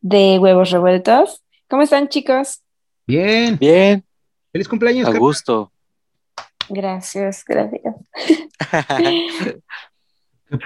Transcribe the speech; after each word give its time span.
de 0.00 0.38
Huevos 0.38 0.70
Revueltos. 0.70 1.42
¿Cómo 1.68 1.82
están 1.82 2.08
chicos? 2.08 2.62
Bien. 3.06 3.56
Bien. 3.58 4.04
Feliz 4.52 4.68
cumpleaños. 4.68 5.08
A 5.08 5.18
gusto. 5.18 5.72
Gracias, 6.68 7.44
gracias. 7.46 7.94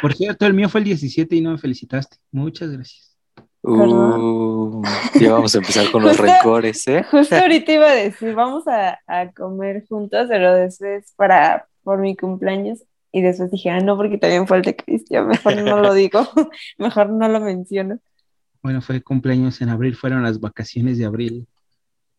Por 0.00 0.14
cierto, 0.14 0.46
el 0.46 0.54
mío 0.54 0.68
fue 0.68 0.80
el 0.80 0.84
17 0.84 1.36
y 1.36 1.40
no 1.40 1.52
me 1.52 1.58
felicitaste. 1.58 2.16
Muchas 2.30 2.70
gracias. 2.70 3.16
Uh, 3.64 4.82
ya 5.20 5.32
vamos 5.32 5.54
a 5.54 5.58
empezar 5.58 5.90
con 5.92 6.02
los 6.02 6.18
rencores, 6.18 6.86
¿eh? 6.88 7.04
Justo 7.04 7.36
ahorita 7.36 7.72
iba 7.72 7.90
a 7.90 7.94
decir, 7.94 8.34
vamos 8.34 8.64
a, 8.66 8.98
comer 9.36 9.84
juntos, 9.88 10.26
pero 10.28 10.52
después 10.54 11.12
para 11.16 11.68
por 11.84 11.98
mi 11.98 12.16
cumpleaños. 12.16 12.84
Y 13.12 13.22
después 13.22 13.50
dije, 13.50 13.70
ah, 13.70 13.80
no, 13.80 13.96
porque 13.96 14.18
también 14.18 14.46
fue 14.48 14.56
el 14.56 14.62
de 14.62 14.74
Cristian, 14.74 15.28
mejor 15.28 15.56
no 15.56 15.78
lo 15.80 15.94
digo, 15.94 16.26
mejor 16.78 17.10
no 17.10 17.28
lo 17.28 17.40
menciono. 17.40 17.98
Bueno, 18.62 18.80
fue 18.80 19.02
cumpleaños 19.02 19.60
en 19.60 19.70
abril, 19.70 19.96
fueron 19.96 20.22
las 20.22 20.38
vacaciones 20.38 20.96
de 20.96 21.04
abril, 21.04 21.48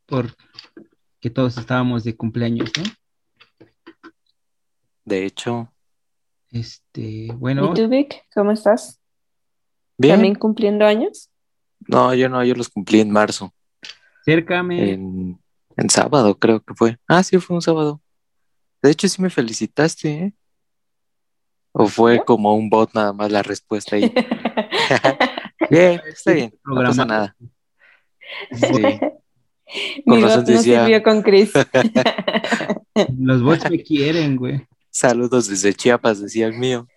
porque 0.06 1.30
todos 1.34 1.58
estábamos 1.58 2.04
de 2.04 2.18
cumpleaños, 2.18 2.70
¿no? 2.78 2.84
De 5.06 5.26
hecho. 5.26 5.72
Este, 6.52 7.30
bueno. 7.34 7.72
¿Y 7.72 7.76
tú, 7.76 7.88
Vic? 7.88 8.26
¿Cómo 8.34 8.52
estás? 8.52 9.00
Bien. 9.98 10.16
¿También 10.16 10.36
cumpliendo 10.36 10.86
años? 10.86 11.30
No, 11.88 12.14
yo 12.14 12.28
no, 12.28 12.44
yo 12.44 12.56
los 12.56 12.70
cumplí 12.70 13.00
en 13.00 13.12
marzo. 13.12 13.54
Cércame. 14.26 14.92
En, 14.92 15.40
en 15.78 15.90
sábado, 15.90 16.38
creo 16.38 16.62
que 16.62 16.74
fue. 16.74 16.98
Ah, 17.08 17.24
sí, 17.24 17.38
fue 17.38 17.56
un 17.56 17.62
sábado. 17.62 18.02
De 18.82 18.92
hecho, 18.92 19.08
sí 19.08 19.22
me 19.22 19.30
felicitaste, 19.30 20.10
¿eh? 20.12 20.34
¿O 21.72 21.88
fue 21.88 22.24
como 22.24 22.54
un 22.54 22.70
bot 22.70 22.94
nada 22.94 23.14
más 23.14 23.32
la 23.32 23.42
respuesta 23.42 23.96
ahí? 23.96 24.14
bien, 25.70 26.02
está 26.08 26.32
bien, 26.34 26.54
no 26.66 26.76
pasa 26.76 27.06
nada. 27.06 27.36
Sí. 28.52 28.68
Con 30.06 30.18
Mi 30.18 30.24
bot 30.24 30.48
no 30.48 30.62
sirvió 30.62 31.02
con 31.02 31.24
Chris. 31.24 31.52
Los 33.18 33.42
bots 33.42 33.72
me 33.72 33.82
quieren, 33.82 34.36
güey. 34.36 34.68
Saludos 34.92 35.48
desde 35.48 35.74
Chiapas, 35.74 36.22
decía 36.22 36.46
el 36.46 36.54
mío. 36.54 36.88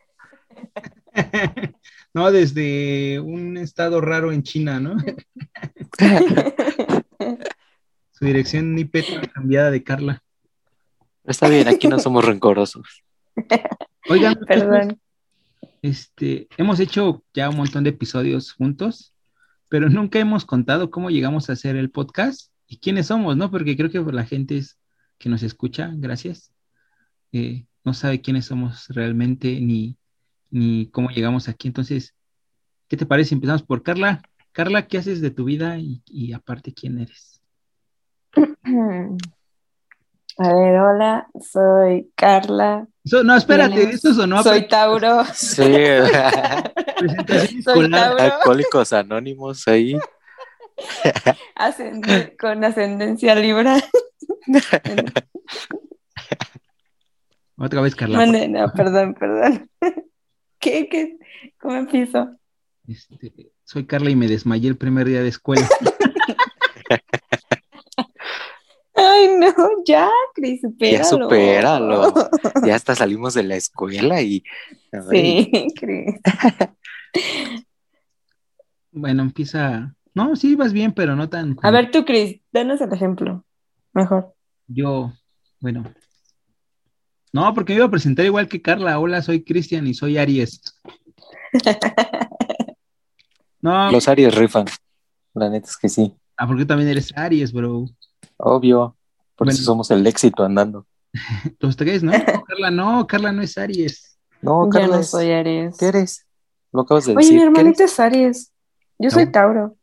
no, 2.12 2.30
desde 2.30 3.18
un 3.20 3.56
estado 3.56 4.02
raro 4.02 4.30
en 4.30 4.42
China, 4.42 4.78
¿no? 4.78 4.98
Su 8.12 8.26
dirección 8.26 8.78
IP 8.78 8.96
cambiada 9.32 9.70
de 9.70 9.82
Carla. 9.82 10.22
Está 11.24 11.48
bien, 11.48 11.68
aquí 11.68 11.88
no 11.88 11.98
somos 11.98 12.26
rencorosos. 12.26 13.02
Oigan, 14.10 14.34
perdón. 14.46 15.00
Este, 15.86 16.48
hemos 16.56 16.80
hecho 16.80 17.22
ya 17.32 17.48
un 17.48 17.58
montón 17.58 17.84
de 17.84 17.90
episodios 17.90 18.52
juntos, 18.52 19.14
pero 19.68 19.88
nunca 19.88 20.18
hemos 20.18 20.44
contado 20.44 20.90
cómo 20.90 21.10
llegamos 21.10 21.48
a 21.48 21.52
hacer 21.52 21.76
el 21.76 21.92
podcast 21.92 22.50
y 22.66 22.78
quiénes 22.78 23.06
somos, 23.06 23.36
¿no? 23.36 23.52
Porque 23.52 23.76
creo 23.76 23.88
que 23.88 24.00
la 24.12 24.24
gente 24.24 24.60
que 25.16 25.28
nos 25.28 25.44
escucha, 25.44 25.92
gracias, 25.94 26.52
eh, 27.30 27.66
no 27.84 27.94
sabe 27.94 28.20
quiénes 28.20 28.46
somos 28.46 28.88
realmente 28.88 29.60
ni, 29.60 29.96
ni 30.50 30.88
cómo 30.90 31.10
llegamos 31.10 31.48
aquí. 31.48 31.68
Entonces, 31.68 32.16
¿qué 32.88 32.96
te 32.96 33.06
parece? 33.06 33.36
Empezamos 33.36 33.62
por 33.62 33.84
Carla. 33.84 34.22
Carla, 34.50 34.88
¿qué 34.88 34.98
haces 34.98 35.20
de 35.20 35.30
tu 35.30 35.44
vida 35.44 35.78
y, 35.78 36.02
y 36.06 36.32
aparte 36.32 36.74
quién 36.74 36.98
eres? 36.98 37.40
A 40.38 40.52
ver, 40.52 40.80
hola, 40.80 41.28
soy 41.40 42.10
Carla. 42.16 42.88
No, 43.24 43.36
espérate, 43.36 43.82
eso 43.90 44.14
sonó. 44.14 44.42
Soy 44.42 44.66
Tauro. 44.68 45.24
Sí. 45.34 45.62
soy 47.62 47.90
Tauro. 47.90 48.18
Alcohólicos 48.18 48.92
anónimos 48.92 49.66
ahí. 49.68 49.96
con 52.38 52.64
ascendencia 52.64 53.34
Libra. 53.34 53.76
Otra 57.58 57.80
vez, 57.80 57.94
Carla. 57.94 58.26
no, 58.26 58.72
perdón, 58.72 59.14
perdón. 59.14 59.70
¿Qué, 60.58 60.88
qué? 60.88 61.16
¿Cómo 61.58 61.76
empiezo? 61.76 62.36
Este, 62.86 63.52
soy 63.64 63.86
Carla 63.86 64.10
y 64.10 64.16
me 64.16 64.28
desmayé 64.28 64.68
el 64.68 64.76
primer 64.76 65.06
día 65.06 65.22
de 65.22 65.28
escuela. 65.28 65.66
Ay, 68.96 69.28
no, 69.38 69.52
ya, 69.86 70.08
Cris, 70.34 70.62
supéralo. 70.62 70.98
Ya 70.98 71.04
supéralo. 71.04 72.14
ya 72.66 72.74
hasta 72.74 72.94
salimos 72.94 73.34
de 73.34 73.42
la 73.42 73.56
escuela 73.56 74.22
y. 74.22 74.42
Sí, 75.10 75.50
Cris. 75.78 76.14
bueno, 78.92 79.22
empieza. 79.22 79.94
No, 80.14 80.34
sí, 80.34 80.54
vas 80.54 80.72
bien, 80.72 80.92
pero 80.92 81.14
no 81.14 81.28
tan. 81.28 81.56
A 81.62 81.70
ver, 81.70 81.90
tú, 81.90 82.04
Cris, 82.04 82.40
danos 82.52 82.80
el 82.80 82.92
ejemplo. 82.92 83.44
Mejor. 83.92 84.34
Yo, 84.66 85.12
bueno. 85.60 85.84
No, 87.32 87.52
porque 87.52 87.74
me 87.74 87.78
iba 87.78 87.86
a 87.86 87.90
presentar 87.90 88.24
igual 88.24 88.48
que 88.48 88.62
Carla. 88.62 88.98
Hola, 88.98 89.20
soy 89.20 89.44
Cristian 89.44 89.86
y 89.86 89.92
soy 89.92 90.16
Aries. 90.16 90.62
no. 93.60 93.92
Los 93.92 94.08
Aries 94.08 94.34
rifan. 94.34 94.64
La 95.34 95.50
neta 95.50 95.68
es 95.68 95.76
que 95.76 95.90
sí. 95.90 96.14
Ah, 96.38 96.46
porque 96.46 96.64
también 96.64 96.88
eres 96.88 97.14
Aries, 97.16 97.52
bro. 97.52 97.86
Obvio, 98.38 98.96
por 99.34 99.48
eso 99.48 99.62
somos 99.62 99.90
el 99.90 100.06
éxito 100.06 100.44
andando. 100.44 100.86
Los 101.60 101.76
tres, 101.76 102.02
¿no? 102.02 102.12
Carla 102.46 102.70
no, 102.70 103.06
Carla 103.06 103.32
no 103.32 103.42
es 103.42 103.56
Aries. 103.58 104.18
No, 104.42 104.68
Carla 104.70 104.88
Yo 104.88 104.96
no 104.96 105.02
soy 105.02 105.32
Aries. 105.32 105.76
¿Qué 105.78 105.86
eres? 105.86 106.26
Lo 106.72 106.82
acabas 106.82 107.06
de 107.06 107.14
decir. 107.14 107.30
Oye, 107.32 107.38
mi 107.38 107.42
hermanito 107.46 107.84
es 107.84 107.98
Aries. 107.98 108.52
Yo 108.98 109.10
soy 109.10 109.30
Tauro, 109.30 109.76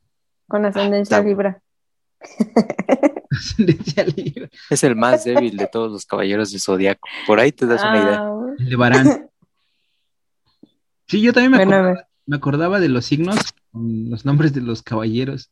con 0.48 0.66
ascendencia 0.66 1.22
Libra. 1.22 1.62
ascendencia 3.32 4.06
Libra. 4.06 4.50
Es 4.70 4.84
el 4.84 4.96
más 4.96 5.24
débil 5.24 5.58
de 5.58 5.68
todos 5.68 5.92
los 5.92 6.06
caballeros 6.06 6.52
de 6.52 6.60
Zodíaco. 6.60 7.08
Por 7.28 7.40
ahí 7.40 7.52
te 7.52 7.66
das 7.66 7.82
una 7.84 7.98
idea. 7.98 8.20
Ah, 8.22 8.56
el 8.58 8.70
de 8.70 8.76
Barán. 8.76 9.30
Sí, 11.08 11.22
yo 11.22 11.34
también 11.34 11.52
me, 11.52 11.58
acordaba, 11.58 12.08
me 12.26 12.36
acordaba 12.36 12.80
de 12.80 12.90
los 12.90 13.06
signos, 13.06 13.38
los 13.72 14.26
nombres 14.26 14.54
de 14.54 14.62
los 14.62 14.82
caballeros. 14.82 15.52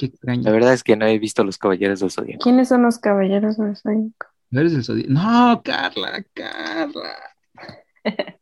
Qué 0.00 0.06
extraño. 0.06 0.44
La 0.44 0.52
verdad 0.52 0.72
es 0.72 0.82
que 0.82 0.96
no 0.96 1.04
he 1.04 1.18
visto 1.18 1.44
los 1.44 1.58
caballeros 1.58 2.00
del 2.00 2.10
Zodíaco. 2.10 2.42
¿Quiénes 2.42 2.68
son 2.68 2.80
los 2.80 2.98
caballeros 2.98 3.58
del 3.58 3.76
Zodíaco? 3.76 4.28
¿Eres 4.50 4.72
del 4.72 4.82
Zodíaco? 4.82 5.12
No, 5.12 5.60
Carla, 5.62 6.24
Carla. 6.32 7.16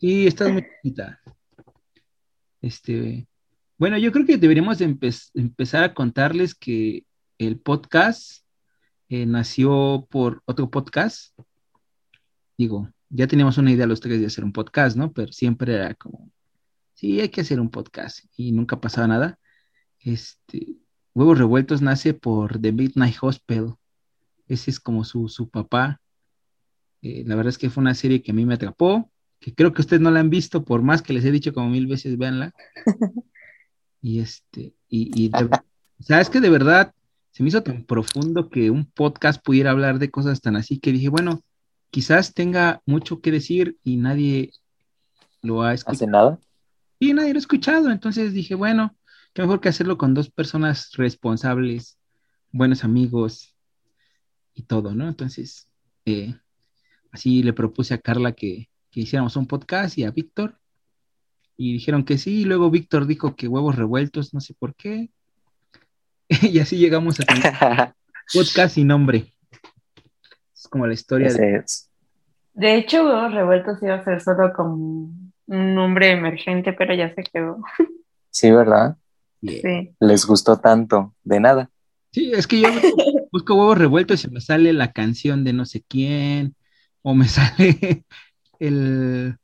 Sí, 0.00 0.26
estás 0.26 0.50
muy 0.52 0.62
chiquita. 0.62 1.20
Este, 2.60 3.28
bueno, 3.78 3.96
yo 3.98 4.10
creo 4.10 4.26
que 4.26 4.36
deberíamos 4.36 4.80
empezar 4.80 5.84
a 5.84 5.94
contarles 5.94 6.56
que 6.56 7.06
el 7.38 7.58
podcast 7.60 8.44
eh, 9.08 9.24
nació 9.24 10.08
por 10.10 10.42
otro 10.44 10.68
podcast. 10.70 11.38
Digo, 12.58 12.90
ya 13.08 13.28
teníamos 13.28 13.56
una 13.58 13.70
idea 13.70 13.86
los 13.86 14.00
tres 14.00 14.20
de 14.20 14.26
hacer 14.26 14.44
un 14.44 14.52
podcast, 14.52 14.96
¿no? 14.96 15.12
Pero 15.12 15.32
siempre 15.32 15.72
era 15.72 15.94
como, 15.94 16.32
sí, 16.94 17.20
hay 17.20 17.28
que 17.28 17.42
hacer 17.42 17.60
un 17.60 17.70
podcast 17.70 18.24
y 18.36 18.50
nunca 18.50 18.80
pasaba 18.80 19.06
nada. 19.06 19.38
Este, 20.04 20.76
Huevos 21.14 21.38
Revueltos 21.38 21.80
nace 21.80 22.12
por 22.12 22.60
The 22.60 22.72
Midnight 22.72 23.16
Hospital. 23.20 23.76
Ese 24.46 24.70
es 24.70 24.78
como 24.78 25.02
su, 25.02 25.28
su 25.28 25.48
papá. 25.48 26.00
Eh, 27.00 27.24
la 27.26 27.34
verdad 27.34 27.50
es 27.50 27.58
que 27.58 27.70
fue 27.70 27.80
una 27.80 27.94
serie 27.94 28.22
que 28.22 28.32
a 28.32 28.34
mí 28.34 28.44
me 28.44 28.54
atrapó, 28.54 29.10
que 29.40 29.54
creo 29.54 29.72
que 29.72 29.80
ustedes 29.80 30.02
no 30.02 30.10
la 30.10 30.20
han 30.20 30.30
visto, 30.30 30.64
por 30.64 30.82
más 30.82 31.02
que 31.02 31.14
les 31.14 31.24
he 31.24 31.30
dicho 31.30 31.54
como 31.54 31.70
mil 31.70 31.86
veces, 31.86 32.18
véanla. 32.18 32.52
y 34.02 34.20
este, 34.20 34.74
y, 34.88 35.30
sea, 36.00 36.20
es 36.20 36.28
que 36.28 36.40
de 36.40 36.50
verdad 36.50 36.94
se 37.30 37.42
me 37.42 37.48
hizo 37.48 37.62
tan 37.62 37.84
profundo 37.84 38.50
que 38.50 38.70
un 38.70 38.84
podcast 38.84 39.42
pudiera 39.42 39.70
hablar 39.70 39.98
de 39.98 40.10
cosas 40.10 40.40
tan 40.40 40.56
así 40.56 40.78
que 40.78 40.92
dije, 40.92 41.08
bueno, 41.08 41.40
quizás 41.90 42.34
tenga 42.34 42.82
mucho 42.84 43.20
que 43.20 43.30
decir 43.30 43.78
y 43.82 43.96
nadie 43.96 44.52
lo 45.40 45.62
ha 45.62 45.72
escuchado. 45.72 45.96
¿Hace 45.96 46.06
nada? 46.06 46.38
Y 46.98 47.14
nadie 47.14 47.32
lo 47.32 47.38
ha 47.38 47.40
escuchado. 47.40 47.90
Entonces 47.90 48.34
dije, 48.34 48.54
bueno, 48.54 48.94
qué 49.34 49.42
mejor 49.42 49.60
que 49.60 49.68
hacerlo 49.68 49.98
con 49.98 50.14
dos 50.14 50.30
personas 50.30 50.92
responsables, 50.92 51.98
buenos 52.52 52.84
amigos 52.84 53.54
y 54.54 54.62
todo, 54.62 54.94
¿no? 54.94 55.08
Entonces, 55.08 55.68
eh, 56.06 56.34
así 57.10 57.42
le 57.42 57.52
propuse 57.52 57.94
a 57.94 57.98
Carla 57.98 58.32
que, 58.32 58.70
que 58.90 59.00
hiciéramos 59.00 59.36
un 59.36 59.46
podcast 59.46 59.98
y 59.98 60.04
a 60.04 60.12
Víctor. 60.12 60.56
Y 61.56 61.72
dijeron 61.72 62.04
que 62.04 62.16
sí, 62.16 62.42
y 62.42 62.44
luego 62.44 62.70
Víctor 62.70 63.06
dijo 63.06 63.34
que 63.34 63.48
huevos 63.48 63.74
revueltos, 63.74 64.32
no 64.34 64.40
sé 64.40 64.54
por 64.54 64.74
qué. 64.76 65.10
y 66.42 66.60
así 66.60 66.78
llegamos 66.78 67.18
a 67.18 67.24
tener 67.24 67.52
podcast 68.32 68.76
sin 68.76 68.86
nombre. 68.86 69.34
Es 70.54 70.68
como 70.68 70.86
la 70.86 70.94
historia 70.94 71.32
de... 71.32 71.64
De 72.54 72.76
hecho, 72.76 73.04
huevos 73.04 73.34
revueltos 73.34 73.82
iba 73.82 73.96
a 73.96 74.04
ser 74.04 74.20
solo 74.20 74.52
como 74.52 74.74
un 74.74 75.74
nombre 75.74 76.12
emergente, 76.12 76.72
pero 76.72 76.94
ya 76.94 77.12
se 77.12 77.24
quedó. 77.24 77.58
Sí, 78.30 78.52
¿verdad? 78.52 78.96
Sí. 79.46 79.90
Les 80.00 80.26
gustó 80.26 80.58
tanto, 80.58 81.14
de 81.22 81.40
nada. 81.40 81.70
Sí, 82.12 82.32
es 82.32 82.46
que 82.46 82.60
yo 82.60 82.68
busco 83.32 83.54
huevos 83.54 83.78
revueltos 83.78 84.24
y 84.24 84.28
me 84.28 84.40
sale 84.40 84.72
la 84.72 84.92
canción 84.92 85.44
de 85.44 85.52
no 85.52 85.66
sé 85.66 85.84
quién, 85.86 86.54
o 87.02 87.14
me 87.14 87.28
sale 87.28 88.04
el, 88.58 89.36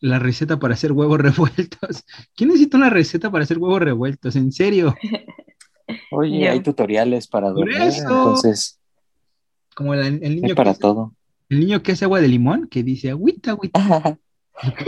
la 0.00 0.18
receta 0.18 0.58
para 0.58 0.74
hacer 0.74 0.92
huevos 0.92 1.18
revueltos. 1.18 2.04
¿Quién 2.36 2.48
necesita 2.50 2.76
una 2.76 2.90
receta 2.90 3.30
para 3.30 3.44
hacer 3.44 3.58
huevos 3.58 3.80
revueltos? 3.80 4.36
¿En 4.36 4.52
serio? 4.52 4.94
Oye, 6.10 6.48
hay 6.48 6.60
tutoriales 6.60 7.26
para 7.26 7.48
dormir, 7.50 7.76
entonces 7.80 8.78
Como 9.74 9.94
el, 9.94 10.20
niño 10.20 10.54
para 10.54 10.74
que, 10.74 10.80
todo. 10.80 11.14
el 11.48 11.60
niño 11.60 11.82
que 11.82 11.92
hace 11.92 12.04
agua 12.04 12.20
de 12.20 12.28
limón, 12.28 12.68
que 12.68 12.82
dice 12.82 13.10
agüita, 13.10 13.52
agüita. 13.52 14.18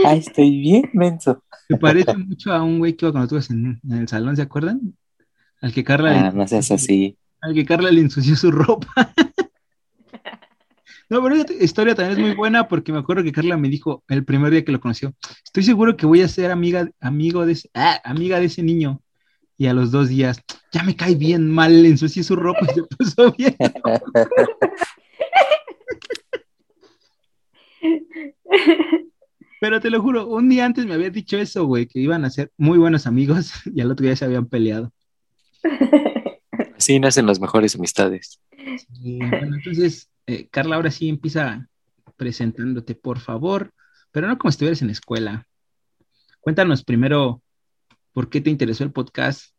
Ay, 0.05 0.19
estoy 0.25 0.59
bien, 0.59 0.89
menso. 0.93 1.43
Me 1.69 1.77
parece 1.77 2.15
mucho 2.17 2.51
a 2.51 2.61
un 2.61 2.79
güey 2.79 2.93
que 2.95 3.05
iba 3.05 3.11
con 3.13 3.21
nosotros 3.21 3.49
en, 3.51 3.79
en 3.89 3.97
el 3.97 4.07
salón, 4.07 4.35
¿se 4.35 4.41
acuerdan? 4.41 4.79
Al 5.61 5.73
que 5.73 5.83
Carla, 5.83 6.11
Ah, 6.27 6.31
le, 6.31 6.37
no 6.37 6.47
seas 6.47 6.71
así. 6.71 7.17
al 7.41 7.53
que 7.53 7.65
Carla 7.65 7.91
le 7.91 8.01
ensució 8.01 8.35
su 8.35 8.51
ropa. 8.51 8.93
No, 11.09 11.21
pero 11.21 11.35
esa 11.35 11.51
historia 11.61 11.93
también 11.93 12.17
es 12.17 12.25
muy 12.25 12.35
buena 12.37 12.69
porque 12.69 12.93
me 12.93 12.99
acuerdo 12.99 13.21
que 13.21 13.33
Carla 13.33 13.57
me 13.57 13.67
dijo 13.67 14.01
el 14.07 14.23
primer 14.23 14.49
día 14.49 14.63
que 14.63 14.71
lo 14.71 14.79
conoció, 14.79 15.13
estoy 15.43 15.61
seguro 15.63 15.97
que 15.97 16.05
voy 16.05 16.21
a 16.21 16.27
ser 16.29 16.51
amiga, 16.51 16.89
amigo 17.01 17.45
de 17.45 17.51
ese, 17.51 17.69
ah, 17.73 17.99
amiga 18.05 18.39
de 18.39 18.45
ese 18.45 18.63
niño. 18.63 19.01
Y 19.57 19.67
a 19.67 19.73
los 19.73 19.91
dos 19.91 20.07
días, 20.07 20.41
ya 20.71 20.83
me 20.83 20.95
cae 20.95 21.15
bien 21.15 21.51
mal, 21.51 21.83
le 21.83 21.89
ensucié 21.89 22.23
su 22.23 22.37
ropa 22.37 22.61
y 22.61 22.73
se 22.75 22.83
puso 22.83 23.33
bien. 23.33 23.57
Pero 29.61 29.79
te 29.79 29.91
lo 29.91 30.01
juro, 30.01 30.25
un 30.25 30.49
día 30.49 30.65
antes 30.65 30.87
me 30.87 30.95
había 30.95 31.11
dicho 31.11 31.37
eso, 31.37 31.65
güey, 31.65 31.85
que 31.85 31.99
iban 31.99 32.25
a 32.25 32.31
ser 32.31 32.51
muy 32.57 32.79
buenos 32.79 33.05
amigos 33.05 33.53
y 33.71 33.79
al 33.79 33.91
otro 33.91 34.03
día 34.03 34.15
se 34.15 34.25
habían 34.25 34.47
peleado. 34.47 34.91
Así 36.75 36.99
nacen 36.99 37.27
las 37.27 37.39
mejores 37.39 37.75
amistades. 37.75 38.41
Y 39.03 39.19
bueno, 39.19 39.57
entonces, 39.57 40.09
eh, 40.25 40.47
Carla, 40.49 40.77
ahora 40.77 40.89
sí 40.89 41.09
empieza 41.09 41.67
presentándote, 42.17 42.95
por 42.95 43.19
favor, 43.19 43.71
pero 44.11 44.25
no 44.25 44.39
como 44.39 44.49
si 44.49 44.55
estuvieras 44.55 44.81
en 44.81 44.87
la 44.87 44.93
escuela. 44.93 45.45
Cuéntanos 46.39 46.83
primero 46.83 47.43
por 48.13 48.31
qué 48.31 48.41
te 48.41 48.49
interesó 48.49 48.83
el 48.83 48.91
podcast. 48.91 49.55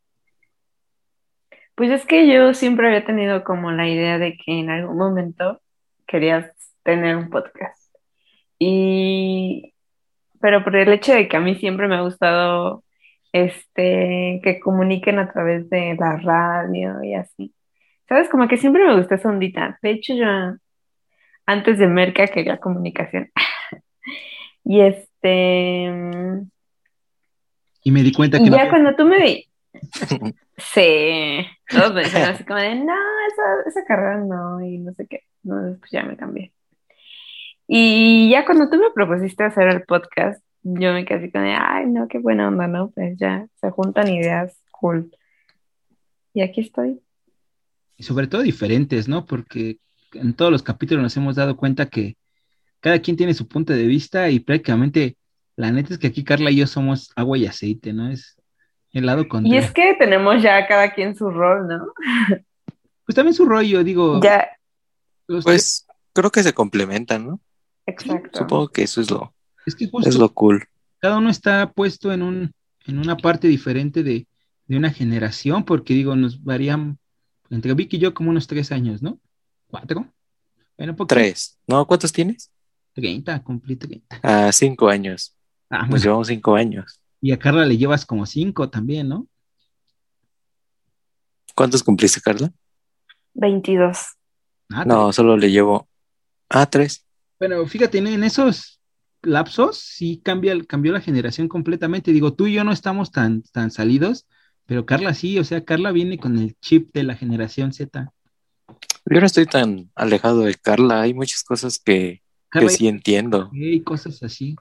Pues 1.77 1.93
es 1.93 2.05
que 2.07 2.27
yo 2.27 2.55
siempre 2.55 2.89
había 2.89 3.05
tenido 3.05 3.45
como 3.45 3.71
la 3.71 3.89
idea 3.89 4.19
de 4.19 4.37
que 4.37 4.59
en 4.59 4.69
algún 4.69 4.97
momento 4.97 5.63
querías 6.09 6.51
tener 6.83 7.17
un 7.17 7.31
podcast. 7.31 7.95
Y, 8.59 9.72
pero 10.43 10.65
por 10.65 10.77
el 10.77 10.93
hecho 10.93 11.15
de 11.15 11.29
que 11.29 11.37
a 11.37 11.41
mí 11.41 11.55
siempre 11.55 11.89
me 11.89 11.97
ha 11.97 12.03
gustado 12.03 12.85
este, 13.33 14.41
que 14.43 14.61
comuniquen 14.61 15.19
a 15.19 15.33
través 15.33 15.71
de 15.71 15.97
la 15.99 16.19
radio 16.19 17.03
y 17.03 17.15
así. 17.15 17.55
¿Sabes? 18.09 18.29
Como 18.29 18.49
que 18.49 18.59
siempre 18.59 18.85
me 18.85 18.97
gustó 18.97 19.15
esa 19.15 19.31
ondita. 19.31 19.79
De 19.81 19.91
hecho, 19.93 20.15
yo 20.15 20.27
antes 21.47 21.79
de 21.79 21.87
Merca 21.87 22.27
quería 22.27 22.59
comunicación. 22.59 23.31
Y 24.65 24.81
este, 24.81 25.87
Y 27.83 27.91
me 27.91 28.05
di 28.05 28.13
cuenta 28.13 28.39
que 28.39 28.45
y 28.45 28.51
ya 28.51 28.71
cuando 28.71 28.95
tú 28.95 29.05
me 29.05 29.19
vi, 29.19 29.51
Sí, 30.57 31.47
todos 31.69 31.95
decían 31.95 32.31
así 32.31 32.45
como 32.45 32.61
de, 32.61 32.77
no, 32.77 32.93
esa, 32.93 33.69
esa 33.69 33.85
carrera 33.85 34.19
no, 34.19 34.65
y 34.65 34.79
no 34.79 34.93
sé 34.93 35.07
qué. 35.09 35.25
No, 35.43 35.77
pues 35.79 35.91
ya 35.91 36.05
me 36.05 36.17
cambié. 36.17 36.53
Y 37.75 38.29
ya 38.31 38.45
cuando 38.45 38.69
tú 38.69 38.77
me 38.77 38.91
propusiste 38.95 39.45
hacer 39.45 39.67
el 39.69 39.83
podcast, 39.85 40.43
yo 40.63 40.93
me 40.93 41.07
quedé 41.07 41.19
así 41.21 41.33
como 41.33 41.45
de, 41.45 41.55
ay, 41.59 41.87
no, 41.87 42.07
qué 42.07 42.19
buena 42.19 42.49
onda, 42.49 42.67
¿no? 42.67 42.91
Pues 42.91 43.17
ya 43.19 43.47
se 43.61 43.71
juntan 43.71 44.09
ideas, 44.09 44.61
cool. 44.71 45.11
Y 46.35 46.43
aquí 46.43 46.61
estoy. 46.61 47.01
y 47.97 48.03
sobre 48.03 48.27
todo 48.27 48.43
diferentes, 48.43 49.09
¿no? 49.09 49.25
Porque 49.25 49.79
en 50.13 50.35
todos 50.35 50.53
los 50.53 50.63
capítulos 50.63 51.03
nos 51.03 51.17
hemos 51.17 51.37
dado 51.37 51.57
cuenta 51.57 51.87
que 51.87 52.17
cada 52.81 52.99
quien 52.99 53.17
tiene 53.17 53.33
su 53.33 53.49
punto 53.49 53.73
de 53.73 53.87
vista 53.87 54.29
y 54.29 54.41
prácticamente 54.41 55.17
la 55.57 55.71
neta 55.71 55.95
es 55.95 55.99
que 55.99 56.09
aquí 56.09 56.25
Carla 56.25 56.51
y 56.51 56.57
yo 56.57 56.67
somos 56.67 57.11
agua 57.17 57.39
y 57.39 57.47
aceite, 57.47 57.95
¿no? 57.95 58.11
Es 58.11 58.37
el 58.93 59.07
lado 59.07 59.23
Y 59.23 59.29
contrario. 59.29 59.61
es 59.61 59.71
que 59.73 59.95
tenemos 59.99 60.43
ya 60.43 60.67
cada 60.67 60.93
quien 60.93 61.17
su 61.17 61.31
rol, 61.31 61.67
¿no? 61.69 61.87
Pues 63.07 63.17
también 63.17 63.33
su 63.35 63.47
rollo, 63.47 63.83
digo, 63.83 64.21
Ya, 64.23 64.47
Pues 65.27 65.87
creo 66.13 66.31
que 66.31 66.43
se 66.43 66.53
complementan, 66.53 67.27
¿no? 67.27 67.41
Exacto. 67.87 68.39
Supongo 68.41 68.69
que 68.69 68.83
eso 68.83 69.01
es 69.01 69.11
lo, 69.11 69.35
es 69.67 69.75
que 69.75 69.89
justo 69.89 70.09
es 70.09 70.17
lo 70.17 70.33
cool. 70.33 70.65
cada 71.01 71.19
uno 71.19 71.31
está 71.31 71.73
puesto 71.73 72.13
en 72.13 72.23
un, 72.23 72.53
en 72.87 72.99
una 72.99 73.17
parte 73.17 73.49
diferente 73.49 74.03
de, 74.03 74.27
de 74.67 74.77
una 74.77 74.91
generación, 74.91 75.65
porque 75.65 75.95
digo, 75.95 76.15
nos 76.17 76.43
varían 76.43 76.99
entre 77.51 77.75
Vicky 77.75 77.97
y 77.97 78.01
yo 78.01 78.15
como 78.15 78.31
unos 78.31 78.47
tres 78.47 78.73
años, 78.73 79.03
¿no? 79.03 79.19
¿Cuatro? 79.69 80.07
Bueno, 80.79 80.97
poquito. 80.97 81.15
Tres. 81.15 81.59
¿No? 81.67 81.87
¿Cuántos 81.87 82.13
tienes? 82.13 82.51
30, 82.95 83.43
cumplí 83.43 83.77
30. 83.77 84.21
Ah, 84.23 84.51
cinco 84.53 84.89
años. 84.89 85.37
Ah, 85.71 85.81
Nos 85.83 85.89
bueno, 85.91 86.03
llevamos 86.05 86.29
cinco 86.29 86.55
años. 86.57 87.01
y 87.21 87.33
a 87.33 87.39
Carla 87.39 87.65
le 87.65 87.77
llevas 87.79 88.05
como 88.07 88.27
cinco 88.27 88.69
también, 88.71 89.09
¿no? 89.09 89.27
¿Cuántos 91.55 91.83
cumpliste, 91.83 92.21
Carla? 92.21 92.51
22. 93.35 93.99
Ah, 94.71 94.85
No, 94.85 95.13
solo 95.13 95.37
le 95.37 95.51
llevo. 95.51 95.89
Ah, 96.49 96.67
tres. 96.67 97.02
Bueno, 97.43 97.67
fíjate, 97.67 97.99
en, 97.99 98.23
esos 98.23 98.81
lapsos 99.21 99.77
sí 99.77 100.21
cambia, 100.23 100.57
cambió 100.65 100.93
la 100.93 101.01
generación 101.01 101.49
completamente. 101.49 102.13
Digo, 102.13 102.35
tú 102.35 102.47
y 102.47 102.53
yo 102.53 102.63
no 102.63 102.71
estamos 102.71 103.11
tan, 103.11 103.43
tan 103.43 103.73
salidos, 103.73 104.29
pero 104.65 104.87
Carla 104.87 105.13
sí, 105.13 105.41
o 105.41 105.45
sea, 105.45 105.65
Carla 105.65 105.91
viene 105.91 106.19
con 106.19 106.39
el 106.39 106.55
chip 106.61 106.95
de 106.95 107.03
la 107.03 107.17
generación 107.17 107.73
Z. 107.73 108.13
Yo 109.07 109.19
no 109.19 109.27
estoy 109.27 109.47
tan 109.47 109.91
alejado 109.97 110.43
de 110.43 110.55
Carla. 110.55 111.03
Hay 111.03 111.15
muchas 111.15 111.43
cosas 111.43 111.81
que, 111.81 112.23
que 112.49 112.69
sí 112.69 112.87
entiendo. 112.87 113.51
y 113.53 113.81
cosas 113.81 114.23
así. 114.23 114.55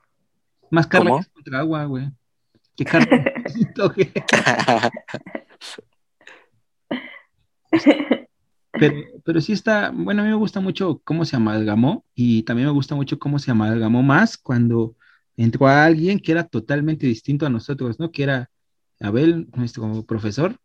Más 0.71 0.87
Carla 0.87 1.11
¿Cómo? 1.11 1.21
que 1.21 1.27
es 1.27 1.33
contra 1.33 1.59
agua, 1.59 1.85
güey. 1.85 2.09
Que 2.75 2.83
Carla. 2.83 3.31
Pero, 8.81 8.95
pero 9.23 9.41
sí 9.41 9.53
está, 9.53 9.91
bueno, 9.91 10.21
a 10.21 10.25
mí 10.25 10.31
me 10.31 10.35
gusta 10.37 10.59
mucho 10.59 11.01
cómo 11.03 11.23
se 11.25 11.35
amalgamó 11.35 12.05
y 12.15 12.43
también 12.43 12.67
me 12.67 12.73
gusta 12.73 12.95
mucho 12.95 13.19
cómo 13.19 13.37
se 13.39 13.51
amalgamó 13.51 14.01
más 14.01 14.37
cuando 14.37 14.95
entró 15.37 15.67
a 15.67 15.85
alguien 15.85 16.19
que 16.19 16.31
era 16.31 16.45
totalmente 16.47 17.05
distinto 17.07 17.45
a 17.45 17.49
nosotros, 17.49 17.99
¿no? 17.99 18.11
Que 18.11 18.23
era 18.23 18.49
Abel, 18.99 19.47
nuestro 19.55 20.03
profesor. 20.05 20.57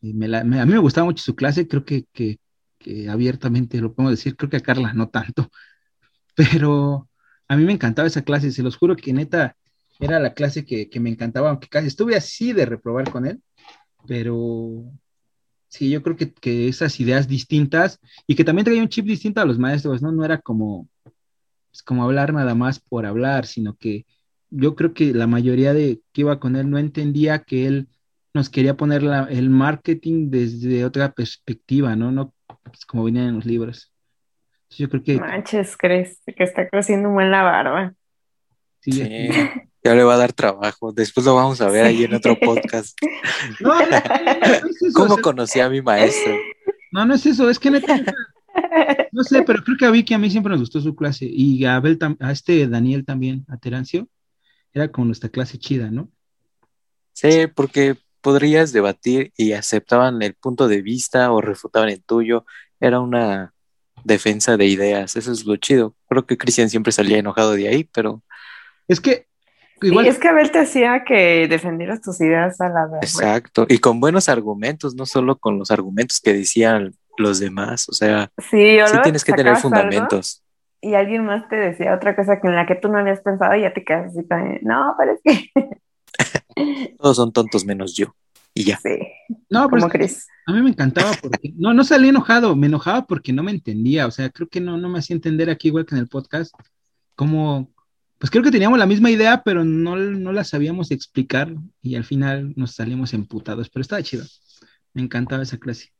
Y 0.00 0.14
me 0.14 0.28
la- 0.28 0.44
me- 0.44 0.60
a 0.60 0.66
mí 0.66 0.72
me 0.72 0.78
gustaba 0.78 1.06
mucho 1.06 1.24
su 1.24 1.34
clase, 1.36 1.68
creo 1.68 1.84
que, 1.84 2.06
que, 2.12 2.38
que 2.78 3.08
abiertamente 3.10 3.80
lo 3.80 3.94
podemos 3.94 4.12
decir, 4.18 4.36
creo 4.36 4.50
que 4.50 4.58
a 4.58 4.60
Carla 4.62 4.92
no 4.94 5.08
tanto, 5.10 5.50
pero 6.36 7.08
a 7.48 7.56
mí 7.56 7.64
me 7.64 7.72
encantaba 7.74 8.08
esa 8.08 8.22
clase, 8.22 8.52
se 8.52 8.62
los 8.62 8.76
juro 8.76 8.96
que 8.96 9.12
neta 9.12 9.56
era 10.00 10.20
la 10.20 10.34
clase 10.34 10.64
que, 10.66 10.90
que 10.90 11.00
me 11.00 11.10
encantaba, 11.10 11.50
aunque 11.50 11.68
casi 11.68 11.88
estuve 11.88 12.16
así 12.16 12.52
de 12.52 12.66
reprobar 12.66 13.10
con 13.10 13.26
él, 13.26 13.42
pero 14.06 14.84
sí, 15.68 15.90
yo 15.90 16.02
creo 16.02 16.16
que, 16.16 16.32
que 16.32 16.68
esas 16.68 16.98
ideas 17.00 17.28
distintas 17.28 18.00
y 18.26 18.34
que 18.36 18.44
también 18.44 18.64
traía 18.64 18.82
un 18.82 18.88
chip 18.88 19.06
distinto 19.06 19.40
a 19.40 19.44
los 19.46 19.58
maestros, 19.58 20.02
¿no? 20.02 20.12
No 20.12 20.24
era 20.24 20.38
como, 20.40 20.88
pues, 21.70 21.82
como 21.82 22.04
hablar 22.04 22.32
nada 22.34 22.54
más 22.54 22.80
por 22.80 23.06
hablar, 23.06 23.46
sino 23.46 23.76
que 23.76 24.06
yo 24.50 24.74
creo 24.76 24.94
que 24.94 25.14
la 25.14 25.26
mayoría 25.26 25.74
de 25.74 26.00
que 26.12 26.22
iba 26.22 26.40
con 26.40 26.56
él 26.56 26.70
no 26.70 26.78
entendía 26.78 27.40
que 27.44 27.66
él 27.66 27.88
nos 28.34 28.50
quería 28.50 28.76
poner 28.76 29.02
la- 29.02 29.24
el 29.24 29.50
marketing 29.50 30.30
desde 30.30 30.84
otra 30.84 31.12
perspectiva, 31.12 31.96
¿no? 31.96 32.12
No 32.12 32.34
pues, 32.64 32.84
como 32.86 33.04
venían 33.04 33.28
en 33.28 33.34
los 33.36 33.46
libros. 33.46 33.92
Entonces, 34.64 34.78
yo 34.78 34.88
creo 34.90 35.02
que 35.02 35.18
Manches, 35.20 35.76
crees 35.76 36.20
que 36.26 36.44
está 36.44 36.68
creciendo 36.68 37.08
muy 37.10 37.24
la 37.26 37.42
barba. 37.42 37.94
sí, 38.80 38.92
Sí. 38.92 39.08
Ya 39.86 39.94
le 39.94 40.02
va 40.02 40.14
a 40.14 40.18
dar 40.18 40.32
trabajo. 40.32 40.92
Después 40.92 41.24
lo 41.26 41.36
vamos 41.36 41.60
a 41.60 41.70
ver 41.70 41.84
ahí 41.84 42.02
en 42.02 42.14
otro 42.14 42.36
podcast. 42.40 42.98
No, 43.60 43.78
no, 43.78 43.86
no, 43.86 43.88
no 43.88 44.68
es 44.68 44.82
eso, 44.82 44.88
o 44.88 44.92
¿Cómo 44.92 45.14
sea, 45.14 45.22
conocí 45.22 45.60
a 45.60 45.70
mi 45.70 45.80
maestro? 45.80 46.34
no, 46.90 47.06
no 47.06 47.14
es 47.14 47.24
eso, 47.24 47.48
es 47.48 47.60
que 47.60 47.70
neta, 47.70 48.02
no 49.12 49.22
sé, 49.22 49.42
pero 49.42 49.62
creo 49.62 49.76
que 49.76 49.86
a 49.86 49.90
Vicky 49.90 50.14
a 50.14 50.18
mí 50.18 50.28
siempre 50.28 50.50
nos 50.50 50.58
gustó 50.58 50.80
su 50.80 50.96
clase 50.96 51.26
y 51.30 51.64
a 51.64 51.76
Abel 51.76 51.98
a 52.18 52.32
este 52.32 52.66
Daniel 52.66 53.04
también, 53.04 53.44
a 53.48 53.58
Terancio, 53.58 54.08
era 54.72 54.90
como 54.90 55.04
nuestra 55.04 55.28
clase 55.28 55.56
chida, 55.56 55.88
¿no? 55.88 56.10
Sí, 57.12 57.46
porque 57.54 57.96
podrías 58.20 58.72
debatir 58.72 59.32
y 59.36 59.52
aceptaban 59.52 60.20
el 60.20 60.34
punto 60.34 60.66
de 60.66 60.82
vista 60.82 61.30
o 61.30 61.40
refutaban 61.40 61.90
el 61.90 62.02
tuyo. 62.02 62.44
Era 62.80 62.98
una 62.98 63.54
defensa 64.02 64.56
de 64.56 64.66
ideas. 64.66 65.14
Eso 65.14 65.30
es 65.30 65.44
lo 65.46 65.56
chido. 65.56 65.94
Creo 66.08 66.26
que 66.26 66.36
Cristian 66.36 66.70
siempre 66.70 66.92
salía 66.92 67.18
enojado 67.18 67.52
de 67.52 67.68
ahí, 67.68 67.84
pero 67.84 68.24
Es 68.88 69.00
que 69.00 69.28
Sí, 69.80 69.88
igual 69.88 70.06
es 70.06 70.18
que 70.18 70.28
Abel 70.28 70.50
te 70.50 70.60
hacía 70.60 71.04
que 71.04 71.46
defendieras 71.48 72.00
tus 72.00 72.20
ideas 72.20 72.60
a 72.60 72.68
la 72.68 72.86
vez. 72.86 73.02
exacto. 73.02 73.66
Y 73.68 73.78
con 73.78 74.00
buenos 74.00 74.28
argumentos, 74.28 74.94
no 74.94 75.06
solo 75.06 75.36
con 75.38 75.58
los 75.58 75.70
argumentos 75.70 76.20
que 76.20 76.32
decían 76.32 76.94
los 77.18 77.40
demás. 77.40 77.88
O 77.88 77.92
sea, 77.92 78.30
Sí, 78.50 78.80
o 78.80 78.86
sí 78.86 78.96
tienes 79.02 79.24
que 79.24 79.32
tener 79.32 79.56
fundamentos. 79.56 80.42
Y 80.80 80.94
alguien 80.94 81.24
más 81.24 81.48
te 81.48 81.56
decía 81.56 81.94
otra 81.94 82.14
cosa 82.14 82.40
que 82.40 82.46
en 82.46 82.54
la 82.54 82.66
que 82.66 82.74
tú 82.74 82.88
no 82.88 82.98
habías 82.98 83.20
pensado 83.20 83.54
y 83.56 83.62
ya 83.62 83.72
te 83.72 83.84
quedas 83.84 84.12
así 84.12 84.22
también. 84.26 84.60
No, 84.62 84.94
pero 84.98 85.12
es 85.12 85.20
que 85.22 85.50
Todos 86.98 87.16
son 87.16 87.32
tontos 87.32 87.64
menos 87.64 87.94
yo. 87.94 88.14
Y 88.54 88.64
ya. 88.64 88.78
sí, 88.78 88.98
no, 89.50 89.68
pero 89.68 89.84
a 89.84 90.52
mí 90.52 90.62
me 90.62 90.70
encantaba 90.70 91.10
porque 91.20 91.52
no, 91.56 91.74
no 91.74 91.84
salí 91.84 92.08
enojado, 92.08 92.56
me 92.56 92.68
enojaba 92.68 93.06
porque 93.06 93.30
no 93.30 93.42
me 93.42 93.50
entendía, 93.50 94.06
o 94.06 94.10
sea, 94.10 94.30
creo 94.30 94.48
que 94.48 94.62
no, 94.62 94.78
no 94.78 94.88
me 94.88 94.98
hacía 94.98 95.14
entender 95.14 95.50
aquí 95.50 95.68
igual 95.68 95.84
que 95.84 95.94
en 95.94 96.00
el 96.00 96.08
podcast, 96.08 96.54
como, 97.14 97.68
pues 98.18 98.30
creo 98.30 98.42
que 98.42 98.50
teníamos 98.50 98.78
la 98.78 98.86
misma 98.86 99.10
idea, 99.10 99.42
pero 99.42 99.64
no, 99.64 99.96
no 99.96 100.32
la 100.32 100.44
sabíamos 100.44 100.90
explicar 100.90 101.54
y 101.82 101.96
al 101.96 102.04
final 102.04 102.52
nos 102.56 102.72
salimos 102.72 103.12
emputados, 103.14 103.68
pero 103.68 103.82
estaba 103.82 104.02
chido, 104.02 104.24
me 104.94 105.02
encantaba 105.02 105.42
esa 105.42 105.58
clase. 105.58 105.92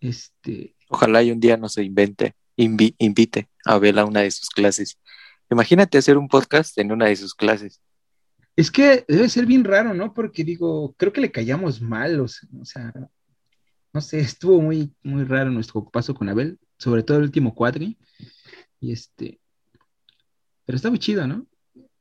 Este, 0.00 0.74
Ojalá 0.88 1.22
y 1.22 1.30
un 1.30 1.40
día 1.40 1.56
no 1.56 1.68
se 1.68 1.82
invente, 1.82 2.34
invi- 2.56 2.94
invite 2.98 3.48
a 3.64 3.74
Abel 3.74 3.98
a 3.98 4.04
una 4.04 4.20
de 4.20 4.30
sus 4.30 4.48
clases. 4.50 4.98
Imagínate 5.50 5.98
hacer 5.98 6.16
un 6.18 6.28
podcast 6.28 6.76
en 6.78 6.92
una 6.92 7.06
de 7.06 7.16
sus 7.16 7.34
clases. 7.34 7.80
es 8.56 8.70
que 8.70 9.04
debe 9.08 9.28
ser 9.28 9.46
bien 9.46 9.64
raro, 9.64 9.94
¿no? 9.94 10.14
Porque 10.14 10.44
digo, 10.44 10.94
creo 10.96 11.12
que 11.12 11.20
le 11.20 11.30
callamos 11.32 11.80
mal, 11.80 12.20
o 12.20 12.28
sea, 12.28 12.92
no 13.92 14.00
sé, 14.00 14.20
estuvo 14.20 14.60
muy, 14.60 14.92
muy 15.02 15.24
raro 15.24 15.50
nuestro 15.50 15.84
paso 15.88 16.14
con 16.14 16.28
Abel, 16.28 16.58
sobre 16.78 17.02
todo 17.02 17.18
el 17.18 17.24
último 17.24 17.54
cuadri, 17.54 17.98
y 18.80 18.92
este, 18.92 19.38
pero 20.64 20.76
está 20.76 20.90
muy 20.90 20.98
chido, 20.98 21.26
¿no? 21.26 21.46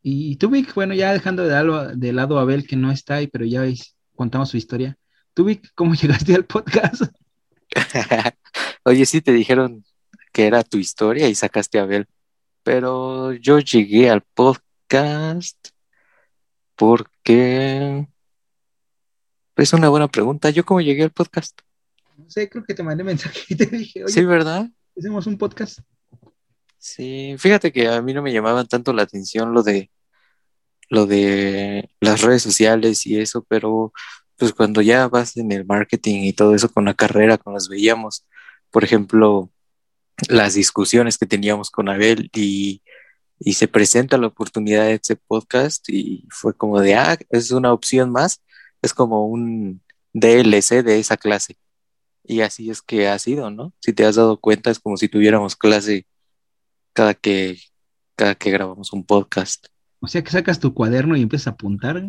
Y 0.01 0.38
Vic, 0.48 0.74
bueno, 0.74 0.93
ya 0.93 1.13
dejando 1.13 1.43
de 1.43 1.51
lado, 1.51 1.96
de 1.96 2.13
lado 2.13 2.38
a 2.38 2.41
Abel, 2.41 2.67
que 2.67 2.75
no 2.75 2.91
está 2.91 3.15
ahí, 3.15 3.27
pero 3.27 3.46
ya 3.46 3.62
veis, 3.62 3.96
contamos 4.15 4.50
su 4.50 4.58
historia. 4.58 4.98
Vic, 5.36 5.72
¿cómo 5.75 5.93
llegaste 6.01 6.36
al 6.36 6.46
podcast? 6.46 7.03
Oye, 8.84 9.05
sí 9.05 9.22
te 9.22 9.32
dijeron 9.32 9.84
que 10.32 10.46
era 10.46 10.63
tu 10.63 10.77
historia 10.77 11.29
y 11.29 11.36
sacaste 11.36 11.79
a 11.79 11.84
Abel, 11.84 12.08
pero 12.63 13.34
yo 13.34 13.60
llegué 13.60 14.10
al 14.10 14.22
podcast 14.22 15.70
porque 16.75 18.08
es 19.55 19.74
una 19.74 19.89
buena 19.89 20.08
pregunta. 20.08 20.50
¿Yo 20.50 20.65
cómo 20.65 20.82
llegué 20.82 21.03
al 21.03 21.12
podcast? 21.12 21.60
No 22.17 22.29
sé, 22.29 22.50
creo 22.50 22.63
que 22.63 22.74
te 22.74 22.84
mandé 22.84 23.03
mensaje 23.03 23.41
y 23.50 23.55
te 23.55 23.65
dije, 23.65 24.03
oye, 24.03 24.13
Sí, 24.13 24.24
¿verdad? 24.25 24.70
hacemos 24.98 25.25
un 25.27 25.38
podcast. 25.38 25.79
Sí, 26.86 27.36
fíjate 27.40 27.72
que 27.72 27.88
a 27.88 28.02
mí 28.02 28.13
no 28.13 28.22
me 28.22 28.34
llamaban 28.34 28.68
tanto 28.68 28.92
la 28.92 29.04
atención 29.04 29.54
lo 29.54 29.63
de 29.63 29.90
lo 30.90 31.06
de 31.08 31.90
las 32.02 32.22
redes 32.22 32.44
sociales 32.44 33.06
y 33.08 33.20
eso, 33.20 33.46
pero 33.50 33.94
pues 34.38 34.54
cuando 34.54 34.82
ya 34.82 35.08
vas 35.08 35.38
en 35.38 35.52
el 35.54 35.66
marketing 35.66 36.24
y 36.24 36.34
todo 36.34 36.56
eso 36.56 36.70
con 36.70 36.86
la 36.86 36.94
carrera, 36.94 37.38
cuando 37.38 37.58
nos 37.58 37.70
veíamos, 37.70 38.25
por 38.72 38.84
ejemplo, 38.84 39.52
las 40.30 40.56
discusiones 40.56 41.18
que 41.18 41.25
teníamos 41.28 41.72
con 41.72 41.90
Abel 41.90 42.30
y, 42.34 42.84
y 43.40 43.54
se 43.54 43.68
presenta 43.70 44.18
la 44.18 44.28
oportunidad 44.28 44.86
de 44.86 44.96
este 44.96 45.16
podcast 45.16 45.90
y 45.90 46.28
fue 46.32 46.56
como 46.56 46.82
de, 46.82 46.96
ah, 46.96 47.18
es 47.30 47.52
una 47.52 47.74
opción 47.74 48.12
más, 48.12 48.44
es 48.82 48.94
como 48.94 49.28
un 49.28 49.82
DLC 50.13 50.84
de 50.84 51.00
esa 51.00 51.18
clase. 51.18 51.58
Y 52.24 52.42
así 52.42 52.70
es 52.72 52.82
que 52.82 53.08
ha 53.10 53.20
sido, 53.20 53.52
¿no? 53.52 53.74
Si 53.82 53.94
te 53.94 54.06
has 54.06 54.16
dado 54.18 54.40
cuenta, 54.40 54.72
es 54.72 54.80
como 54.80 54.98
si 54.98 55.10
tuviéramos 55.10 55.56
clase 55.56 56.08
cada 56.93 57.13
que, 57.13 57.59
cada 58.15 58.35
que 58.35 58.51
grabamos 58.51 58.93
un 58.93 59.03
podcast. 59.03 59.67
O 60.00 60.07
sea, 60.07 60.23
que 60.23 60.31
sacas 60.31 60.59
tu 60.59 60.73
cuaderno 60.73 61.15
y 61.17 61.21
empiezas 61.21 61.47
a 61.47 61.51
apuntar. 61.51 62.03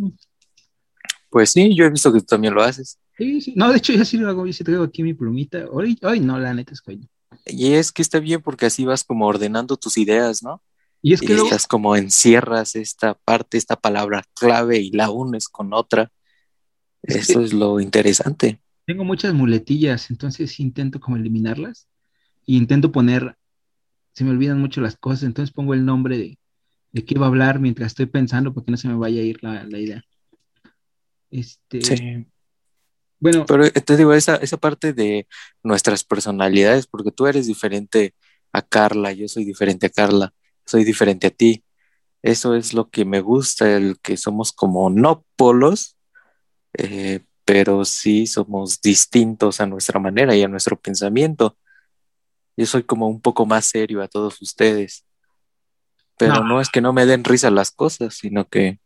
Pues 1.30 1.50
sí, 1.50 1.74
yo 1.74 1.84
he 1.84 1.90
visto 1.90 2.12
que 2.12 2.20
tú 2.20 2.26
también 2.26 2.54
lo 2.54 2.62
haces. 2.62 2.98
Sí, 3.16 3.40
sí. 3.40 3.54
No, 3.56 3.70
de 3.70 3.78
hecho, 3.78 3.92
yo 3.92 4.04
sí 4.04 4.18
lo 4.18 4.28
hago, 4.28 4.46
yo 4.46 4.52
sí 4.52 4.64
traigo 4.64 4.84
aquí 4.84 5.02
mi 5.02 5.14
plumita. 5.14 5.64
Hoy, 5.70 5.98
hoy 6.02 6.20
no, 6.20 6.38
la 6.38 6.54
neta 6.54 6.72
es 6.72 6.82
no. 6.86 7.08
Y 7.46 7.74
es 7.74 7.92
que 7.92 8.02
está 8.02 8.20
bien 8.20 8.42
porque 8.42 8.66
así 8.66 8.84
vas 8.84 9.04
como 9.04 9.26
ordenando 9.26 9.76
tus 9.76 9.98
ideas, 9.98 10.42
¿no? 10.42 10.62
Y 11.02 11.12
es 11.12 11.22
Y 11.22 11.26
que 11.26 11.34
luego, 11.34 11.48
estás 11.48 11.66
como 11.66 11.96
encierras 11.96 12.76
esta 12.76 13.14
parte, 13.14 13.58
esta 13.58 13.76
palabra 13.76 14.24
clave 14.34 14.78
y 14.78 14.90
la 14.90 15.10
unes 15.10 15.48
con 15.48 15.72
otra. 15.74 16.10
Es 17.02 17.28
Eso 17.30 17.40
es 17.42 17.52
lo 17.52 17.80
interesante. 17.80 18.60
tengo 18.86 19.04
muchas 19.04 19.34
muletillas, 19.34 20.10
entonces 20.10 20.58
intento 20.60 21.00
como 21.00 21.16
eliminarlas 21.16 21.88
y 22.46 22.56
intento 22.56 22.92
poner, 22.92 23.36
se 24.14 24.25
me 24.25 24.30
olvidan 24.30 24.61
mucho 24.61 24.80
las 24.80 24.97
cosas, 24.97 25.25
entonces 25.25 25.52
pongo 25.54 25.75
el 25.75 25.85
nombre 25.85 26.16
de, 26.18 26.38
de 26.92 27.04
qué 27.04 27.14
iba 27.14 27.26
a 27.26 27.28
hablar 27.28 27.61
mientras 27.61 27.88
estoy 27.88 28.06
pensando 28.06 28.54
porque 28.54 28.71
no 28.71 28.76
se 28.76 28.88
me 28.88 28.94
vaya 28.94 29.21
a 29.21 29.25
ir 29.25 29.42
la, 29.42 29.64
la 29.64 29.78
idea. 29.78 30.04
Este, 31.30 31.80
Sí. 31.83 32.26
bueno, 33.18 33.44
Pero 33.47 33.64
eh, 33.64 33.71
te 33.73 33.97
digo, 33.97 34.14
esa, 34.14 34.37
esa 34.37 34.56
parte 34.56 34.92
de 34.92 35.26
nuestras 35.62 36.04
personalidades, 36.04 36.87
porque 36.87 37.11
tú 37.11 37.26
eres 37.26 37.47
diferente 37.47 38.14
a 38.52 38.62
Carla, 38.62 39.12
yo 39.12 39.26
soy 39.28 39.44
diferente 39.44 39.87
a 39.87 39.90
Carla, 39.90 40.33
soy 40.64 40.85
diferente 40.85 41.26
a 41.26 41.30
ti. 41.30 41.64
Eso 42.23 42.54
es 42.54 42.73
lo 42.73 42.88
que 42.88 43.04
me 43.04 43.21
gusta, 43.21 43.76
el 43.76 43.99
que 44.00 44.16
somos 44.16 44.52
como 44.52 44.88
no 44.90 45.26
polos, 45.37 45.97
eh, 46.75 47.21
pero 47.44 47.85
sí 47.85 48.26
somos 48.26 48.80
distintos 48.80 49.61
a 49.61 49.66
nuestra 49.66 50.00
manera 50.00 50.35
y 50.37 50.42
a 50.42 50.49
nuestro 50.49 50.80
pensamiento. 50.80 51.59
Yo 52.56 52.66
soy 52.66 52.84
como 52.84 53.08
un 53.08 53.20
poco 53.20 53.46
más 53.46 53.64
serio 53.66 54.02
a 54.02 54.08
todos 54.08 54.40
ustedes, 54.42 55.04
pero 56.16 56.34
No. 56.34 56.44
no 56.44 56.61
es 56.61 56.68
que 56.70 56.80
no 56.80 56.92
me 56.92 57.06
den 57.06 57.25
risa 57.25 57.50
las 57.50 57.70
cosas, 57.73 58.14
sino 58.14 58.49
que, 58.49 58.78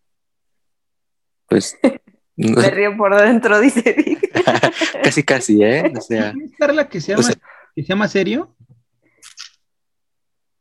pues, 1.49 1.77
Me 2.37 2.71
río 2.71 2.97
por 2.97 3.21
dentro, 3.21 3.59
dice 3.61 3.95
Vic. 3.95 4.31
casi 5.03 5.23
casi, 5.25 5.63
¿eh? 5.63 5.93
O 5.97 6.01
sea, 6.01 6.33
¿quieres 6.33 6.53
Carla 6.57 6.89
que 6.89 7.01
sea, 7.01 7.19
o 7.19 7.23
sea- 7.23 7.35
más, 7.35 7.43
que 7.75 7.83
sea 7.85 7.97
más 7.97 8.13
serio? 8.13 8.55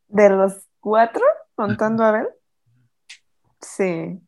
De 0.08 0.30
los 0.30 0.54
cuatro, 0.80 1.22
contando 1.56 2.04
a 2.04 2.12
ver. 2.14 2.28
Sí. 3.62 4.20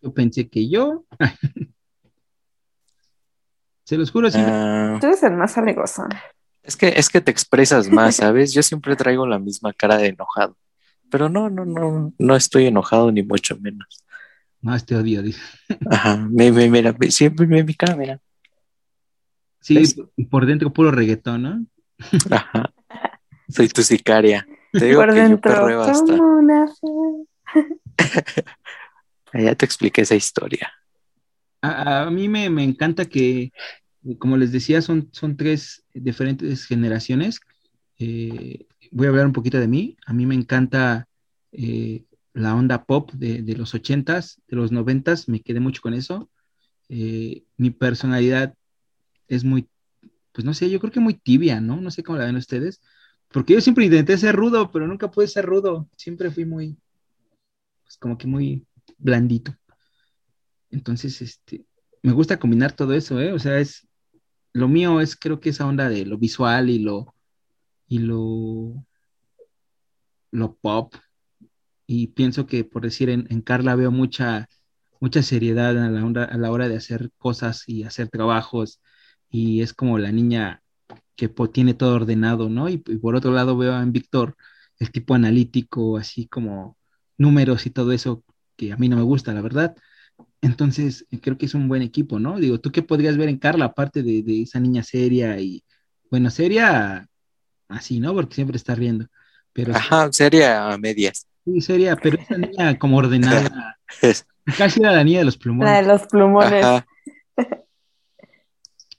Yo 0.00 0.12
pensé 0.14 0.48
que 0.48 0.68
yo. 0.68 1.04
Se 3.84 3.96
los 3.96 4.10
juro, 4.10 4.30
siempre. 4.30 4.52
ah, 4.54 4.98
Tú 5.00 5.06
eres 5.06 5.22
el 5.22 5.32
más 5.34 5.56
alegoso. 5.58 6.06
Es 6.66 6.76
que, 6.76 6.88
es 6.88 7.08
que 7.08 7.20
te 7.20 7.30
expresas 7.30 7.88
más, 7.88 8.16
¿sabes? 8.16 8.52
Yo 8.52 8.62
siempre 8.62 8.96
traigo 8.96 9.26
la 9.26 9.38
misma 9.38 9.72
cara 9.72 9.96
de 9.96 10.08
enojado. 10.08 10.56
Pero 11.10 11.28
no, 11.28 11.48
no, 11.48 11.64
no, 11.64 12.12
no 12.18 12.36
estoy 12.36 12.66
enojado 12.66 13.12
ni 13.12 13.22
mucho 13.22 13.56
menos. 13.58 14.04
No, 14.60 14.74
este 14.74 14.96
odio. 14.96 15.22
dice. 15.22 15.40
Ajá, 15.88 16.16
me, 16.16 16.50
me, 16.50 16.68
mira, 16.68 16.94
siempre 17.08 17.46
me 17.46 17.62
mi 17.62 17.74
cara, 17.74 17.94
mira. 17.94 18.20
Sí, 19.60 19.74
¿Ves? 19.76 19.96
por 20.28 20.46
dentro 20.46 20.72
puro 20.72 20.90
reggaetón, 20.90 21.42
¿no? 21.42 21.66
Ajá. 22.30 22.72
Soy 23.48 23.68
tu 23.68 23.82
sicaria. 23.82 24.46
Te 24.72 24.86
digo 24.86 25.00
por 25.00 25.10
que 25.10 25.16
yo 25.16 25.22
dentro, 25.22 25.52
perreo 25.52 25.82
hasta. 25.82 26.12
una. 26.14 26.66
Ya 29.32 29.54
te 29.56 29.64
expliqué 29.64 30.02
esa 30.02 30.16
historia. 30.16 30.72
A, 31.62 32.02
a 32.02 32.10
mí 32.10 32.28
me, 32.28 32.50
me 32.50 32.64
encanta 32.64 33.04
que, 33.04 33.52
como 34.18 34.36
les 34.36 34.50
decía, 34.50 34.82
son, 34.82 35.08
son 35.12 35.36
tres 35.36 35.85
diferentes 36.00 36.66
generaciones. 36.66 37.40
Eh, 37.98 38.66
voy 38.90 39.06
a 39.06 39.10
hablar 39.10 39.26
un 39.26 39.32
poquito 39.32 39.58
de 39.58 39.68
mí. 39.68 39.96
A 40.06 40.12
mí 40.12 40.26
me 40.26 40.34
encanta 40.34 41.08
eh, 41.52 42.04
la 42.32 42.54
onda 42.54 42.84
pop 42.84 43.10
de, 43.12 43.42
de 43.42 43.56
los 43.56 43.74
ochentas, 43.74 44.40
de 44.48 44.56
los 44.56 44.72
noventas, 44.72 45.28
me 45.28 45.40
quedé 45.40 45.60
mucho 45.60 45.82
con 45.82 45.94
eso. 45.94 46.30
Eh, 46.88 47.44
mi 47.56 47.70
personalidad 47.70 48.54
es 49.28 49.44
muy, 49.44 49.68
pues 50.32 50.44
no 50.44 50.54
sé, 50.54 50.70
yo 50.70 50.78
creo 50.78 50.92
que 50.92 51.00
muy 51.00 51.14
tibia, 51.14 51.60
¿no? 51.60 51.80
No 51.80 51.90
sé 51.90 52.02
cómo 52.02 52.18
la 52.18 52.26
ven 52.26 52.36
ustedes. 52.36 52.80
Porque 53.28 53.54
yo 53.54 53.60
siempre 53.60 53.86
intenté 53.86 54.16
ser 54.18 54.36
rudo, 54.36 54.70
pero 54.70 54.86
nunca 54.86 55.10
pude 55.10 55.26
ser 55.28 55.46
rudo. 55.46 55.88
Siempre 55.96 56.30
fui 56.30 56.44
muy, 56.44 56.76
pues 57.82 57.96
como 57.98 58.16
que 58.18 58.26
muy 58.26 58.66
blandito. 58.98 59.56
Entonces, 60.70 61.22
este, 61.22 61.64
me 62.02 62.12
gusta 62.12 62.38
combinar 62.38 62.72
todo 62.72 62.92
eso, 62.94 63.20
¿eh? 63.20 63.32
O 63.32 63.38
sea, 63.38 63.58
es, 63.58 63.86
lo 64.56 64.68
mío 64.68 65.00
es 65.02 65.16
creo 65.16 65.38
que 65.40 65.50
esa 65.50 65.66
onda 65.66 65.88
de 65.90 66.06
lo 66.06 66.18
visual 66.18 66.70
y 66.70 66.78
lo, 66.78 67.14
y 67.88 67.98
lo, 68.00 68.86
lo 70.30 70.56
pop. 70.56 70.94
y 71.86 72.08
pienso 72.08 72.46
que, 72.46 72.64
por 72.64 72.82
decir, 72.82 73.10
en, 73.10 73.42
Carla 73.42 73.76
veo 73.76 73.90
mucha, 73.90 74.48
mucha 75.00 75.22
seriedad 75.22 75.76
a 75.78 75.90
la, 75.90 76.04
hora, 76.04 76.24
a 76.24 76.38
la 76.38 76.50
hora 76.50 76.68
de 76.68 76.76
hacer 76.76 77.10
cosas 77.18 77.64
y 77.68 77.84
hacer 77.84 78.08
trabajos, 78.08 78.80
y 79.30 79.62
es 79.62 79.74
como 79.74 79.98
la 79.98 80.12
niña 80.12 80.62
que 81.16 81.28
tiene 81.52 81.74
todo 81.74 81.94
ordenado, 81.96 82.48
¿no? 82.48 82.68
Y, 82.70 82.78
por 82.78 83.16
otro 83.16 83.32
lado 83.32 83.56
veo 83.58 83.80
en 83.80 83.92
Víctor 83.92 84.36
el 84.78 84.90
tipo 84.92 85.14
analítico, 85.14 85.98
así 85.98 86.28
como 86.28 86.78
números 87.18 87.66
y 87.66 87.70
todo 87.70 87.92
eso, 87.92 88.24
que 88.56 88.72
a 88.72 88.76
mí 88.78 88.88
no 88.88 88.96
me 88.96 89.02
gusta, 89.02 89.34
la 89.34 89.42
verdad. 89.42 89.76
Entonces, 90.46 91.04
creo 91.22 91.36
que 91.36 91.46
es 91.46 91.54
un 91.54 91.66
buen 91.66 91.82
equipo, 91.82 92.20
¿no? 92.20 92.38
Digo, 92.38 92.60
¿tú 92.60 92.70
qué 92.70 92.80
podrías 92.80 93.16
ver 93.16 93.28
en 93.28 93.38
Carla, 93.38 93.64
aparte 93.64 94.04
de, 94.04 94.22
de 94.22 94.42
esa 94.42 94.60
niña 94.60 94.84
seria 94.84 95.40
y, 95.40 95.64
bueno, 96.08 96.30
seria 96.30 97.08
así, 97.66 97.98
¿no? 97.98 98.14
Porque 98.14 98.36
siempre 98.36 98.56
está 98.56 98.76
riendo. 98.76 99.08
Pero, 99.52 99.74
Ajá, 99.74 100.08
seria 100.12 100.72
a 100.72 100.78
medias. 100.78 101.26
Sí, 101.44 101.60
sería, 101.60 101.96
pero 101.96 102.20
esa 102.20 102.38
niña 102.38 102.78
como 102.78 102.98
ordenada. 102.98 103.76
casi 104.56 104.80
era 104.80 104.92
la 104.92 105.02
niña 105.02 105.18
de 105.18 105.24
los 105.24 105.36
plumones. 105.36 105.72
La 105.72 105.82
de 105.82 105.88
los 105.88 106.06
plumones. 106.06 106.64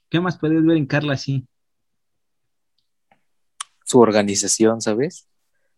¿Qué 0.10 0.20
más 0.20 0.38
puedes 0.38 0.66
ver 0.66 0.76
en 0.76 0.86
Carla 0.86 1.14
así? 1.14 1.48
Su 3.86 4.02
organización, 4.02 4.82
¿sabes? 4.82 5.30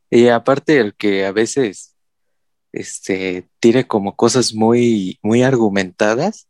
Y 0.10 0.30
aparte 0.30 0.80
el 0.80 0.96
que 0.96 1.28
a 1.28 1.32
veces 1.32 1.96
este 2.72 3.48
tiene 3.60 3.88
como 3.88 4.16
cosas 4.16 4.54
muy, 4.54 5.20
muy 5.22 5.44
argumentadas, 5.44 6.48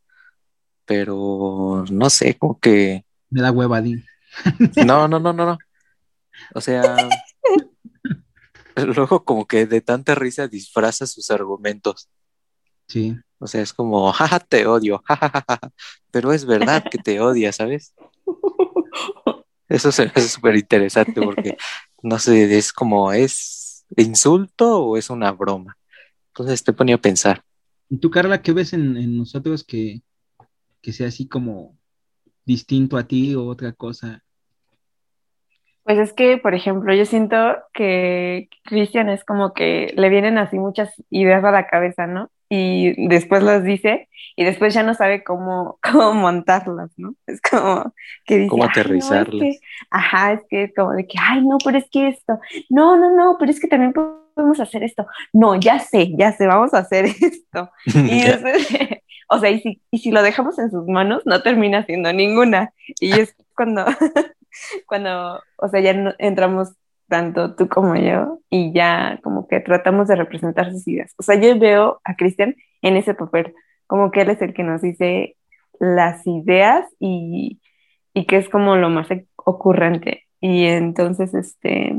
pero 0.85 1.85
no 1.91 2.09
sé, 2.09 2.37
como 2.37 2.59
que. 2.59 3.05
Me 3.29 3.41
da 3.41 3.51
hueva, 3.51 3.81
No, 3.81 5.07
no, 5.07 5.19
no, 5.19 5.33
no, 5.33 5.45
no. 5.45 5.57
O 6.53 6.61
sea, 6.61 6.95
luego 8.75 9.23
como 9.23 9.45
que 9.47 9.65
de 9.65 9.81
tanta 9.81 10.15
risa 10.15 10.47
disfraza 10.47 11.05
sus 11.05 11.29
argumentos. 11.31 12.09
Sí. 12.87 13.15
O 13.37 13.47
sea, 13.47 13.61
es 13.61 13.73
como, 13.73 14.11
jaja, 14.11 14.39
te 14.39 14.65
odio, 14.65 15.01
jajaja, 15.05 15.59
pero 16.11 16.33
es 16.33 16.45
verdad 16.45 16.83
que 16.89 16.97
te 16.97 17.21
odia, 17.21 17.53
¿sabes? 17.53 17.93
Eso 19.69 19.89
es 19.89 20.31
súper 20.31 20.55
interesante 20.55 21.21
porque, 21.21 21.55
no 22.01 22.17
sé, 22.17 22.57
es 22.57 22.73
como, 22.73 23.13
¿es 23.13 23.85
insulto 23.95 24.83
o 24.83 24.97
es 24.97 25.11
una 25.11 25.31
broma? 25.31 25.77
Entonces 26.29 26.63
te 26.63 26.73
ponía 26.73 26.95
a 26.95 26.99
pensar. 26.99 27.43
¿Y 27.89 27.97
tú, 27.97 28.09
Carla, 28.11 28.41
qué 28.41 28.53
ves 28.53 28.73
en, 28.73 29.17
nosotros 29.17 29.63
que, 29.63 30.01
que 30.81 30.93
sea 30.93 31.07
así 31.07 31.27
como 31.27 31.77
distinto 32.45 32.97
a 32.97 33.07
ti 33.07 33.35
o 33.35 33.45
otra 33.45 33.73
cosa? 33.73 34.23
Pues 35.83 35.97
es 35.97 36.13
que, 36.13 36.37
por 36.37 36.53
ejemplo, 36.53 36.93
yo 36.93 37.05
siento 37.05 37.37
que 37.73 38.47
Cristian 38.63 39.09
es 39.09 39.25
como 39.25 39.53
que 39.53 39.91
le 39.95 40.09
vienen 40.09 40.37
así 40.37 40.59
muchas 40.59 40.93
ideas 41.09 41.43
a 41.43 41.51
la 41.51 41.65
cabeza, 41.65 42.05
¿no? 42.05 42.29
Y 42.47 43.07
después 43.07 43.43
las 43.43 43.63
dice 43.63 44.07
y 44.35 44.43
después 44.43 44.73
ya 44.73 44.83
no 44.83 44.93
sabe 44.93 45.23
cómo, 45.23 45.79
cómo 45.91 46.13
montarlas, 46.13 46.91
¿no? 46.97 47.15
Es 47.25 47.41
como 47.41 47.93
que 48.25 48.37
dice... 48.37 48.49
¿Cómo 48.49 48.65
aterrizarlas? 48.65 49.59
ajá, 49.89 50.33
es 50.33 50.41
que 50.47 50.63
es 50.65 50.75
como 50.75 50.93
de 50.93 51.07
que, 51.07 51.17
ay, 51.19 51.45
no, 51.45 51.57
pero 51.63 51.77
es 51.77 51.89
que 51.91 52.07
esto, 52.09 52.39
no, 52.69 52.95
no, 52.95 53.15
no, 53.15 53.37
pero 53.39 53.51
es 53.51 53.59
que 53.59 53.67
también 53.67 53.93
podemos 54.39 54.59
hacer 54.61 54.83
esto. 54.83 55.05
No, 55.33 55.55
ya 55.59 55.79
sé, 55.79 56.13
ya 56.17 56.31
sé, 56.31 56.47
vamos 56.47 56.73
a 56.73 56.79
hacer 56.79 57.05
esto. 57.21 57.69
Y 57.85 58.23
o 59.29 59.39
sea, 59.39 59.49
y 59.49 59.59
si, 59.59 59.81
y 59.91 59.97
si 59.99 60.11
lo 60.11 60.21
dejamos 60.21 60.57
en 60.59 60.71
sus 60.71 60.87
manos, 60.87 61.23
no 61.25 61.41
termina 61.41 61.79
haciendo 61.79 62.13
ninguna. 62.13 62.73
Y 62.99 63.11
es 63.11 63.35
cuando 63.55 63.85
cuando, 64.87 65.41
o 65.57 65.67
sea, 65.69 65.79
ya 65.81 66.15
entramos 66.17 66.69
tanto 67.07 67.55
tú 67.55 67.67
como 67.67 67.95
yo 67.95 68.39
y 68.49 68.71
ya 68.73 69.19
como 69.23 69.47
que 69.47 69.59
tratamos 69.59 70.07
de 70.07 70.15
representar 70.15 70.71
sus 70.71 70.87
ideas. 70.87 71.13
O 71.17 71.23
sea, 71.23 71.39
yo 71.39 71.57
veo 71.59 71.99
a 72.03 72.15
Cristian 72.15 72.55
en 72.81 72.97
ese 72.97 73.13
papel, 73.13 73.53
como 73.87 74.11
que 74.11 74.21
él 74.21 74.29
es 74.29 74.41
el 74.41 74.53
que 74.53 74.63
nos 74.63 74.81
dice 74.81 75.35
las 75.79 76.25
ideas 76.27 76.85
y, 76.99 77.59
y 78.13 78.25
que 78.25 78.37
es 78.37 78.49
como 78.49 78.75
lo 78.75 78.89
más 78.89 79.07
ocurrente. 79.35 80.25
Y 80.39 80.65
entonces, 80.65 81.33
este, 81.33 81.93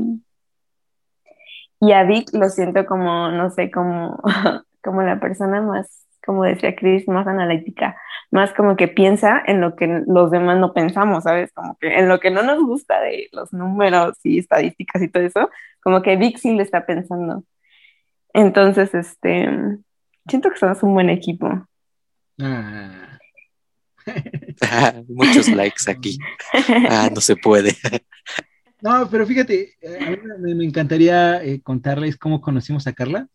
y 1.81 1.93
a 1.93 2.03
Vic 2.03 2.29
lo 2.33 2.47
siento 2.49 2.85
como, 2.85 3.31
no 3.31 3.49
sé, 3.49 3.71
como, 3.71 4.21
como 4.83 5.01
la 5.01 5.19
persona 5.19 5.61
más, 5.61 6.05
como 6.23 6.43
decía 6.43 6.75
Chris, 6.75 7.07
más 7.07 7.25
analítica, 7.25 7.97
más 8.29 8.53
como 8.53 8.75
que 8.75 8.87
piensa 8.87 9.41
en 9.47 9.61
lo 9.61 9.75
que 9.75 10.03
los 10.05 10.29
demás 10.29 10.59
no 10.59 10.73
pensamos, 10.73 11.23
¿sabes? 11.23 11.51
Como 11.53 11.75
que 11.79 11.97
en 11.97 12.07
lo 12.07 12.19
que 12.19 12.29
no 12.29 12.43
nos 12.43 12.63
gusta 12.63 13.01
de 13.01 13.27
los 13.31 13.51
números 13.51 14.19
y 14.23 14.37
estadísticas 14.37 15.01
y 15.01 15.07
todo 15.07 15.23
eso, 15.23 15.49
como 15.83 16.03
que 16.03 16.17
Vic 16.17 16.37
sí 16.37 16.53
le 16.53 16.61
está 16.61 16.85
pensando. 16.85 17.43
Entonces, 18.33 18.93
este, 18.93 19.49
siento 20.27 20.51
que 20.51 20.57
somos 20.57 20.83
un 20.83 20.93
buen 20.93 21.09
equipo. 21.09 21.67
Ah. 22.39 23.17
Muchos 25.09 25.47
likes 25.49 25.89
aquí. 25.89 26.19
Ah, 26.89 27.09
no 27.13 27.21
se 27.21 27.35
puede. 27.35 27.75
No, 28.81 29.07
pero 29.09 29.25
fíjate, 29.27 29.75
a 29.83 30.09
mí 30.09 30.55
me, 30.55 30.65
encantaría 30.65 31.43
eh, 31.43 31.61
contarles 31.61 32.17
cómo 32.17 32.41
conocimos 32.41 32.87
a 32.87 32.93
Carla, 32.93 33.27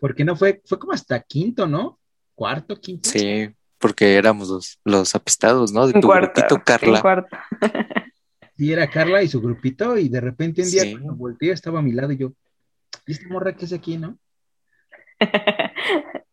porque 0.00 0.24
no 0.24 0.36
fue, 0.36 0.60
fue 0.64 0.78
como 0.78 0.92
hasta 0.92 1.20
quinto, 1.20 1.66
¿no? 1.66 1.98
Cuarto, 2.34 2.80
quinto. 2.80 3.08
Sí, 3.08 3.48
porque 3.78 4.16
éramos 4.16 4.48
los, 4.48 4.80
los 4.84 5.14
apestados, 5.14 5.72
¿no? 5.72 5.86
De 5.86 6.00
tu 6.00 6.08
grupito, 6.08 6.60
Carla. 6.64 7.26
Sí, 8.56 8.72
era 8.72 8.88
Carla 8.88 9.22
y 9.22 9.28
su 9.28 9.40
grupito, 9.40 9.98
y 9.98 10.08
de 10.08 10.20
repente 10.20 10.62
un 10.62 10.70
día 10.70 10.90
cuando 10.90 11.14
volteé 11.14 11.52
estaba 11.52 11.80
a 11.80 11.82
mi 11.82 11.92
lado 11.92 12.12
y 12.12 12.16
yo, 12.16 12.32
¿y 13.06 13.12
esta 13.12 13.28
morra 13.28 13.54
qué 13.54 13.66
es 13.66 13.72
aquí, 13.72 13.98
no? 13.98 14.18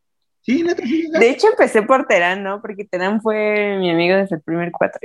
sí, 0.41 0.63
neta, 0.63 0.83
sí, 0.83 1.09
De 1.11 1.29
hecho, 1.29 1.47
empecé 1.49 1.81
por 1.81 2.05
Terán, 2.05 2.41
¿no? 2.41 2.61
Porque 2.61 2.85
Terán 2.85 3.21
fue 3.21 3.77
mi 3.77 3.91
amigo 3.91 4.15
desde 4.15 4.37
el 4.37 4.41
primer 4.41 4.71
cuatro. 4.71 5.01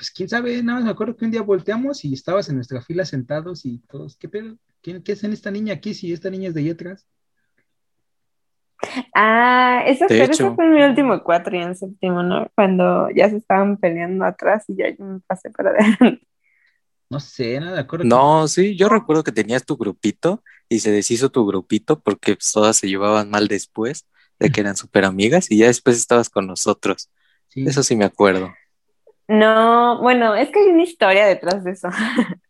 Pues 0.00 0.10
quién 0.10 0.30
sabe, 0.30 0.62
nada 0.62 0.78
más 0.78 0.84
me 0.86 0.92
acuerdo 0.92 1.14
que 1.14 1.26
un 1.26 1.30
día 1.30 1.42
volteamos 1.42 2.06
y 2.06 2.14
estabas 2.14 2.48
en 2.48 2.54
nuestra 2.54 2.80
fila 2.80 3.04
sentados 3.04 3.66
y 3.66 3.80
todos, 3.80 4.16
¿qué 4.16 4.30
pedo? 4.30 4.56
¿Qué, 4.80 5.02
qué 5.02 5.12
es 5.12 5.22
en 5.24 5.34
esta 5.34 5.50
niña 5.50 5.74
aquí 5.74 5.92
si 5.92 6.10
esta 6.10 6.30
niña 6.30 6.48
es 6.48 6.54
de 6.54 6.62
allá 6.62 6.72
atrás? 6.72 7.06
Ah, 9.14 9.84
eso, 9.86 10.06
fue 10.54 10.66
mi 10.70 10.82
último 10.82 11.22
cuatro 11.22 11.54
y 11.54 11.60
en 11.60 11.76
séptimo, 11.76 12.22
¿no? 12.22 12.50
Cuando 12.54 13.10
ya 13.10 13.28
se 13.28 13.36
estaban 13.36 13.76
peleando 13.76 14.24
atrás 14.24 14.64
y 14.68 14.76
ya 14.76 14.88
yo 14.88 15.04
me 15.04 15.20
pasé 15.20 15.50
para 15.50 15.68
adelante. 15.68 16.26
No 17.10 17.20
sé, 17.20 17.60
nada 17.60 17.74
de 17.74 17.80
acuerdo. 17.80 18.06
No, 18.06 18.48
sí, 18.48 18.78
yo 18.78 18.88
recuerdo 18.88 19.22
que 19.22 19.32
tenías 19.32 19.66
tu 19.66 19.76
grupito 19.76 20.42
y 20.70 20.80
se 20.80 20.92
deshizo 20.92 21.28
tu 21.28 21.44
grupito 21.44 22.00
porque 22.00 22.36
pues, 22.36 22.52
todas 22.52 22.78
se 22.78 22.88
llevaban 22.88 23.28
mal 23.28 23.48
después 23.48 24.06
de 24.38 24.50
que 24.50 24.62
eran 24.62 24.78
súper 24.78 25.04
amigas 25.04 25.50
y 25.50 25.58
ya 25.58 25.66
después 25.66 25.98
estabas 25.98 26.30
con 26.30 26.46
nosotros. 26.46 27.10
Eso 27.54 27.82
sí 27.82 27.96
me 27.96 28.06
acuerdo. 28.06 28.50
No, 29.30 30.00
bueno, 30.00 30.34
es 30.34 30.48
que 30.50 30.58
hay 30.58 30.66
una 30.70 30.82
historia 30.82 31.24
detrás 31.24 31.62
de 31.62 31.70
eso. 31.70 31.88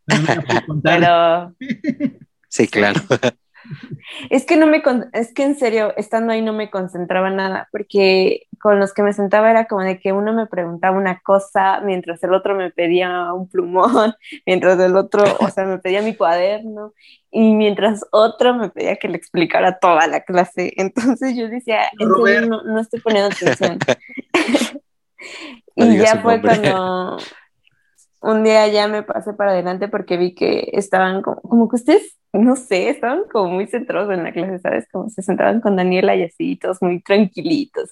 Pero... 0.83 1.53
Sí, 2.49 2.67
claro. 2.67 2.99
Es 4.31 4.45
que 4.45 4.57
no 4.57 4.65
me, 4.65 4.81
es 5.13 5.33
que 5.33 5.43
en 5.43 5.55
serio, 5.55 5.93
estando 5.95 6.33
ahí 6.33 6.41
no 6.41 6.51
me 6.51 6.71
concentraba 6.71 7.29
nada, 7.29 7.69
porque 7.71 8.47
con 8.59 8.79
los 8.79 8.91
que 8.91 9.03
me 9.03 9.13
sentaba 9.13 9.49
era 9.51 9.65
como 9.65 9.83
de 9.83 9.99
que 9.99 10.11
uno 10.11 10.33
me 10.33 10.47
preguntaba 10.47 10.97
una 10.97 11.19
cosa, 11.21 11.79
mientras 11.81 12.21
el 12.23 12.33
otro 12.33 12.55
me 12.55 12.71
pedía 12.71 13.31
un 13.33 13.47
plumón, 13.47 14.15
mientras 14.47 14.79
el 14.79 14.95
otro, 14.97 15.23
o 15.39 15.49
sea, 15.49 15.65
me 15.65 15.77
pedía 15.77 16.01
mi 16.01 16.15
cuaderno, 16.15 16.93
y 17.29 17.53
mientras 17.53 18.03
otro 18.11 18.55
me 18.55 18.69
pedía 18.69 18.97
que 18.97 19.07
le 19.07 19.17
explicara 19.17 19.77
toda 19.77 20.07
la 20.07 20.21
clase. 20.21 20.73
Entonces 20.75 21.37
yo 21.37 21.47
decía, 21.47 21.83
no, 21.99 22.63
no 22.63 22.79
estoy 22.81 22.99
poniendo 22.99 23.29
atención. 23.33 23.77
Y 25.75 25.97
ya 25.97 26.21
fue 26.21 26.41
cuando 26.41 27.17
un 28.21 28.43
día 28.43 28.67
ya 28.67 28.87
me 28.87 29.03
pasé 29.03 29.33
para 29.33 29.51
adelante 29.51 29.87
porque 29.87 30.17
vi 30.17 30.35
que 30.35 30.69
estaban 30.73 31.21
como, 31.21 31.41
como 31.41 31.69
que 31.69 31.75
ustedes 31.77 32.17
no 32.33 32.55
sé, 32.55 32.89
estaban 32.89 33.23
como 33.29 33.51
muy 33.51 33.67
centrados 33.67 34.11
en 34.13 34.23
la 34.23 34.31
clase, 34.31 34.59
¿sabes? 34.59 34.87
Como 34.89 35.09
se 35.09 35.21
sentaban 35.21 35.59
con 35.59 35.75
Daniela 35.75 36.15
y 36.15 36.23
así, 36.23 36.55
todos 36.55 36.81
muy 36.81 37.01
tranquilitos. 37.01 37.89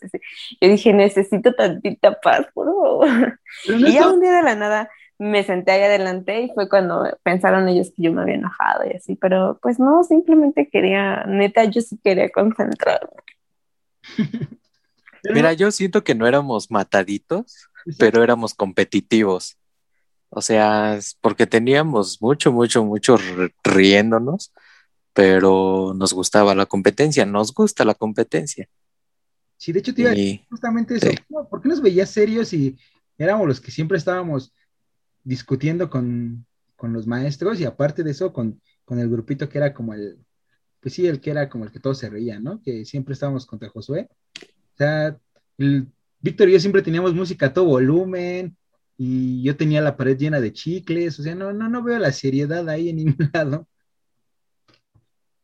Yo 0.62 0.70
dije, 0.70 0.94
necesito 0.94 1.54
tantita 1.54 2.20
paz, 2.22 2.48
por 2.54 2.68
favor. 2.68 3.40
Y 3.66 3.92
ya 3.92 4.10
un 4.10 4.22
día 4.22 4.32
de 4.32 4.44
la 4.44 4.56
nada 4.56 4.90
me 5.18 5.44
senté 5.44 5.74
ahí 5.74 5.82
adelante 5.82 6.44
y 6.44 6.50
fue 6.54 6.70
cuando 6.70 7.06
pensaron 7.24 7.68
ellos 7.68 7.92
que 7.94 8.04
yo 8.04 8.14
me 8.14 8.22
había 8.22 8.36
enojado 8.36 8.86
y 8.90 8.96
así, 8.96 9.16
pero 9.16 9.60
pues 9.62 9.78
no, 9.78 10.04
simplemente 10.06 10.70
quería, 10.70 11.26
neta, 11.26 11.66
yo 11.66 11.82
sí 11.82 12.00
quería 12.02 12.30
concentrarme. 12.30 13.10
Mira, 15.24 15.54
yo 15.54 15.72
siento 15.72 16.04
que 16.04 16.16
no 16.16 16.28
éramos 16.28 16.72
mataditos, 16.72 17.70
pero 17.98 18.24
éramos 18.24 18.54
competitivos. 18.54 19.58
O 20.30 20.42
sea, 20.42 21.00
porque 21.22 21.48
teníamos 21.48 22.22
mucho, 22.22 22.52
mucho, 22.52 22.84
mucho 22.84 23.18
riéndonos, 23.64 24.54
pero 25.14 25.94
nos 25.96 26.14
gustaba 26.14 26.54
la 26.54 26.68
competencia, 26.68 27.26
nos 27.26 27.54
gusta 27.54 27.84
la 27.84 27.96
competencia. 27.96 28.70
Sí, 29.58 29.74
de 29.74 29.80
hecho 29.80 29.94
te 29.94 30.02
iba 30.02 30.12
decir 30.12 30.46
justamente 30.50 30.96
eso. 30.96 31.10
¿Por 31.50 31.62
qué 31.62 31.68
nos 31.68 31.82
veías 31.82 32.10
serios 32.10 32.54
y 32.54 32.78
éramos 33.18 33.48
los 33.48 33.60
que 33.60 33.72
siempre 33.72 33.98
estábamos 33.98 34.54
discutiendo 35.24 35.90
con, 35.90 36.46
los 36.82 37.08
maestros 37.08 37.60
y 37.60 37.66
aparte 37.66 38.04
de 38.04 38.12
eso 38.12 38.32
con, 38.32 38.62
el 38.88 39.10
grupito 39.10 39.50
que 39.50 39.58
era 39.58 39.74
como 39.74 39.94
el, 39.94 40.18
pues 40.80 40.94
sí, 40.94 41.06
el 41.06 41.20
que 41.20 41.32
era 41.32 41.50
como 41.50 41.66
el 41.66 41.72
que 41.72 41.80
todos 41.80 41.98
se 41.98 42.10
reían, 42.10 42.44
¿no? 42.44 42.62
Que 42.62 42.86
siempre 42.86 43.14
estábamos 43.14 43.46
contra 43.46 43.70
Josué. 43.70 44.08
O 44.80 44.84
sea, 44.84 45.18
Víctor 46.22 46.48
y 46.48 46.54
yo 46.54 46.60
siempre 46.60 46.82
teníamos 46.82 47.14
música 47.14 47.48
a 47.48 47.54
todo 47.54 47.66
volumen 47.66 48.56
y 48.98 49.44
yo 49.44 49.58
tenía 49.58 49.82
la 49.82 49.98
pared 49.98 50.18
llena 50.18 50.40
de 50.40 50.54
chicles, 50.54 51.20
o 51.20 51.24
sea, 51.24 51.36
no, 51.36 51.52
no, 51.52 51.68
no 51.68 51.84
veo 51.84 52.00
la 52.00 52.14
seriedad 52.14 52.68
ahí 52.70 52.90
en 52.90 52.96
ningún 52.98 53.30
lado. 53.34 53.68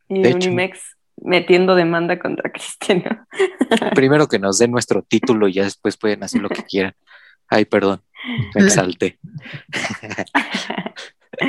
Y 0.07 0.25
Unimex 0.25 0.95
metiendo 1.17 1.75
demanda 1.75 2.17
contra 2.17 2.49
Cristiano. 2.49 3.27
Primero 3.95 4.27
que 4.27 4.39
nos 4.39 4.57
den 4.57 4.71
nuestro 4.71 5.01
título 5.01 5.49
y 5.49 5.53
ya 5.53 5.63
después 5.63 5.97
pueden 5.97 6.23
hacer 6.23 6.41
lo 6.41 6.49
que 6.49 6.63
quieran. 6.63 6.93
Ay, 7.47 7.65
perdón, 7.65 8.01
me 8.55 8.63
exalté. 8.63 9.19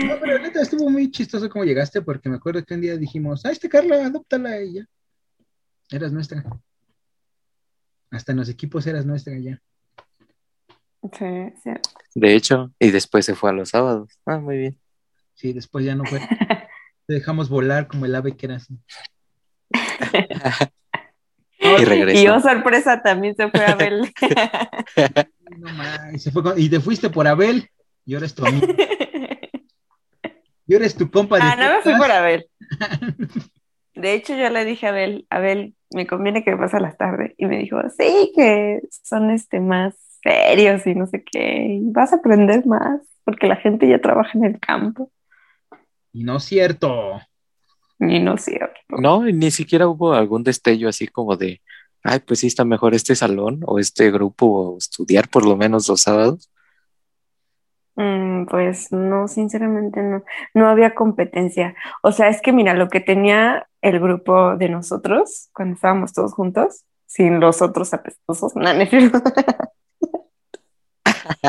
No, 0.04 0.18
pero 0.20 0.38
neta, 0.40 0.60
estuvo 0.60 0.90
muy 0.90 1.10
chistoso 1.10 1.48
cómo 1.48 1.64
llegaste, 1.64 2.02
porque 2.02 2.28
me 2.28 2.36
acuerdo 2.36 2.64
que 2.64 2.74
un 2.74 2.80
día 2.80 2.96
dijimos, 2.96 3.46
ah, 3.46 3.50
este 3.50 3.68
Carla, 3.68 4.04
adóptala 4.04 4.50
a 4.50 4.58
ella. 4.58 4.86
Eras 5.90 6.12
nuestra. 6.12 6.44
Hasta 8.16 8.32
en 8.32 8.38
los 8.38 8.48
equipos 8.48 8.86
eras 8.86 9.04
nuestra 9.04 9.38
ya. 9.38 9.60
Sí, 11.02 11.52
cierto. 11.62 11.90
De 12.14 12.34
hecho, 12.34 12.72
y 12.78 12.90
después 12.90 13.26
se 13.26 13.34
fue 13.34 13.50
a 13.50 13.52
los 13.52 13.68
sábados. 13.68 14.18
Ah, 14.24 14.38
muy 14.38 14.56
bien. 14.56 14.80
Sí, 15.34 15.52
después 15.52 15.84
ya 15.84 15.94
no 15.94 16.04
fue. 16.04 16.20
Te 17.06 17.14
dejamos 17.14 17.50
volar 17.50 17.88
como 17.88 18.06
el 18.06 18.14
ave 18.14 18.34
que 18.34 18.46
eras. 18.46 18.68
y 21.60 21.84
regresó. 21.84 22.22
Y 22.22 22.28
oh, 22.28 22.40
sorpresa, 22.40 23.02
también 23.02 23.36
se 23.36 23.50
fue 23.50 23.64
a 23.64 23.72
Abel. 23.72 24.10
no, 25.58 25.72
man, 25.74 26.18
se 26.18 26.30
fue 26.30 26.42
con... 26.42 26.58
y 26.58 26.70
te 26.70 26.80
fuiste 26.80 27.10
por 27.10 27.28
Abel 27.28 27.68
y 28.06 28.14
ahora 28.14 28.26
es 28.26 28.34
tu 28.34 28.46
amigo. 28.46 28.66
Y 30.66 30.74
eres 30.74 30.96
tu 30.96 31.10
compa 31.10 31.36
de 31.36 31.42
Ah, 31.42 31.54
no 31.54 31.76
me 31.76 31.82
fui 31.82 31.94
por 31.96 32.10
Abel. 32.10 32.48
De 33.96 34.12
hecho, 34.12 34.36
yo 34.36 34.48
le 34.50 34.64
dije 34.64 34.86
a 34.86 34.90
Abel, 34.90 35.26
Abel, 35.30 35.74
me 35.90 36.06
conviene 36.06 36.44
que 36.44 36.50
me 36.50 36.58
pase 36.58 36.76
a 36.76 36.80
las 36.80 36.96
tardes. 36.96 37.34
Y 37.38 37.46
me 37.46 37.58
dijo, 37.58 37.78
sí, 37.96 38.32
que 38.34 38.82
son 38.90 39.30
este 39.30 39.60
más 39.60 39.94
serios 40.22 40.86
y 40.86 40.94
no 40.94 41.06
sé 41.06 41.24
qué. 41.24 41.78
Y 41.80 41.90
vas 41.92 42.12
a 42.12 42.16
aprender 42.16 42.66
más, 42.66 43.00
porque 43.24 43.46
la 43.46 43.56
gente 43.56 43.88
ya 43.88 44.00
trabaja 44.00 44.32
en 44.34 44.44
el 44.44 44.60
campo. 44.60 45.10
Y 46.12 46.24
no 46.24 46.36
es 46.36 46.44
cierto. 46.44 47.20
Y 47.98 48.20
no 48.20 48.34
es 48.34 48.44
cierto. 48.44 48.74
No, 48.88 49.24
ni 49.24 49.50
siquiera 49.50 49.88
hubo 49.88 50.12
algún 50.12 50.44
destello 50.44 50.88
así 50.88 51.08
como 51.08 51.36
de, 51.36 51.62
ay, 52.02 52.20
pues 52.20 52.40
sí 52.40 52.46
está 52.46 52.64
mejor 52.64 52.94
este 52.94 53.14
salón 53.14 53.60
o 53.66 53.78
este 53.78 54.10
grupo 54.10 54.46
o 54.46 54.78
estudiar 54.78 55.28
por 55.28 55.46
lo 55.46 55.56
menos 55.56 55.88
los 55.88 56.02
sábados. 56.02 56.50
Mm, 57.96 58.44
pues 58.46 58.92
no, 58.92 59.26
sinceramente 59.26 60.02
no, 60.02 60.22
no 60.52 60.68
había 60.68 60.94
competencia. 60.94 61.74
O 62.02 62.12
sea, 62.12 62.28
es 62.28 62.42
que 62.42 62.52
mira, 62.52 62.74
lo 62.74 62.88
que 62.88 63.00
tenía 63.00 63.66
el 63.86 64.00
grupo 64.00 64.56
de 64.56 64.68
nosotros 64.68 65.48
cuando 65.52 65.74
estábamos 65.74 66.12
todos 66.12 66.32
juntos, 66.34 66.84
sin 67.06 67.38
los 67.40 67.62
otros 67.62 67.94
apestosos, 67.94 68.54
no. 68.56 68.62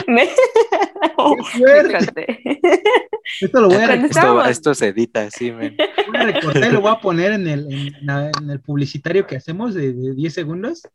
Me- 0.08 0.28
fuerte! 1.52 2.40
Esto 3.42 3.62
lo 3.62 3.68
voy 3.68 3.78
a, 3.78 3.94
Esto, 3.94 4.46
esto 4.46 4.74
se 4.76 4.88
edita 4.88 5.28
men. 5.42 5.76
voy 6.08 6.18
a 6.18 6.24
recortar 6.24 6.70
y 6.70 6.74
lo 6.74 6.82
voy 6.82 6.92
a 6.92 7.00
poner 7.00 7.34
en 7.34 7.48
el, 7.48 7.68
en 7.72 8.50
el 8.50 8.60
publicitario 8.62 9.28
que 9.28 9.36
hacemos 9.36 9.74
de, 9.74 9.94
de 9.94 10.14
10 10.14 10.34
segundos. 10.34 10.88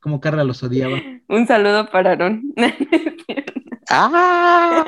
Como 0.00 0.20
Carla 0.20 0.44
los 0.44 0.62
odiaba. 0.62 0.98
Un 1.28 1.46
saludo 1.46 1.90
para 1.90 2.12
Aaron. 2.12 2.42
¡Ah! 3.90 4.84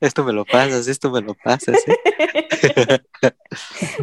Esto 0.00 0.24
me 0.24 0.32
lo 0.32 0.44
pasas, 0.44 0.88
esto 0.88 1.10
me 1.10 1.20
lo 1.20 1.34
pasas. 1.34 1.76
¿eh? 1.86 1.96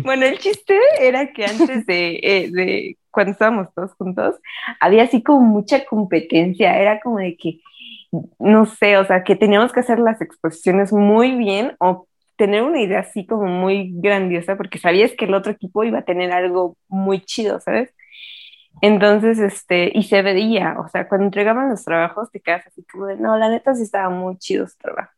Bueno, 0.03 0.25
el 0.25 0.39
chiste 0.39 0.77
era 0.99 1.31
que 1.33 1.45
antes 1.45 1.85
de, 1.85 2.19
eh, 2.23 2.49
de 2.51 2.97
cuando 3.11 3.33
estábamos 3.33 3.73
todos 3.73 3.93
juntos, 3.93 4.35
había 4.79 5.03
así 5.03 5.21
como 5.21 5.41
mucha 5.41 5.85
competencia, 5.85 6.79
era 6.79 6.99
como 6.99 7.19
de 7.19 7.37
que, 7.37 7.59
no 8.39 8.65
sé, 8.65 8.97
o 8.97 9.05
sea, 9.05 9.23
que 9.23 9.35
teníamos 9.35 9.71
que 9.71 9.81
hacer 9.81 9.99
las 9.99 10.21
exposiciones 10.21 10.91
muy 10.91 11.35
bien 11.35 11.75
o 11.79 12.07
tener 12.35 12.63
una 12.63 12.81
idea 12.81 13.01
así 13.01 13.25
como 13.25 13.45
muy 13.45 13.91
grandiosa, 13.93 14.57
porque 14.57 14.79
sabías 14.79 15.11
que 15.17 15.25
el 15.25 15.33
otro 15.33 15.51
equipo 15.51 15.83
iba 15.83 15.99
a 15.99 16.05
tener 16.05 16.31
algo 16.31 16.77
muy 16.87 17.21
chido, 17.21 17.59
¿sabes? 17.59 17.93
Entonces, 18.81 19.39
este, 19.39 19.91
y 19.93 20.03
se 20.03 20.21
veía, 20.21 20.75
o 20.79 20.89
sea, 20.89 21.07
cuando 21.07 21.25
entregaban 21.25 21.69
los 21.69 21.85
trabajos 21.85 22.31
te 22.31 22.41
quedas 22.41 22.65
así 22.67 22.83
como 22.91 23.05
de, 23.05 23.17
no, 23.17 23.37
la 23.37 23.49
neta 23.49 23.75
sí 23.75 23.83
estaba 23.83 24.09
muy 24.09 24.37
chido 24.37 24.67
su 24.67 24.77
trabajo. 24.77 25.11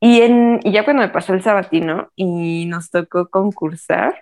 Y, 0.00 0.20
en, 0.22 0.60
ya 0.60 0.84
cuando 0.84 1.02
me 1.02 1.08
pasó 1.08 1.34
el 1.34 1.42
sabatino 1.42 2.10
y 2.16 2.66
nos 2.66 2.90
tocó 2.90 3.28
concursar 3.30 4.14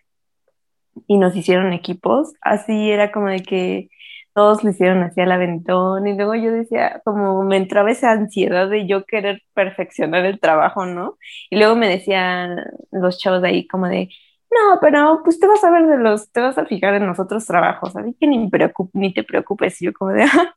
y 1.07 1.19
nos 1.19 1.37
hicieron 1.37 1.73
equipos, 1.73 2.33
así 2.41 2.91
era 2.91 3.13
como 3.13 3.29
de 3.29 3.43
que 3.43 3.89
todos 4.35 4.65
lo 4.65 4.71
hicieron 4.71 5.03
así 5.03 5.21
al 5.21 5.33
aventón 5.33 6.07
y 6.07 6.15
luego 6.17 6.35
yo 6.35 6.53
decía, 6.53 7.01
como 7.05 7.43
me 7.45 7.57
entraba 7.57 7.91
esa 7.91 8.13
ansiedad 8.13 8.69
de 8.69 8.87
yo 8.87 9.05
querer 9.05 9.43
perfeccionar 9.55 10.27
el 10.27 10.41
trabajo, 10.41 10.85
¿no? 10.87 11.17
Y 11.51 11.57
luego 11.59 11.75
me 11.77 11.89
decían 11.89 12.57
los 12.91 13.19
chavos 13.19 13.43
de 13.43 13.49
ahí 13.49 13.67
como 13.67 13.89
de, 13.89 14.09
no, 14.51 14.79
pero 14.81 15.21
pues 15.25 15.41
te 15.41 15.47
vas 15.47 15.65
a 15.65 15.71
ver 15.71 15.87
de 15.87 15.99
los, 15.99 16.31
te 16.33 16.41
vas 16.41 16.59
a 16.59 16.67
fijar 16.67 16.95
en 16.95 17.07
los 17.07 17.19
trabajos, 17.47 17.97
así 17.97 18.15
que 18.21 18.27
ni, 18.27 18.49
ni 18.95 19.15
te 19.15 19.25
preocupes. 19.25 19.81
Y 19.83 19.87
yo 19.87 19.93
como 19.95 20.13
de, 20.13 20.25
"Ah, 20.25 20.55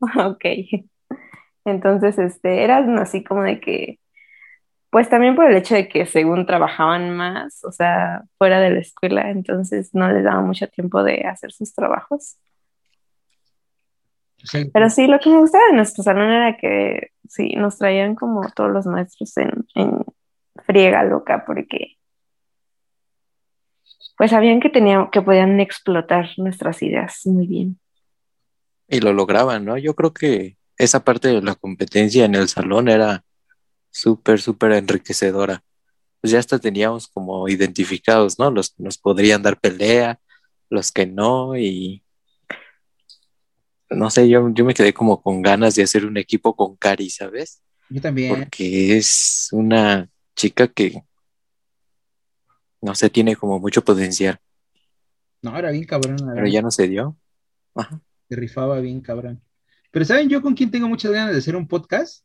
ok. 0.28 0.44
Entonces, 1.64 2.18
este, 2.18 2.64
eran 2.64 2.98
así 2.98 3.22
como 3.24 3.42
de 3.42 3.60
que, 3.60 3.98
pues 4.90 5.08
también 5.08 5.36
por 5.36 5.48
el 5.48 5.56
hecho 5.56 5.74
de 5.74 5.88
que 5.88 6.04
según 6.04 6.46
trabajaban 6.46 7.16
más, 7.16 7.64
o 7.64 7.70
sea, 7.70 8.24
fuera 8.36 8.60
de 8.60 8.70
la 8.70 8.80
escuela, 8.80 9.30
entonces 9.30 9.94
no 9.94 10.10
les 10.12 10.24
daba 10.24 10.40
mucho 10.40 10.66
tiempo 10.68 11.02
de 11.04 11.22
hacer 11.26 11.52
sus 11.52 11.72
trabajos. 11.72 12.36
Pero 14.72 14.90
sí, 14.90 15.06
lo 15.06 15.20
que 15.20 15.30
me 15.30 15.38
gustaba 15.38 15.64
de 15.66 15.76
nuestro 15.76 16.02
salón 16.02 16.30
era 16.30 16.56
que 16.56 17.10
sí, 17.28 17.54
nos 17.56 17.78
traían 17.78 18.14
como 18.14 18.50
todos 18.50 18.70
los 18.70 18.86
maestros 18.86 19.36
en, 19.36 19.66
en 19.74 20.04
friega 20.64 21.04
loca, 21.04 21.44
porque 21.46 21.98
pues 24.16 24.32
sabían 24.32 24.60
que 24.60 24.70
tenían, 24.70 25.10
que 25.10 25.22
podían 25.22 25.60
explotar 25.60 26.30
nuestras 26.36 26.82
ideas 26.82 27.20
muy 27.26 27.46
bien. 27.46 27.78
Y 28.88 29.00
lo 29.00 29.12
lograban, 29.12 29.64
¿no? 29.64 29.78
Yo 29.78 29.94
creo 29.94 30.12
que 30.12 30.56
esa 30.76 31.04
parte 31.04 31.28
de 31.28 31.42
la 31.42 31.54
competencia 31.54 32.24
en 32.24 32.34
el 32.34 32.48
salón 32.48 32.88
era 32.88 33.24
súper, 33.90 34.40
súper 34.40 34.72
enriquecedora. 34.72 35.62
Pues 36.20 36.32
ya 36.32 36.38
hasta 36.38 36.58
teníamos 36.58 37.08
como 37.08 37.48
identificados, 37.48 38.38
¿no? 38.38 38.50
Los 38.50 38.70
que 38.70 38.82
nos 38.82 38.98
podrían 38.98 39.42
dar 39.42 39.58
pelea, 39.58 40.20
los 40.68 40.92
que 40.92 41.06
no, 41.06 41.56
y 41.56 42.02
no 43.88 44.10
sé, 44.10 44.28
yo, 44.28 44.48
yo 44.50 44.64
me 44.64 44.74
quedé 44.74 44.92
como 44.92 45.20
con 45.20 45.42
ganas 45.42 45.74
de 45.74 45.82
hacer 45.82 46.06
un 46.06 46.16
equipo 46.16 46.54
con 46.54 46.76
Cari, 46.76 47.10
¿sabes? 47.10 47.62
yo 47.88 48.00
también. 48.00 48.38
Porque 48.38 48.96
es 48.96 49.48
una 49.50 50.08
chica 50.36 50.68
que, 50.68 51.02
no 52.80 52.94
sé, 52.94 53.10
tiene 53.10 53.34
como 53.34 53.58
mucho 53.58 53.82
potencial, 53.82 54.38
No, 55.42 55.56
era 55.58 55.70
bien 55.70 55.84
cabrón. 55.84 56.16
pero 56.34 56.46
ya 56.46 56.62
no 56.62 56.70
se 56.70 56.86
dio. 56.86 57.16
Ajá. 57.74 58.00
Se 58.28 58.36
rifaba 58.36 58.78
bien 58.78 59.00
cabrón. 59.00 59.42
Pero 59.90 60.04
¿saben 60.04 60.28
yo 60.28 60.40
con 60.40 60.54
quién 60.54 60.70
tengo 60.70 60.88
muchas 60.88 61.10
ganas 61.10 61.32
de 61.32 61.38
hacer 61.38 61.56
un 61.56 61.66
podcast? 61.66 62.24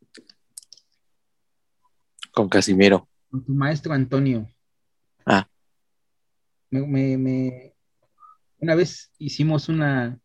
Con 2.35 2.49
Casimiro. 2.49 3.07
Con 3.31 3.45
tu 3.45 3.53
maestro 3.53 3.93
Antonio. 3.93 4.47
Ah. 5.25 5.47
Me, 6.69 6.85
me- 6.85 7.17
me- 7.17 7.73
Una 8.59 8.75
vez 8.75 9.11
hicimos 9.17 9.69
una, 9.69 10.19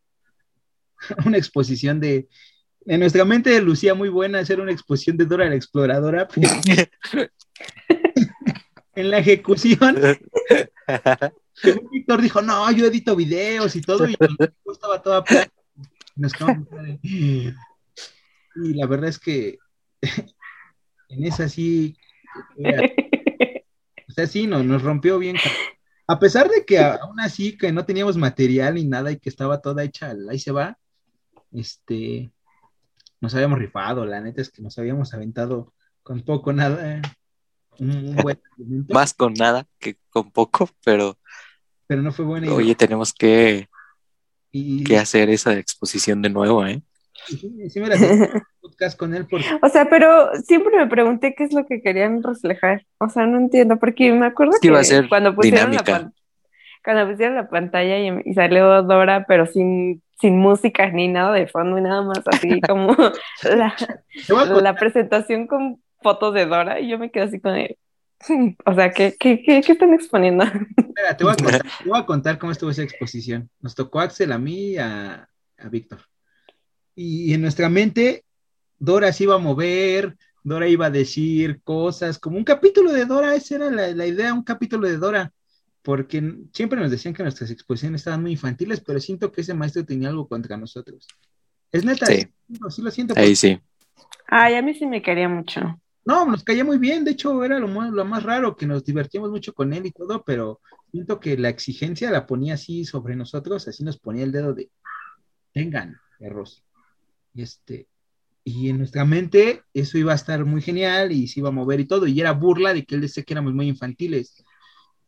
una 1.24 1.38
exposición 1.38 2.00
de... 2.00 2.28
En 2.86 2.98
nuestra 3.00 3.24
mente 3.24 3.60
lucía 3.60 3.94
muy 3.94 4.08
buena 4.08 4.40
hacer 4.40 4.58
una 4.60 4.72
exposición 4.72 5.16
de 5.16 5.26
Dora 5.26 5.48
la 5.48 5.54
Exploradora. 5.54 6.26
pero 6.26 6.48
en 8.94 9.10
la 9.10 9.18
ejecución, 9.18 9.96
Víctor 11.92 12.22
dijo, 12.22 12.40
no, 12.42 12.72
yo 12.72 12.86
edito 12.86 13.14
videos 13.14 13.76
y 13.76 13.82
todo, 13.82 14.08
y 14.08 14.16
yo 14.18 14.72
estaba 14.72 15.00
toda 15.02 15.22
nos 16.16 16.32
Y 17.12 17.52
la 18.74 18.86
verdad 18.86 19.10
es 19.10 19.18
que 19.18 19.58
en 21.10 21.24
esa 21.24 21.48
sí, 21.48 21.96
o 24.08 24.12
sea, 24.12 24.26
sí, 24.26 24.46
nos, 24.46 24.64
nos 24.64 24.82
rompió 24.82 25.18
bien. 25.18 25.36
A 26.06 26.18
pesar 26.18 26.48
de 26.48 26.64
que 26.64 26.78
aún 26.78 27.20
así 27.20 27.56
que 27.56 27.72
no 27.72 27.84
teníamos 27.84 28.16
material 28.16 28.74
ni 28.74 28.84
nada 28.84 29.12
y 29.12 29.18
que 29.18 29.28
estaba 29.28 29.60
toda 29.60 29.84
hecha, 29.84 30.14
ahí 30.28 30.38
se 30.38 30.50
va, 30.52 30.78
este, 31.52 32.32
nos 33.20 33.34
habíamos 33.34 33.58
rifado, 33.58 34.04
la 34.06 34.20
neta 34.20 34.42
es 34.42 34.50
que 34.50 34.62
nos 34.62 34.78
habíamos 34.78 35.14
aventado 35.14 35.74
con 36.02 36.22
poco 36.22 36.52
nada, 36.52 36.96
eh, 36.96 37.02
un, 37.78 37.90
un 37.90 38.16
buen 38.16 38.40
argumento, 38.52 38.94
Más 38.94 39.14
con 39.14 39.34
nada 39.34 39.66
que 39.78 39.96
con 40.08 40.30
poco, 40.30 40.68
pero 40.84 41.16
pero 41.86 42.02
no 42.02 42.12
fue 42.12 42.24
buena 42.24 42.46
idea. 42.46 42.56
oye, 42.56 42.74
tenemos 42.76 43.12
que, 43.12 43.68
y, 44.52 44.84
que 44.84 44.96
hacer 44.96 45.28
esa 45.28 45.54
exposición 45.58 46.22
de 46.22 46.30
nuevo, 46.30 46.64
¿eh? 46.64 46.82
sí, 47.26 47.68
sí 47.68 47.80
me 47.80 47.88
la 47.88 47.98
sé. 47.98 48.30
podcast 48.60 48.98
con 48.98 49.14
él 49.14 49.26
porque... 49.28 49.46
O 49.62 49.68
sea, 49.68 49.88
pero 49.88 50.34
siempre 50.44 50.76
me 50.76 50.86
pregunté 50.86 51.34
qué 51.34 51.44
es 51.44 51.52
lo 51.52 51.66
que 51.66 51.82
querían 51.82 52.22
reflejar. 52.22 52.86
O 52.98 53.08
sea, 53.08 53.26
no 53.26 53.38
entiendo, 53.38 53.78
porque 53.78 54.12
me 54.12 54.26
acuerdo 54.26 54.52
que, 54.60 54.68
iba 54.68 54.80
a 54.80 54.84
ser 54.84 55.08
cuando 55.08 55.34
pusieron 55.34 55.70
dinámica. 55.70 55.98
la 55.98 56.12
cuando 56.84 57.10
pusieron 57.10 57.36
la 57.36 57.48
pantalla 57.48 57.98
y, 57.98 58.10
y 58.24 58.34
salió 58.34 58.82
Dora, 58.82 59.24
pero 59.26 59.46
sin, 59.46 60.02
sin 60.20 60.38
música 60.38 60.90
ni 60.90 61.08
nada 61.08 61.32
de 61.32 61.46
fondo 61.46 61.78
y 61.78 61.82
nada 61.82 62.02
más 62.02 62.22
así 62.26 62.60
como 62.68 62.96
la, 63.42 63.74
la 64.62 64.74
presentación 64.74 65.46
con 65.46 65.82
fotos 66.02 66.34
de 66.34 66.46
Dora 66.46 66.80
y 66.80 66.88
yo 66.88 66.98
me 66.98 67.10
quedé 67.10 67.24
así 67.24 67.40
con 67.40 67.54
él. 67.54 67.76
O 68.66 68.74
sea, 68.74 68.90
¿qué, 68.90 69.16
qué, 69.18 69.42
qué, 69.42 69.62
qué 69.62 69.72
están 69.72 69.94
exponiendo? 69.94 70.44
espera, 70.76 71.16
te 71.16 71.24
voy 71.24 71.32
a 71.32 71.36
contar, 71.36 71.62
te 71.62 71.88
voy 71.88 71.98
a 71.98 72.04
contar 72.04 72.38
cómo 72.38 72.52
estuvo 72.52 72.70
esa 72.70 72.82
exposición. 72.82 73.48
Nos 73.60 73.74
tocó 73.74 74.00
a 74.00 74.04
Axel, 74.04 74.32
a 74.32 74.38
mí 74.38 74.72
y 74.72 74.76
a, 74.76 75.26
a 75.56 75.68
Víctor. 75.70 76.00
Y 76.94 77.32
en 77.32 77.40
nuestra 77.40 77.70
mente, 77.70 78.24
Dora 78.80 79.12
se 79.12 79.24
iba 79.24 79.36
a 79.36 79.38
mover, 79.38 80.16
Dora 80.42 80.66
iba 80.66 80.86
a 80.86 80.90
decir 80.90 81.60
cosas, 81.62 82.18
como 82.18 82.38
un 82.38 82.44
capítulo 82.44 82.92
de 82.92 83.04
Dora, 83.04 83.36
esa 83.36 83.56
era 83.56 83.70
la, 83.70 83.88
la 83.94 84.06
idea, 84.06 84.34
un 84.34 84.42
capítulo 84.42 84.88
de 84.88 84.96
Dora. 84.96 85.32
Porque 85.82 86.36
siempre 86.52 86.80
nos 86.80 86.90
decían 86.90 87.14
que 87.14 87.22
nuestras 87.22 87.50
exposiciones 87.50 88.00
estaban 88.00 88.22
muy 88.22 88.32
infantiles, 88.32 88.80
pero 88.80 89.00
siento 89.00 89.30
que 89.30 89.42
ese 89.42 89.54
maestro 89.54 89.84
tenía 89.84 90.08
algo 90.08 90.26
contra 90.26 90.56
nosotros. 90.56 91.06
Es 91.70 91.84
neta, 91.84 92.06
Sí. 92.06 92.26
no, 92.48 92.70
sí 92.70 92.82
lo 92.82 92.90
siento. 92.90 93.14
Ahí 93.16 93.36
sí. 93.36 93.58
Ay, 94.26 94.54
a 94.54 94.62
mí 94.62 94.74
sí 94.74 94.86
me 94.86 95.02
quería 95.02 95.28
mucho. 95.28 95.80
No, 96.04 96.26
nos 96.26 96.42
caía 96.42 96.64
muy 96.64 96.78
bien, 96.78 97.04
de 97.04 97.12
hecho 97.12 97.44
era 97.44 97.58
lo 97.58 97.68
más, 97.68 97.92
lo 97.92 98.04
más 98.04 98.22
raro, 98.22 98.56
que 98.56 98.66
nos 98.66 98.84
divertíamos 98.84 99.30
mucho 99.30 99.52
con 99.52 99.72
él 99.72 99.86
y 99.86 99.92
todo, 99.92 100.24
pero 100.24 100.60
siento 100.90 101.20
que 101.20 101.36
la 101.36 101.50
exigencia 101.50 102.10
la 102.10 102.26
ponía 102.26 102.54
así 102.54 102.84
sobre 102.84 103.14
nosotros, 103.16 103.68
así 103.68 103.84
nos 103.84 103.98
ponía 103.98 104.24
el 104.24 104.32
dedo 104.32 104.54
de, 104.54 104.70
tengan, 105.52 105.96
perros. 106.18 106.64
Y 107.34 107.42
este, 107.42 107.86
y 108.50 108.68
en 108.68 108.78
nuestra 108.78 109.04
mente 109.04 109.62
eso 109.74 109.98
iba 109.98 110.12
a 110.12 110.16
estar 110.16 110.44
muy 110.44 110.62
genial 110.62 111.12
y 111.12 111.28
se 111.28 111.40
iba 111.40 111.48
a 111.48 111.52
mover 111.52 111.80
y 111.80 111.86
todo, 111.86 112.06
y 112.06 112.20
era 112.20 112.32
burla 112.32 112.74
de 112.74 112.84
que 112.84 112.94
él 112.94 113.00
decía 113.00 113.22
que 113.22 113.34
éramos 113.34 113.54
muy 113.54 113.68
infantiles. 113.68 114.44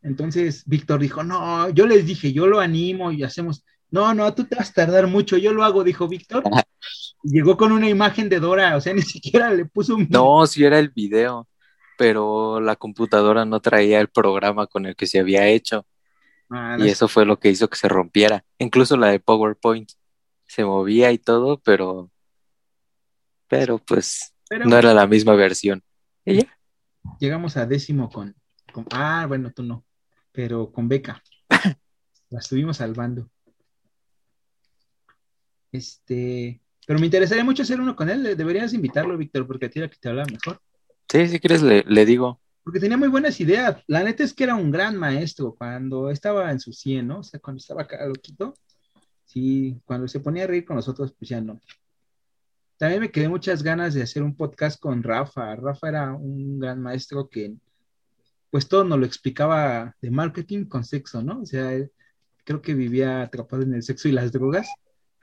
Entonces 0.03 0.65
Víctor 0.67 1.01
dijo, 1.01 1.23
no, 1.23 1.69
yo 1.71 1.87
les 1.87 2.07
dije, 2.07 2.33
yo 2.33 2.47
lo 2.47 2.61
animo 2.61 3.13
y 3.13 3.23
hacemos, 3.23 3.65
no, 3.91 4.15
no, 4.15 4.35
tú 4.35 4.45
te 4.45 4.57
vas 4.57 4.71
a 4.71 4.75
tardar 4.75 5.07
mucho, 5.07 5.37
yo 5.37 5.53
lo 5.53 5.65
hago, 5.65 5.85
dijo 5.85 6.09
Víctor. 6.09 6.45
Llegó 7.23 7.57
con 7.57 7.71
una 7.71 7.89
imagen 7.89 8.29
de 8.29 8.41
Dora, 8.41 8.77
o 8.77 8.81
sea, 8.81 8.95
ni 8.95 9.03
siquiera 9.03 9.53
le 9.53 9.65
puso 9.65 9.95
un... 9.95 10.09
No, 10.11 10.47
sí 10.47 10.65
era 10.65 10.79
el 10.79 10.91
video, 10.91 11.49
pero 11.97 12.61
la 12.61 12.77
computadora 12.77 13.45
no 13.45 13.61
traía 13.61 14.01
el 14.01 14.09
programa 14.09 14.67
con 14.67 14.87
el 14.87 14.97
que 14.97 15.07
se 15.07 15.21
había 15.21 15.47
hecho 15.47 15.87
Ah, 16.55 16.77
y 16.79 16.89
eso 16.89 17.09
fue 17.09 17.25
lo 17.25 17.39
que 17.39 17.49
hizo 17.49 17.69
que 17.69 17.79
se 17.79 17.89
rompiera. 17.89 18.45
Incluso 18.59 18.99
la 18.99 19.09
de 19.09 19.21
PowerPoint 19.21 19.91
se 20.47 20.65
movía 20.67 21.11
y 21.11 21.17
todo, 21.17 21.59
pero 21.59 22.11
pero 23.53 23.77
pues 23.77 24.33
pero 24.49 24.65
no 24.65 24.79
era 24.79 24.95
la 24.95 25.07
misma 25.07 25.35
versión. 25.35 25.83
¿Y 26.25 26.37
ya? 26.37 26.59
llegamos 27.21 27.59
a 27.59 27.67
décimo 27.67 28.09
con, 28.09 28.35
con- 28.73 28.87
Ah, 28.93 29.27
bueno, 29.29 29.53
tú 29.55 29.63
no, 29.63 29.85
pero 30.33 30.73
con 30.73 30.89
beca. 30.89 31.23
La 32.31 32.39
estuvimos 32.39 32.79
salvando. 32.79 33.29
Este... 35.71 36.63
Pero 36.87 36.99
me 36.99 37.05
interesaría 37.05 37.45
mucho 37.45 37.63
hacer 37.63 37.79
uno 37.79 37.95
con 37.95 38.09
él. 38.09 38.35
Deberías 38.39 38.73
invitarlo, 38.73 39.19
Víctor, 39.19 39.47
porque 39.47 39.67
a 39.67 39.71
ti 39.71 39.81
era 39.81 39.91
que 39.91 39.99
te 40.01 40.09
habla 40.09 40.25
mejor. 40.25 40.59
Sí, 41.11 41.29
si 41.29 41.39
quieres 41.39 41.61
le, 41.63 41.85
le 41.87 42.07
digo. 42.07 42.41
Porque 42.65 42.81
tenía 42.81 42.97
muy 42.97 43.09
buenas 43.09 43.39
ideas. 43.39 43.83
La 43.87 44.03
neta 44.03 44.25
es 44.25 44.33
que 44.33 44.45
era 44.45 44.55
un 44.55 44.71
gran 44.71 44.97
maestro 44.97 45.55
cuando 45.57 46.09
estaba 46.11 46.51
en 46.51 46.59
su 46.59 46.73
100, 46.73 47.07
¿no? 47.07 47.19
O 47.19 47.23
sea, 47.23 47.39
cuando 47.39 47.59
estaba 47.59 47.83
acá 47.83 48.05
loquito. 48.07 48.55
Sí, 49.27 49.79
cuando 49.85 50.09
se 50.09 50.21
ponía 50.21 50.45
a 50.45 50.47
reír 50.47 50.65
con 50.65 50.77
nosotros, 50.77 51.13
pues 51.19 51.29
ya 51.29 51.41
no. 51.43 51.61
También 52.83 53.01
me 53.01 53.13
quedé 53.13 53.29
muchas 53.29 53.63
ganas 53.63 53.95
de 53.95 54.03
hacer 54.03 54.25
un 54.25 54.35
podcast 54.35 54.81
con 54.81 55.05
Rafa. 55.05 55.55
Rafa 55.55 55.89
era 55.89 56.13
un 56.15 56.59
gran 56.59 56.83
maestro 56.83 57.29
que, 57.29 57.55
pues 58.51 58.67
todo 58.67 58.83
nos 58.83 58.99
lo 58.99 59.07
explicaba 59.07 59.95
de 60.03 60.11
marketing 60.11 60.65
con 60.65 60.83
sexo, 60.83 61.23
¿no? 61.23 61.43
O 61.43 61.47
sea, 61.47 61.73
él- 61.73 61.93
creo 62.43 62.61
que 62.61 62.75
vivía 62.75 63.23
atrapado 63.23 63.63
en 63.63 63.75
el 63.75 63.85
sexo 63.85 64.09
y 64.09 64.11
las 64.11 64.33
drogas. 64.33 64.69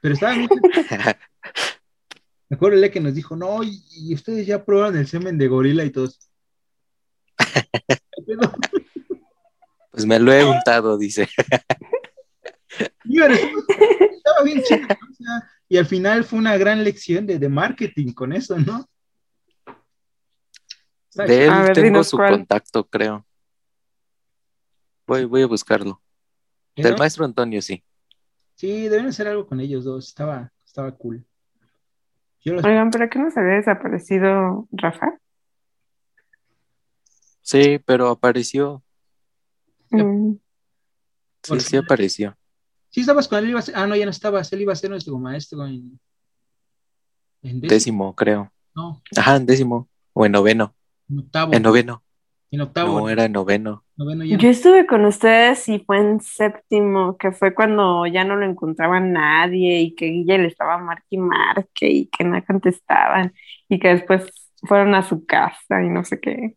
Pero 0.02 0.14
estaba 0.14 0.36
muy... 0.36 0.48
Me 2.50 2.56
acuerdo 2.56 2.90
que 2.90 3.02
nos 3.02 3.14
dijo, 3.14 3.36
no, 3.36 3.62
y, 3.62 3.84
y 3.92 4.16
ustedes 4.16 4.48
ya 4.48 4.64
probaron 4.64 4.96
el 4.96 5.08
semen 5.08 5.38
de 5.38 5.50
gorila 5.50 5.84
y 5.84 5.90
todos. 5.90 6.18
Pues 9.92 10.06
me 10.06 10.18
lo 10.18 10.32
he 10.32 10.46
untado, 10.46 10.98
dice. 10.98 11.28
Estaba 13.04 14.44
bien 14.46 14.64
chido, 14.64 14.80
¿no? 14.80 14.96
O 15.12 15.14
sea, 15.14 15.59
y 15.70 15.78
al 15.78 15.86
final 15.86 16.24
fue 16.24 16.40
una 16.40 16.58
gran 16.58 16.84
lección 16.84 17.26
de, 17.28 17.38
de 17.40 17.48
marketing 17.50 18.12
con 18.14 18.34
eso, 18.34 18.58
¿no? 18.58 18.86
De 21.14 21.46
él 21.46 21.52
ver, 21.64 21.74
tengo 21.74 22.04
su 22.04 22.18
cuál. 22.18 22.34
contacto, 22.38 22.88
creo. 22.88 23.26
Voy, 25.08 25.26
voy 25.26 25.42
a 25.44 25.48
buscarlo. 25.48 26.02
chido, 26.76 26.88
Del 26.90 26.94
¿no? 26.94 26.98
maestro 27.00 27.26
Antonio, 27.26 27.62
sí. 27.62 27.84
Sí, 28.56 28.88
deben 28.90 29.08
hacer 29.08 29.28
algo 29.28 29.48
con 29.48 29.60
ellos 29.60 29.86
dos, 29.86 30.08
estaba, 30.08 30.52
estaba 30.66 30.92
cool. 30.96 31.26
Yo 32.42 32.54
los- 32.54 32.66
Oigan, 32.66 32.90
¿pero 32.92 33.10
qué 33.10 33.20
nos 33.20 33.36
había 33.38 33.54
desaparecido 33.56 34.68
Rafa? 34.72 35.20
Sí, 37.42 37.80
pero 37.86 38.10
apareció. 38.10 38.84
Mm, 39.90 40.34
Sí, 41.42 41.60
sí 41.62 41.78
apareció. 41.78 42.38
Sí, 42.90 43.02
estabas 43.02 43.28
con 43.28 43.40
él, 43.40 43.50
iba 43.50 43.60
a 43.60 43.62
ser- 43.62 43.76
ah, 43.78 43.86
no, 43.88 43.96
ya 43.96 44.06
no 44.06 44.12
estabas, 44.12 44.52
él 44.54 44.62
iba 44.62 44.74
a 44.74 44.76
ser 44.76 44.90
nuestro 44.90 45.18
maestro 45.20 45.66
en, 45.68 46.00
en 47.44 47.62
décimo, 47.62 47.70
Décimo, 47.70 48.16
creo. 48.16 48.52
no, 48.76 49.02
Ajá, 49.16 49.36
en 49.36 49.46
décimo. 49.46 49.88
O 50.14 50.26
en 50.26 50.32
noveno. 50.34 50.76
en 51.10 51.20
octavo, 51.20 51.54
En 51.54 51.62
noveno. 51.64 52.04
en 52.52 52.62
octavo, 52.62 53.00
No, 53.00 53.10
era 53.10 53.26
en 53.26 53.32
noveno. 53.32 53.86
noveno 53.96 54.26
ya 54.26 54.36
no. 54.38 54.42
Yo 54.42 54.50
estuve 54.50 54.88
con 54.88 55.06
ustedes 55.06 55.68
y 55.70 55.80
fue 55.80 56.00
en 56.00 56.20
séptimo, 56.20 57.16
que 57.18 57.32
fue 57.32 57.54
cuando 57.54 58.06
ya 58.08 58.24
no 58.26 58.36
lo 58.36 58.46
encontraba 58.46 59.00
nadie 59.00 59.82
y 59.82 59.96
que 59.96 60.08
Guille 60.08 60.40
le 60.40 60.48
estaba 60.48 60.78
marque 60.80 61.06
y 61.12 61.18
marque 61.18 61.90
y 61.90 62.06
que 62.08 62.24
no 62.24 62.44
contestaban 62.44 63.34
y 63.70 63.80
que 63.80 63.90
después 63.90 64.26
fueron 64.68 64.96
a 64.96 65.04
su 65.08 65.26
casa 65.26 65.84
y 65.84 65.90
no 65.90 66.04
sé 66.04 66.20
qué. 66.20 66.56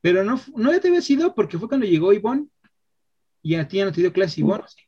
Pero 0.00 0.24
no, 0.24 0.40
no 0.56 0.72
ya 0.72 0.80
te 0.80 0.88
había 0.88 1.00
sido 1.02 1.34
porque 1.34 1.58
fue 1.58 1.68
cuando 1.68 1.86
llegó 1.86 2.12
Ivonne 2.12 2.46
y 3.44 3.54
a 3.56 3.68
ti 3.68 3.76
ya 3.76 3.84
no 3.84 3.92
te 3.92 4.00
dio 4.00 4.12
clase 4.12 4.40
Ivonne. 4.40 4.64
¿o 4.64 4.68
sí? 4.68 4.82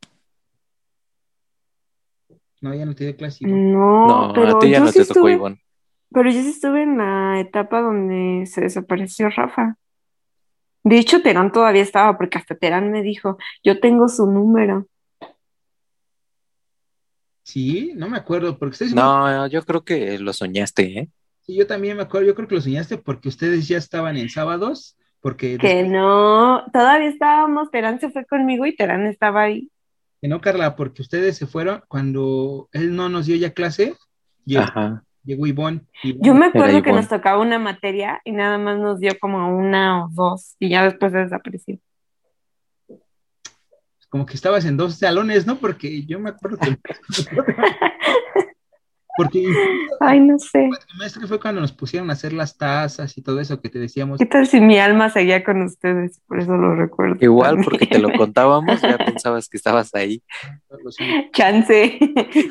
No, 2.62 2.74
ya 2.74 2.86
no 2.86 2.94
te 2.94 3.04
dio 3.04 3.16
clase 3.16 3.44
Ivonne. 3.44 3.72
No, 3.72 4.28
No, 4.28 4.32
pero 4.34 4.56
a 4.56 4.58
ti 4.58 4.70
ya 4.70 4.78
yo 4.78 4.84
no 4.86 4.90
sí 4.90 4.98
te 4.98 5.04
tocó, 5.04 5.18
estuve, 5.20 5.32
Ivonne. 5.34 5.62
pero 6.10 6.30
yo 6.30 6.40
sí 6.40 6.48
estuve 6.48 6.82
en 6.82 6.96
la 6.98 7.38
etapa 7.38 7.82
donde 7.82 8.46
se 8.46 8.62
desapareció 8.62 9.28
Rafa. 9.30 9.76
De 10.82 10.98
hecho, 10.98 11.20
Terán 11.20 11.52
todavía 11.52 11.82
estaba, 11.82 12.16
porque 12.16 12.38
hasta 12.38 12.54
Terán 12.56 12.90
me 12.90 13.02
dijo, 13.02 13.36
yo 13.62 13.78
tengo 13.78 14.08
su 14.08 14.26
número. 14.26 14.86
Sí, 17.42 17.92
no 17.94 18.08
me 18.08 18.16
acuerdo, 18.16 18.58
porque 18.58 18.72
ustedes... 18.72 18.94
No, 18.94 19.46
yo 19.48 19.62
creo 19.64 19.84
que 19.84 20.18
lo 20.18 20.32
soñaste, 20.32 20.98
¿eh? 20.98 21.08
Sí, 21.42 21.54
yo 21.54 21.66
también 21.66 21.96
me 21.96 22.02
acuerdo, 22.04 22.26
yo 22.26 22.34
creo 22.34 22.48
que 22.48 22.56
lo 22.56 22.60
soñaste 22.60 22.98
porque 22.98 23.28
ustedes 23.28 23.68
ya 23.68 23.78
estaban 23.78 24.16
en 24.16 24.28
sábados, 24.28 24.96
porque 25.26 25.58
Que 25.58 25.68
después- 25.82 25.88
no, 25.90 26.64
todavía 26.72 27.08
estábamos, 27.08 27.68
Terán 27.72 27.98
se 27.98 28.10
fue 28.10 28.24
conmigo 28.26 28.64
y 28.64 28.76
Terán 28.76 29.06
estaba 29.06 29.42
ahí. 29.42 29.68
que 30.22 30.28
no, 30.28 30.40
Carla, 30.40 30.76
porque 30.76 31.02
ustedes 31.02 31.36
se 31.36 31.48
fueron 31.48 31.82
cuando 31.88 32.68
él 32.72 32.94
no 32.94 33.08
nos 33.08 33.26
dio 33.26 33.34
ya 33.34 33.50
clase, 33.50 33.94
llegó, 34.44 34.62
Ajá. 34.62 35.02
llegó 35.24 35.48
Ivonne. 35.48 35.80
Ivonne- 36.04 36.24
Yo 36.24 36.32
me 36.34 36.46
acuerdo 36.46 36.74
que 36.80 36.90
Ivonne. 36.90 37.00
nos 37.02 37.08
tocaba 37.08 37.40
una 37.42 37.58
materia 37.58 38.20
y 38.24 38.30
nada 38.30 38.56
más 38.58 38.78
nos 38.78 39.00
dio 39.00 39.18
como 39.18 39.48
una 39.58 40.04
o 40.04 40.08
dos 40.12 40.54
y 40.60 40.68
ya 40.68 40.84
después 40.84 41.10
se 41.10 41.18
desapareció. 41.18 41.76
como 44.08 44.24
que 44.26 44.34
estabas 44.34 44.64
en 44.64 44.76
dos 44.76 44.94
salones, 44.94 45.44
¿no? 45.44 45.56
Porque 45.56 46.06
yo 46.06 46.20
me 46.20 46.30
acuerdo 46.30 46.58
que... 46.58 46.78
porque 49.16 49.44
Ay, 50.00 50.20
no 50.20 50.38
sé. 50.38 50.64
el 50.64 50.98
maestro 50.98 51.26
fue 51.26 51.40
cuando 51.40 51.60
nos 51.60 51.72
pusieron 51.72 52.10
a 52.10 52.14
hacer 52.14 52.32
las 52.32 52.56
tazas 52.56 53.16
y 53.16 53.22
todo 53.22 53.40
eso 53.40 53.60
que 53.60 53.68
te 53.68 53.78
decíamos. 53.78 54.18
¿Qué 54.18 54.26
tal 54.26 54.46
si 54.46 54.60
mi 54.60 54.78
alma 54.78 55.10
seguía 55.10 55.42
con 55.42 55.62
ustedes? 55.62 56.20
Por 56.26 56.40
eso 56.40 56.56
lo 56.56 56.74
recuerdo. 56.74 57.16
Igual 57.20 57.56
también. 57.56 57.64
porque 57.70 57.86
te 57.86 57.98
lo 57.98 58.12
contábamos, 58.16 58.80
ya 58.82 58.98
pensabas 58.98 59.48
que 59.48 59.56
estabas 59.56 59.94
ahí. 59.94 60.22
Chance. 61.32 61.98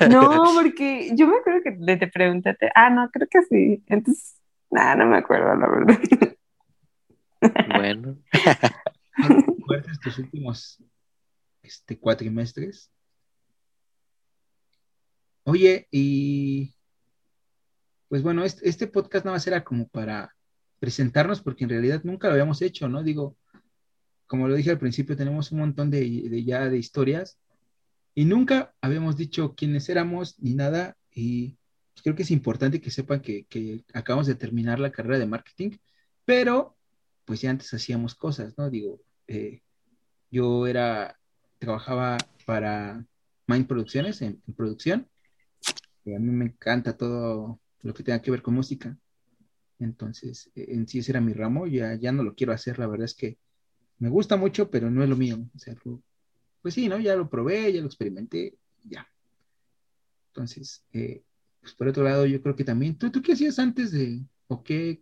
No, 0.10 0.44
porque 0.56 1.12
yo 1.16 1.28
me 1.28 1.38
acuerdo 1.38 1.62
que 1.64 1.72
te, 1.72 1.98
te 1.98 2.08
pregunté. 2.08 2.56
Ah, 2.74 2.90
no, 2.90 3.10
creo 3.12 3.28
que 3.30 3.42
sí. 3.44 3.84
Entonces, 3.88 4.36
nada, 4.70 4.96
no 4.96 5.06
me 5.08 5.18
acuerdo, 5.18 5.56
la 5.56 5.68
verdad. 5.68 6.00
Bueno, 7.76 8.18
¿Recuerdas 9.18 10.00
tus 10.00 10.18
últimos 10.20 10.84
este, 11.62 11.98
cuatrimestres? 11.98 12.92
Oye, 15.48 15.88
y 15.92 16.74
pues 18.08 18.24
bueno, 18.24 18.44
este, 18.44 18.88
podcast 18.88 19.26
nada 19.26 19.36
más 19.36 19.46
era 19.46 19.64
como 19.64 19.88
para 19.88 20.36
presentarnos, 20.80 21.42
porque 21.42 21.66
en 21.66 21.70
realidad 21.70 22.02
nunca 22.04 22.28
lo 22.28 22.34
habíamos 22.34 22.64
hecho, 22.64 22.90
¿no? 22.90 23.04
Digo, 23.04 23.38
como 24.26 24.48
lo 24.48 24.56
dije 24.56 24.72
al 24.72 24.80
principio, 24.80 25.16
tenemos 25.16 25.52
un 25.52 25.60
montón 25.60 25.92
de, 25.92 26.44
ya 26.44 26.68
de 26.68 26.80
historias 26.80 27.38
y 28.16 28.26
nunca 28.26 28.74
habíamos 28.82 29.18
dicho 29.18 29.54
quiénes 29.56 29.88
éramos 29.90 30.40
ni 30.40 30.56
nada. 30.56 30.98
Y 31.14 31.58
pues, 31.94 32.02
creo 32.02 32.16
que 32.16 32.24
es 32.24 32.32
importante 32.32 32.82
que 32.82 32.90
sepan 32.90 33.22
que, 33.22 33.46
acabamos 33.94 34.26
de 34.26 34.36
terminar 34.36 34.80
la 34.80 34.92
carrera 34.92 35.20
de 35.20 35.28
marketing, 35.28 35.78
pero 36.26 36.76
pues 37.24 37.42
ya 37.42 37.52
antes 37.52 37.72
hacíamos 37.72 38.16
cosas, 38.16 38.58
¿no? 38.58 38.72
Digo, 38.72 39.00
eh, 39.28 39.62
yo 40.32 40.66
era, 40.66 41.20
trabajaba 41.60 42.18
para 42.48 43.06
Mind 43.48 43.68
Producciones 43.68 44.24
en, 44.24 44.42
producción, 44.56 45.08
a 46.14 46.20
mí 46.20 46.32
me 46.32 46.46
encanta 46.46 46.96
todo 46.96 47.60
lo 47.82 47.94
que 47.94 48.04
tenga 48.04 48.22
que 48.22 48.32
ver 48.32 48.42
con 48.42 48.54
música. 48.54 48.98
Entonces, 49.80 50.52
e, 50.56 50.74
en 50.74 50.88
sí 50.88 51.00
ese 51.00 51.12
era 51.12 51.22
mi 51.22 51.34
ramo, 51.34 51.68
ya, 51.68 51.96
ya 51.96 52.12
no 52.12 52.24
lo 52.24 52.36
quiero 52.36 52.54
hacer, 52.54 52.80
la 52.80 52.88
verdad 52.88 53.06
es 53.06 53.16
que 53.16 53.38
me 53.98 54.10
gusta 54.10 54.36
mucho, 54.38 54.70
pero 54.70 54.92
no 54.92 55.04
es 55.04 55.10
lo 55.10 55.16
mío. 55.16 55.38
Pues 56.62 56.74
sí, 56.74 56.88
¿no? 56.90 57.00
Ya 57.00 57.16
lo 57.16 57.30
probé, 57.30 57.72
ya 57.72 57.82
lo 57.82 57.88
experimenté, 57.88 58.56
ya. 58.84 59.08
Entonces, 60.28 60.84
eh, 60.92 61.24
pues 61.62 61.74
por 61.74 61.88
otro 61.88 62.04
lado, 62.04 62.26
yo 62.26 62.42
creo 62.42 62.56
que 62.56 62.64
también, 62.64 62.98
¿tú, 62.98 63.10
¿tú 63.10 63.22
qué 63.22 63.34
hacías 63.34 63.58
antes 63.58 63.92
de, 63.92 64.24
o 64.48 64.64
qué, 64.64 65.02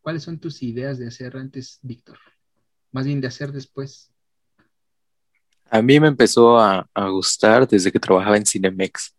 cuáles 0.00 0.22
son 0.22 0.38
tus 0.38 0.62
ideas 0.62 0.98
de 0.98 1.06
hacer 1.06 1.36
antes, 1.36 1.78
Víctor? 1.82 2.18
Más 2.92 3.06
bien 3.06 3.20
de 3.20 3.28
hacer 3.28 3.52
después. 3.52 4.12
A 5.70 5.80
mí 5.82 6.00
me 6.00 6.08
empezó 6.08 6.58
a, 6.58 6.88
gustar 7.10 7.66
desde 7.66 7.92
que 7.92 8.00
trabajaba 8.00 8.36
en 8.36 8.44
Cinemex 8.44 9.14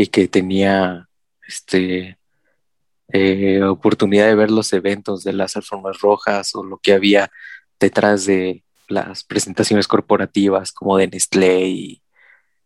y 0.00 0.06
que 0.06 0.28
tenía 0.28 1.10
este 1.46 2.18
eh, 3.08 3.62
oportunidad 3.64 4.28
de 4.28 4.34
ver 4.34 4.50
los 4.50 4.72
eventos 4.72 5.24
de 5.24 5.34
las 5.34 5.56
alfombras 5.56 6.00
rojas 6.00 6.54
o 6.54 6.64
lo 6.64 6.78
que 6.78 6.94
había 6.94 7.30
detrás 7.78 8.24
de 8.24 8.64
las 8.88 9.24
presentaciones 9.24 9.86
corporativas 9.86 10.72
como 10.72 10.96
de 10.96 11.08
Nestlé 11.08 12.00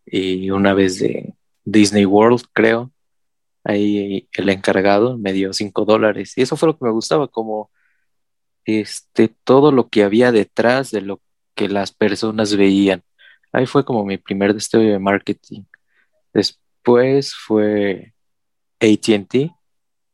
y, 0.07 0.51
una 0.51 0.75
vez 0.75 1.01
de 1.01 1.35
Disney 1.65 2.07
World, 2.07 2.45
creo. 2.53 2.93
Ahí 3.65 4.29
el 4.35 4.49
encargado 4.49 5.19
me 5.19 5.33
dio 5.33 5.53
cinco 5.53 5.85
dólares 5.85 6.35
y 6.37 6.43
eso 6.43 6.57
fue 6.57 6.69
lo 6.69 6.79
que 6.79 6.85
me 6.85 6.93
gustaba, 6.93 7.27
como 7.27 7.73
este, 8.65 9.27
todo 9.43 9.73
lo 9.73 9.89
que 9.89 10.05
había 10.05 10.31
detrás 10.31 10.93
de 10.93 11.01
lo 11.01 11.21
que 11.57 11.69
las 11.69 11.91
personas 11.91 12.57
veían. 12.57 13.03
Ahí 13.53 13.67
fue 13.67 13.85
como 13.85 14.05
mi 14.05 14.19
primer 14.19 14.55
destello 14.55 14.93
de 14.93 15.01
marketing. 15.01 15.65
Después 16.33 16.64
fue 17.35 18.15
ATT 18.81 19.35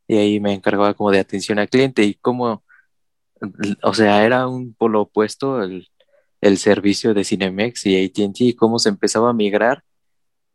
y 0.08 0.16
ahí 0.16 0.40
me 0.40 0.52
encargaba 0.52 0.94
como 0.94 1.10
de 1.10 1.20
atención 1.20 1.58
al 1.58 1.68
cliente 1.68 2.02
y 2.04 2.14
como, 2.14 2.64
o 3.82 3.94
sea, 3.94 4.24
era 4.24 4.48
un 4.48 4.74
polo 4.74 5.02
opuesto 5.02 5.62
el, 5.62 5.86
servicio 6.56 7.14
de 7.14 7.24
Cinemex 7.24 7.86
y 7.86 8.04
ATT 8.04 8.40
y 8.40 8.54
cómo 8.54 8.78
se 8.78 8.88
empezaba 8.88 9.30
a 9.30 9.34
migrar 9.34 9.84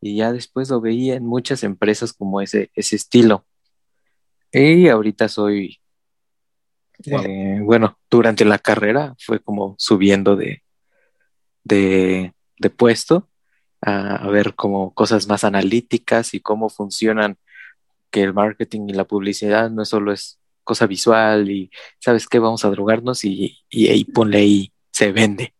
y 0.02 0.18
ya 0.18 0.32
después 0.32 0.70
lo 0.70 0.82
veía 0.82 1.16
en 1.16 1.26
muchas 1.26 1.64
empresas 1.64 2.14
como 2.14 2.42
ese, 2.42 2.72
ese 2.76 2.96
estilo. 2.96 3.46
Y 4.52 4.88
ahorita 4.88 5.28
soy, 5.28 5.80
eh, 7.06 7.60
bueno, 7.62 7.98
durante 8.10 8.46
la 8.46 8.60
carrera 8.60 9.16
fue 9.20 9.40
como 9.40 9.76
subiendo 9.78 10.36
de, 10.36 10.64
de, 11.64 12.34
de 12.58 12.70
puesto 12.70 13.30
a, 13.86 14.28
ver 14.30 14.56
como 14.56 14.94
cosas 14.94 15.28
más 15.28 15.44
analíticas 15.44 16.34
y 16.34 16.40
cómo 16.40 16.70
funcionan, 16.70 17.38
que 18.10 18.24
el 18.24 18.34
marketing 18.34 18.88
y 18.90 18.94
la 18.94 19.06
publicidad 19.06 19.70
no 19.70 19.86
solo 19.86 20.12
es 20.12 20.40
cosa 20.64 20.88
visual 20.88 21.50
y, 21.52 21.70
¿sabes 22.00 22.28
qué? 22.28 22.40
Vamos 22.40 22.66
a 22.66 22.70
drogarnos 22.70 23.24
y, 23.24 23.64
y 23.70 23.88
ahí 23.88 24.04
ponle 24.04 24.40
ahí, 24.40 24.74
se 24.92 25.12
vende. 25.12 25.54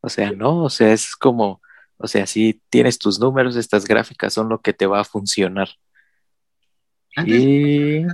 O 0.00 0.08
sea, 0.08 0.32
no, 0.32 0.64
o 0.64 0.70
sea, 0.70 0.92
es 0.92 1.14
como, 1.14 1.60
o 1.98 2.06
sea, 2.06 2.26
si 2.26 2.62
tienes 2.70 2.98
tus 2.98 3.20
números, 3.20 3.56
estas 3.56 3.84
gráficas 3.84 4.32
son 4.32 4.48
lo 4.48 4.60
que 4.60 4.72
te 4.72 4.86
va 4.86 5.00
a 5.00 5.04
funcionar. 5.04 5.68
y... 7.26 8.06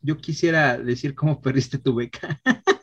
yo 0.00 0.16
quisiera 0.16 0.76
decir 0.76 1.14
cómo 1.14 1.40
perdiste 1.40 1.78
tu 1.78 1.94
beca. 1.94 2.40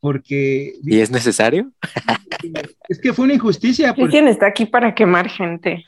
porque... 0.00 0.74
¿Y 0.82 0.98
es 0.98 1.10
necesario? 1.10 1.72
es 2.88 2.98
que 2.98 3.12
fue 3.12 3.26
una 3.26 3.34
injusticia. 3.34 3.94
Porque... 3.94 4.12
¿Quién 4.12 4.28
está 4.28 4.46
aquí 4.46 4.64
para 4.66 4.94
quemar 4.94 5.28
gente? 5.28 5.84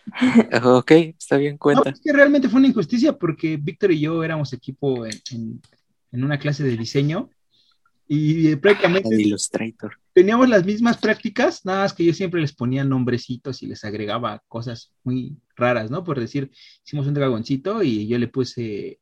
ok, 0.63 0.91
está 0.91 1.39
bien, 1.39 1.57
cuenta. 1.57 1.91
es 1.91 2.01
que 2.01 2.13
realmente 2.13 2.49
fue 2.49 2.59
una 2.59 2.69
injusticia 2.69 3.15
porque 3.15 3.57
Víctor 3.57 3.93
y 3.93 4.01
yo 4.01 4.23
éramos 4.23 4.53
equipo 4.53 5.07
en, 5.07 5.61
una 6.13 6.39
clase 6.39 6.63
de 6.63 6.77
diseño 6.77 7.31
y 8.07 8.55
prácticamente 8.57 9.09
Illustrator. 9.15 9.99
teníamos 10.13 10.47
las 10.47 10.67
mismas 10.67 10.99
prácticas, 10.99 11.65
nada 11.65 11.85
más 11.85 11.95
que 11.95 12.05
yo 12.05 12.13
siempre 12.13 12.43
les 12.43 12.53
ponía 12.53 12.85
nombrecitos 12.85 13.63
y 13.63 13.67
les 13.67 13.83
agregaba 13.85 14.43
cosas 14.47 14.93
muy 15.05 15.39
raras, 15.57 15.91
¿no? 15.91 16.05
Por 16.05 16.21
decir, 16.21 16.51
hicimos 16.85 17.07
un 17.07 17.15
dragoncito 17.15 17.83
y 17.83 18.07
yo 18.07 18.19
le 18.19 18.29
puse 18.29 19.01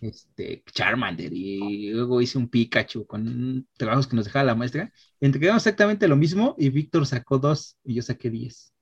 este, 0.00 0.62
Charmander 0.72 1.32
y 1.32 1.90
luego 1.90 2.20
hice 2.20 2.38
un 2.38 2.48
Pikachu 2.48 3.06
con 3.06 3.66
trabajos 3.76 4.06
que 4.06 4.16
nos 4.16 4.26
dejaba 4.26 4.44
la 4.44 4.54
maestra. 4.54 4.92
Entregamos 5.20 5.62
exactamente 5.62 6.08
lo 6.08 6.16
mismo 6.16 6.54
y 6.58 6.70
Víctor 6.70 7.06
sacó 7.06 7.38
dos 7.38 7.76
y 7.84 7.94
yo 7.94 8.02
saqué 8.02 8.30
diez. 8.30 8.72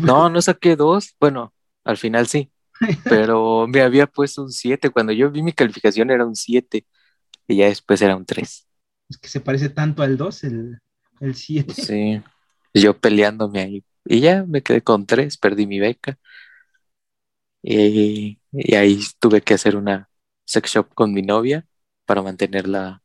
no, 0.00 0.28
no 0.28 0.42
saqué 0.42 0.76
dos. 0.76 1.14
Bueno, 1.20 1.54
al 1.84 1.96
final 1.96 2.26
sí. 2.26 2.50
Pero 3.08 3.66
me 3.68 3.82
había 3.82 4.06
puesto 4.06 4.42
un 4.42 4.50
siete. 4.52 4.90
Cuando 4.90 5.12
yo 5.12 5.30
vi 5.30 5.42
mi 5.42 5.52
calificación 5.52 6.10
era 6.10 6.26
un 6.26 6.36
siete 6.36 6.86
y 7.48 7.56
ya 7.58 7.66
después 7.66 8.02
era 8.02 8.16
un 8.16 8.26
tres. 8.26 8.66
Es 9.08 9.18
que 9.18 9.28
se 9.28 9.40
parece 9.40 9.68
tanto 9.68 10.02
al 10.02 10.16
dos, 10.16 10.42
el, 10.44 10.78
el 11.20 11.34
siete. 11.34 11.74
Sí, 11.74 12.22
yo 12.74 12.98
peleándome 12.98 13.60
ahí. 13.60 13.84
Y 14.04 14.20
ya 14.20 14.44
me 14.44 14.62
quedé 14.62 14.82
con 14.82 15.06
tres, 15.06 15.38
perdí 15.38 15.66
mi 15.66 15.78
beca. 15.80 16.18
Y, 17.62 18.38
ahí 18.74 19.00
tuve 19.20 19.40
que 19.40 19.54
hacer 19.54 19.76
una 19.76 20.10
sex 20.44 20.72
shop 20.72 20.94
con 20.94 21.12
mi 21.12 21.22
novia 21.22 21.66
para 22.04 22.22
mantener 22.22 22.68
la, 22.68 23.00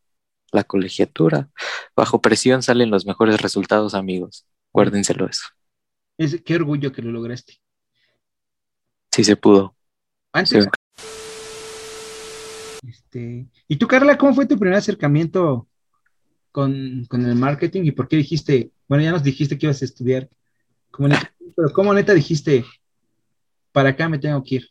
colegiatura. 0.66 1.50
Bajo 1.96 2.20
presión 2.20 2.64
salen 2.64 2.90
los 2.90 3.06
mejores 3.06 3.40
resultados, 3.42 3.94
amigos. 3.94 4.48
Guárdenselo 4.74 5.30
eso. 5.30 5.46
Es, 6.18 6.42
qué 6.44 6.56
orgullo 6.56 6.92
que 6.92 7.04
lo 7.04 7.12
lograste. 7.12 7.60
Sí 9.12 9.24
se 9.24 9.36
pudo. 9.36 9.76
Antes. 10.32 10.68
Este, 12.88 13.48
¿Y 13.68 13.76
tú, 13.76 13.88
Carla, 13.88 14.18
cómo 14.18 14.34
fue 14.34 14.48
tu 14.48 14.58
primer 14.58 14.78
acercamiento 14.78 15.68
con, 16.52 17.08
el 17.12 17.36
marketing 17.36 17.84
y 17.84 17.92
por 17.92 18.08
qué 18.08 18.16
dijiste, 18.16 18.72
bueno, 18.88 19.04
ya 19.04 19.12
nos 19.12 19.22
dijiste 19.22 19.58
que 19.58 19.68
ibas 19.68 19.82
a 19.84 19.86
estudiar, 19.86 20.30
pero 21.56 21.74
cómo 21.74 21.94
neta 21.94 22.14
dijiste, 22.16 22.66
para 23.78 23.90
acá 23.90 24.10
me 24.10 24.18
tengo 24.18 24.44
que 24.44 24.56
ir. 24.56 24.70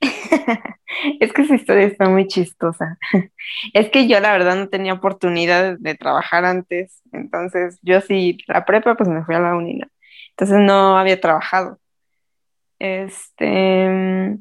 es 1.20 1.32
que 1.32 1.42
esa 1.42 1.54
historia 1.54 1.86
está 1.86 2.08
muy 2.08 2.26
chistosa. 2.26 2.98
es 3.72 3.90
que 3.90 4.08
yo 4.08 4.18
la 4.18 4.32
verdad 4.32 4.56
no 4.56 4.68
tenía 4.68 4.92
oportunidad 4.92 5.78
de 5.78 5.94
trabajar 5.94 6.44
antes, 6.44 7.00
entonces 7.12 7.78
yo 7.82 8.00
sí, 8.00 8.38
la 8.48 8.64
prepa 8.64 8.96
pues 8.96 9.08
me 9.08 9.24
fui 9.24 9.36
a 9.36 9.38
la 9.38 9.54
uni, 9.54 9.80
Entonces 10.30 10.58
no 10.58 10.98
había 10.98 11.20
trabajado. 11.20 11.78
Este, 12.80 14.36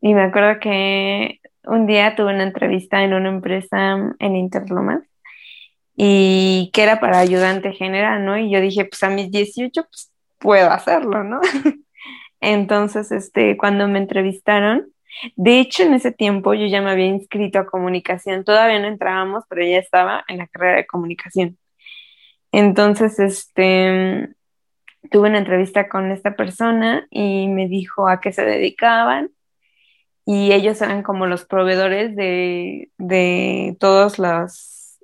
y 0.00 0.14
me 0.14 0.22
acuerdo 0.22 0.60
que 0.60 1.40
un 1.64 1.88
día 1.88 2.14
tuve 2.14 2.32
una 2.32 2.44
entrevista 2.44 3.02
en 3.02 3.14
una 3.14 3.28
empresa 3.28 4.14
en 4.20 4.36
Interlomas 4.36 5.02
y 5.96 6.70
que 6.72 6.84
era 6.84 7.00
para 7.00 7.18
ayudante 7.18 7.72
general, 7.72 8.24
¿no? 8.24 8.38
Y 8.38 8.52
yo 8.52 8.60
dije, 8.60 8.84
pues 8.84 9.02
a 9.02 9.10
mis 9.10 9.32
18 9.32 9.82
pues 9.82 10.12
puedo 10.38 10.70
hacerlo, 10.70 11.24
¿no? 11.24 11.40
Entonces, 12.40 13.12
este, 13.12 13.56
cuando 13.56 13.88
me 13.88 13.98
entrevistaron, 13.98 14.92
de 15.36 15.60
hecho, 15.60 15.82
en 15.82 15.94
ese 15.94 16.12
tiempo 16.12 16.54
yo 16.54 16.66
ya 16.66 16.80
me 16.80 16.90
había 16.90 17.06
inscrito 17.06 17.58
a 17.58 17.66
comunicación. 17.66 18.44
Todavía 18.44 18.80
no 18.80 18.86
entrábamos, 18.86 19.44
pero 19.48 19.62
ya 19.62 19.78
estaba 19.78 20.24
en 20.28 20.38
la 20.38 20.46
carrera 20.46 20.76
de 20.78 20.86
comunicación. 20.86 21.58
Entonces, 22.52 23.18
este, 23.18 24.30
tuve 25.10 25.28
una 25.28 25.38
entrevista 25.38 25.88
con 25.88 26.10
esta 26.10 26.36
persona 26.36 27.06
y 27.10 27.48
me 27.48 27.68
dijo 27.68 28.08
a 28.08 28.20
qué 28.20 28.32
se 28.32 28.44
dedicaban. 28.44 29.30
Y 30.26 30.52
ellos 30.52 30.80
eran 30.80 31.02
como 31.02 31.26
los 31.26 31.44
proveedores 31.44 32.14
de, 32.14 32.90
de 32.98 33.76
todas 33.80 34.18
las, 34.18 34.98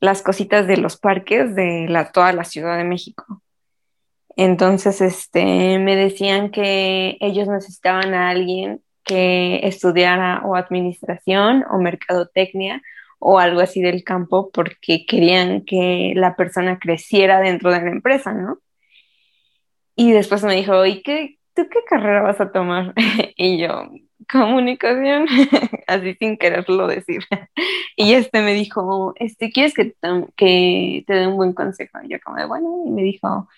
las 0.00 0.22
cositas 0.22 0.66
de 0.66 0.78
los 0.78 0.96
parques 0.96 1.54
de 1.54 1.86
la, 1.88 2.12
toda 2.12 2.32
la 2.32 2.44
Ciudad 2.44 2.78
de 2.78 2.84
México. 2.84 3.42
Entonces, 4.38 5.00
este, 5.00 5.80
me 5.80 5.96
decían 5.96 6.52
que 6.52 7.16
ellos 7.20 7.48
necesitaban 7.48 8.14
a 8.14 8.30
alguien 8.30 8.80
que 9.02 9.66
estudiara 9.66 10.42
o 10.44 10.54
administración 10.54 11.64
o 11.68 11.78
mercadotecnia 11.78 12.80
o 13.18 13.40
algo 13.40 13.60
así 13.60 13.82
del 13.82 14.04
campo 14.04 14.50
porque 14.52 15.04
querían 15.06 15.64
que 15.64 16.12
la 16.14 16.36
persona 16.36 16.78
creciera 16.78 17.40
dentro 17.40 17.72
de 17.72 17.80
la 17.80 17.90
empresa, 17.90 18.32
¿no? 18.32 18.60
Y 19.96 20.12
después 20.12 20.44
me 20.44 20.54
dijo, 20.54 20.86
¿y 20.86 21.02
qué, 21.02 21.38
tú 21.54 21.66
qué 21.68 21.80
carrera 21.88 22.22
vas 22.22 22.40
a 22.40 22.52
tomar? 22.52 22.94
y 23.36 23.58
yo, 23.58 23.90
comunicación, 24.30 25.26
así 25.88 26.14
sin 26.14 26.36
quererlo 26.36 26.86
decir. 26.86 27.24
y 27.96 28.12
este 28.12 28.40
me 28.42 28.54
dijo, 28.54 29.14
este, 29.16 29.50
¿quieres 29.50 29.74
que 29.74 29.86
te, 29.86 30.08
que 30.36 31.02
te 31.08 31.14
dé 31.14 31.26
un 31.26 31.36
buen 31.36 31.54
consejo? 31.54 31.98
Y 32.04 32.10
yo 32.10 32.18
como 32.24 32.36
de, 32.36 32.46
bueno, 32.46 32.84
y 32.86 32.90
me 32.90 33.02
dijo, 33.02 33.48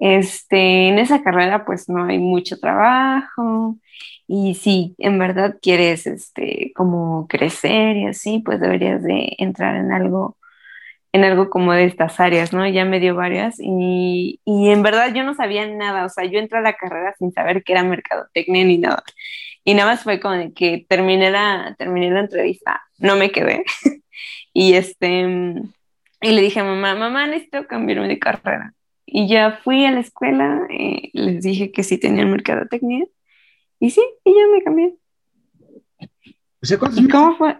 este, 0.00 0.88
en 0.88 0.98
esa 0.98 1.22
carrera 1.22 1.64
pues 1.64 1.88
no 1.88 2.04
hay 2.04 2.18
mucho 2.18 2.58
trabajo 2.58 3.76
y 4.28 4.54
si 4.54 4.94
en 4.98 5.18
verdad 5.18 5.56
quieres 5.62 6.06
este, 6.06 6.72
como 6.74 7.26
crecer 7.28 7.96
y 7.96 8.06
así, 8.06 8.40
pues 8.44 8.60
deberías 8.60 9.02
de 9.02 9.34
entrar 9.38 9.76
en 9.76 9.92
algo 9.92 10.36
en 11.12 11.24
algo 11.24 11.48
como 11.50 11.72
de 11.72 11.84
estas 11.86 12.20
áreas, 12.20 12.52
¿no? 12.52 12.66
Ya 12.68 12.84
me 12.84 13.00
dio 13.00 13.14
varias 13.14 13.56
y, 13.58 14.40
y, 14.44 14.70
en 14.70 14.82
verdad 14.82 15.14
yo 15.14 15.24
no 15.24 15.34
sabía 15.34 15.66
nada, 15.66 16.04
o 16.04 16.08
sea, 16.10 16.24
yo 16.26 16.38
entré 16.38 16.58
a 16.58 16.62
la 16.62 16.74
carrera 16.74 17.14
sin 17.18 17.32
saber 17.32 17.64
qué 17.64 17.72
era 17.72 17.82
mercadotecnia 17.84 18.64
ni 18.64 18.78
nada. 18.78 19.02
Y 19.64 19.74
nada 19.74 19.92
más 19.92 20.04
fue 20.04 20.20
como 20.20 20.52
que 20.54 20.86
terminé 20.88 21.30
la, 21.30 21.74
terminé 21.78 22.10
la 22.10 22.20
entrevista, 22.20 22.82
no 22.98 23.16
me 23.16 23.30
quedé. 23.32 23.64
y 24.52 24.74
este, 24.74 25.22
y 26.20 26.32
le 26.32 26.42
dije 26.42 26.60
a 26.60 26.64
mamá, 26.64 26.94
mamá, 26.94 27.26
necesito 27.26 27.66
cambiarme 27.66 28.08
de 28.08 28.18
carrera. 28.18 28.74
Y 29.06 29.28
ya 29.28 29.60
fui 29.62 29.84
a 29.84 29.92
la 29.92 30.00
escuela, 30.00 30.66
eh, 30.68 31.10
les 31.12 31.42
dije 31.42 31.70
que 31.70 31.84
sí 31.84 31.96
tenía 31.96 32.26
mercadotecnia. 32.26 33.06
Y 33.78 33.90
sí, 33.90 34.02
y 34.24 34.30
ya 34.30 34.46
me 34.52 34.62
cambié. 34.64 34.96
O 36.62 36.66
sea, 36.66 36.78
¿cuántos 36.78 37.00
¿Y 37.02 37.08
cómo 37.08 37.36
fue? 37.36 37.58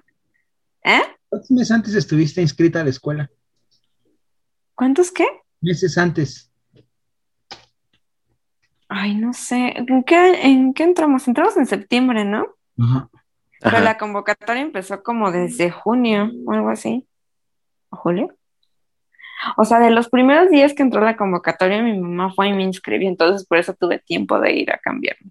¿Eh? 0.84 1.02
¿Cuántos 1.28 1.50
meses 1.50 1.70
antes 1.70 1.94
estuviste 1.94 2.42
inscrita 2.42 2.80
a 2.80 2.84
la 2.84 2.90
escuela? 2.90 3.30
¿Cuántos 4.74 5.12
qué? 5.12 5.26
Meses 5.60 5.96
antes. 5.96 6.50
Ay, 8.88 9.14
no 9.14 9.32
sé. 9.32 9.74
¿En 9.76 10.04
qué, 10.04 10.42
¿En 10.42 10.74
qué 10.74 10.82
entramos? 10.82 11.26
Entramos 11.26 11.56
en 11.56 11.66
septiembre, 11.66 12.24
¿no? 12.24 12.46
Ajá. 12.78 13.08
Pero 13.60 13.76
Ajá. 13.76 13.84
la 13.84 13.98
convocatoria 13.98 14.62
empezó 14.62 15.02
como 15.02 15.32
desde 15.32 15.70
junio 15.70 16.30
o 16.46 16.52
algo 16.52 16.68
así. 16.70 17.06
¿O 17.90 17.96
julio? 17.96 18.35
O 19.56 19.64
sea, 19.64 19.78
de 19.78 19.90
los 19.90 20.08
primeros 20.08 20.50
días 20.50 20.74
que 20.74 20.82
entró 20.82 21.00
la 21.00 21.16
convocatoria, 21.16 21.82
mi 21.82 21.98
mamá 21.98 22.32
fue 22.32 22.48
y 22.48 22.52
me 22.52 22.62
inscribió, 22.62 23.08
entonces 23.08 23.46
por 23.46 23.58
eso 23.58 23.74
tuve 23.74 23.98
tiempo 23.98 24.40
de 24.40 24.52
ir 24.52 24.70
a 24.70 24.78
cambiarme. 24.78 25.30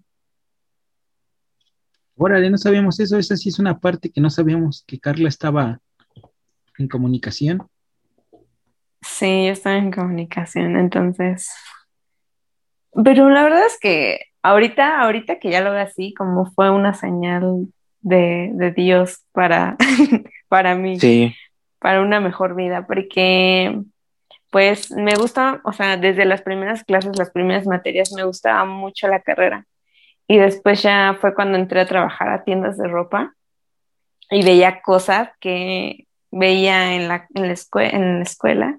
Órale, 2.16 2.48
no 2.48 2.56
sabíamos 2.56 2.98
eso. 2.98 3.18
Esa 3.18 3.36
sí 3.36 3.50
es 3.50 3.58
una 3.58 3.78
parte 3.78 4.10
que 4.10 4.20
no 4.20 4.30
sabíamos 4.30 4.84
que 4.86 4.98
Carla 4.98 5.28
estaba 5.28 5.80
en 6.78 6.88
comunicación. 6.88 7.68
Sí, 9.02 9.46
yo 9.46 9.52
estaba 9.52 9.76
en 9.76 9.92
comunicación, 9.92 10.76
entonces. 10.76 11.50
Pero 13.04 13.28
la 13.28 13.42
verdad 13.42 13.66
es 13.66 13.78
que 13.78 14.20
ahorita, 14.42 15.02
ahorita 15.02 15.38
que 15.38 15.50
ya 15.50 15.60
lo 15.60 15.72
veo 15.72 15.82
así, 15.82 16.14
como 16.14 16.50
fue 16.52 16.70
una 16.70 16.94
señal 16.94 17.66
de, 18.00 18.50
de 18.54 18.70
Dios 18.72 19.22
para, 19.32 19.76
para 20.48 20.74
mí. 20.74 20.98
Sí, 20.98 21.34
para 21.78 22.02
una 22.02 22.20
mejor 22.20 22.56
vida, 22.56 22.86
porque 22.86 23.80
pues 24.50 24.90
me 24.92 25.14
gusta, 25.16 25.60
o 25.64 25.72
sea, 25.72 25.96
desde 25.96 26.24
las 26.24 26.42
primeras 26.42 26.84
clases, 26.84 27.18
las 27.18 27.30
primeras 27.30 27.66
materias, 27.66 28.12
me 28.14 28.24
gustaba 28.24 28.64
mucho 28.64 29.08
la 29.08 29.20
carrera. 29.22 29.66
Y 30.28 30.38
después 30.38 30.82
ya 30.82 31.16
fue 31.20 31.34
cuando 31.34 31.58
entré 31.58 31.80
a 31.80 31.86
trabajar 31.86 32.30
a 32.30 32.44
tiendas 32.44 32.78
de 32.78 32.88
ropa 32.88 33.34
y 34.30 34.44
veía 34.44 34.80
cosas 34.82 35.30
que 35.40 36.06
veía 36.30 36.94
en 36.94 37.08
la, 37.08 37.26
en 37.34 37.48
la, 37.48 37.52
escue- 37.54 37.92
en 37.92 38.18
la 38.18 38.22
escuela. 38.24 38.78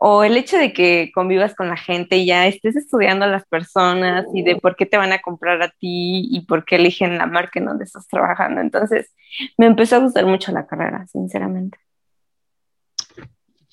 O 0.00 0.24
el 0.24 0.36
hecho 0.36 0.58
de 0.58 0.72
que 0.72 1.10
convivas 1.14 1.54
con 1.54 1.68
la 1.68 1.76
gente 1.76 2.16
y 2.16 2.26
ya 2.26 2.46
estés 2.46 2.76
estudiando 2.76 3.24
a 3.24 3.28
las 3.28 3.46
personas 3.46 4.26
y 4.34 4.42
de 4.42 4.56
por 4.56 4.76
qué 4.76 4.86
te 4.86 4.96
van 4.98 5.12
a 5.12 5.20
comprar 5.22 5.62
a 5.62 5.68
ti 5.70 6.28
y 6.30 6.44
por 6.46 6.64
qué 6.64 6.76
eligen 6.76 7.16
la 7.16 7.26
marca 7.26 7.58
en 7.60 7.66
donde 7.66 7.84
estás 7.84 8.06
trabajando. 8.08 8.60
Entonces, 8.60 9.12
me 9.56 9.66
empezó 9.66 9.96
a 9.96 10.00
gustar 10.00 10.26
mucho 10.26 10.52
la 10.52 10.66
carrera, 10.66 11.06
sinceramente. 11.06 11.78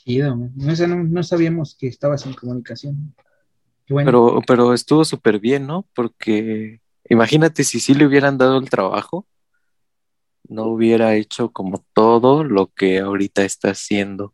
Chido, 0.03 0.35
no, 0.35 0.71
esa 0.71 0.87
no, 0.87 1.03
no 1.03 1.23
sabíamos 1.23 1.75
que 1.75 1.87
estabas 1.87 2.25
en 2.25 2.33
comunicación. 2.33 3.13
Bueno. 3.87 4.05
pero, 4.05 4.41
pero 4.47 4.73
estuvo 4.73 5.03
súper 5.05 5.39
bien, 5.39 5.67
¿no? 5.67 5.85
Porque 5.93 6.79
imagínate 7.09 7.63
si 7.63 7.79
sí 7.79 7.93
le 7.93 8.05
hubieran 8.05 8.37
dado 8.37 8.57
el 8.57 8.69
trabajo, 8.69 9.27
no 10.47 10.65
hubiera 10.65 11.15
hecho 11.15 11.51
como 11.51 11.85
todo 11.93 12.43
lo 12.43 12.67
que 12.67 12.99
ahorita 12.99 13.43
está 13.43 13.71
haciendo. 13.71 14.33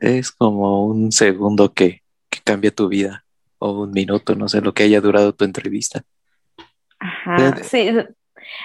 Es 0.00 0.30
como 0.30 0.86
un 0.86 1.10
segundo 1.10 1.72
que, 1.72 2.02
que 2.30 2.40
cambia 2.44 2.70
tu 2.70 2.88
vida, 2.88 3.24
o 3.58 3.82
un 3.82 3.90
minuto, 3.90 4.34
no 4.34 4.48
sé, 4.48 4.60
lo 4.60 4.72
que 4.72 4.84
haya 4.84 5.00
durado 5.00 5.34
tu 5.34 5.44
entrevista. 5.44 6.04
Ajá, 7.00 7.56
sí. 7.64 7.90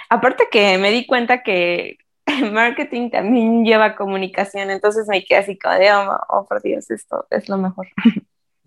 Aparte 0.10 0.48
que 0.52 0.78
me 0.78 0.92
di 0.92 1.06
cuenta 1.06 1.42
que 1.42 1.98
marketing 2.52 3.10
también 3.10 3.66
lleva 3.66 3.96
comunicación, 3.96 4.70
entonces 4.70 5.08
me 5.08 5.24
quedé 5.24 5.40
así 5.40 5.58
como 5.58 5.76
de, 5.76 5.92
oh, 5.92 6.18
oh, 6.30 6.46
por 6.46 6.62
Dios, 6.62 6.90
esto 6.90 7.26
es 7.30 7.50
lo 7.50 7.58
mejor. 7.58 7.88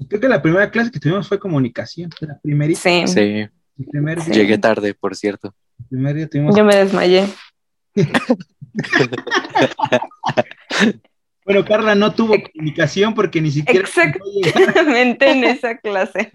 Creo 0.08 0.20
que 0.20 0.28
la 0.28 0.42
primera 0.42 0.70
clase 0.70 0.90
que 0.90 1.00
tuvimos 1.00 1.28
fue 1.28 1.38
comunicación. 1.38 2.10
La 2.20 2.38
primerita. 2.38 2.80
Sí, 2.80 3.06
Sí, 3.06 3.20
El 3.78 3.86
primer, 3.90 4.20
Sí. 4.20 4.32
llegué 4.32 4.58
tarde, 4.58 4.94
por 4.94 5.16
cierto. 5.16 5.54
el 5.80 5.86
primer 5.88 6.14
día 6.16 6.28
tuvimos. 6.28 6.56
yo 6.56 6.64
me 6.64 6.76
desmayé. 6.76 7.26
Bueno, 11.46 11.64
Carla 11.64 11.94
no 11.94 12.12
tuvo 12.12 12.34
comunicación 12.52 13.14
porque 13.14 13.40
ni 13.40 13.52
siquiera. 13.52 13.86
Exactamente 13.86 15.30
en 15.30 15.44
esa 15.44 15.78
clase. 15.78 16.28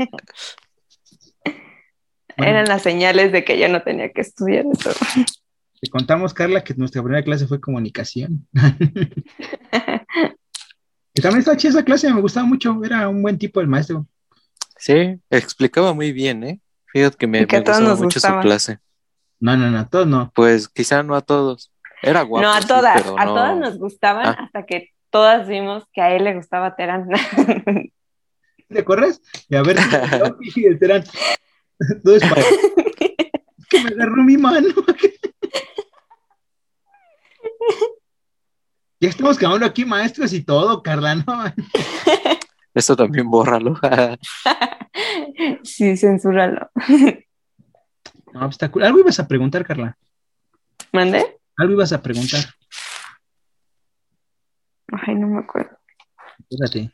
Bueno. 2.38 2.40
Eran 2.52 2.66
las 2.70 2.82
señales 2.82 3.34
de 3.34 3.44
que 3.44 3.60
yo 3.60 3.68
no 3.68 3.82
tenía 3.82 4.10
que 4.14 4.22
estudiar 4.22 4.64
eso. 4.72 4.92
Te 5.82 5.90
contamos, 5.90 6.34
Carla, 6.34 6.64
que 6.64 6.76
nuestra 6.76 7.02
primera 7.02 7.24
clase 7.24 7.48
fue 7.48 7.60
comunicación. 7.60 8.48
Y 11.14 11.22
también 11.22 11.40
estaba 11.40 11.58
chida 11.58 11.72
esa 11.72 11.84
clase, 11.84 12.12
me 12.14 12.22
gustaba 12.22 12.46
mucho. 12.46 12.82
Era 12.86 13.10
un 13.10 13.22
buen 13.22 13.38
tipo 13.38 13.60
el 13.60 13.68
maestro. 13.68 14.08
Sí, 14.78 15.20
explicaba 15.30 15.94
muy 15.94 16.14
bien, 16.14 16.42
¿eh? 16.46 16.62
Fíjate 16.86 17.18
que 17.18 17.28
me, 17.28 17.46
que 17.46 17.58
a 17.58 17.60
me 17.60 17.66
gustaba 17.66 17.96
mucho 17.96 18.20
su 18.22 18.40
clase. 18.40 18.80
No, 19.42 19.58
no, 19.58 19.70
no, 19.70 19.90
todos 19.90 20.08
no. 20.08 20.32
Pues 20.34 20.70
quizá 20.70 21.04
no 21.04 21.14
a 21.16 21.22
todos. 21.22 21.74
Era 22.02 22.22
guapo. 22.22 22.46
No, 22.48 22.54
a 22.54 22.62
sí, 22.62 22.68
todas, 22.70 23.02
pero 23.02 23.20
a 23.20 23.26
no- 23.26 23.34
todas 23.34 23.58
nos 23.58 23.78
gustaban 23.78 24.26
Ah. 24.28 24.38
hasta 24.46 24.66
que 24.66 24.92
todas 25.10 25.50
vimos 25.50 25.84
que 25.92 26.00
a 26.02 26.16
él 26.16 26.24
le 26.24 26.34
gustaba 26.36 26.78
Terán. 26.78 27.10
¿Te 28.70 28.84
corres? 28.86 29.22
Y 29.50 29.56
a 29.58 29.64
ver, 29.64 29.76
y 30.56 30.66
el 30.66 30.80
Terán. 30.80 31.04
Todo 32.06 32.16
es 32.16 32.24
para. 32.24 32.42
que 33.70 33.84
me 33.84 33.90
agarró 33.90 34.24
mi 34.24 34.38
mano. 34.38 34.70
Ya 39.00 39.10
estamos 39.10 39.38
quedando 39.38 39.66
aquí 39.66 39.86
maestros 39.86 40.34
y 40.34 40.44
todo, 40.44 40.84
Carla, 40.84 41.16
¿no? 41.16 41.24
Esto 42.74 42.96
también 42.96 43.30
bórralo. 43.30 43.78
sí, 45.64 45.98
censúralo. 45.98 46.70
No, 48.34 48.40
pues 48.42 48.52
está 48.52 48.72
cool. 48.72 48.84
Algo 48.84 49.00
ibas 49.00 49.20
a 49.20 49.28
preguntar, 49.28 49.66
Carla. 49.66 49.98
¿Mandé? 50.94 51.40
Algo 51.58 51.74
ibas 51.74 51.92
a 51.92 52.02
preguntar. 52.02 52.42
Ay, 54.88 55.16
no 55.16 55.28
me 55.28 55.40
acuerdo. 55.40 55.78
Espérate. 56.50 56.94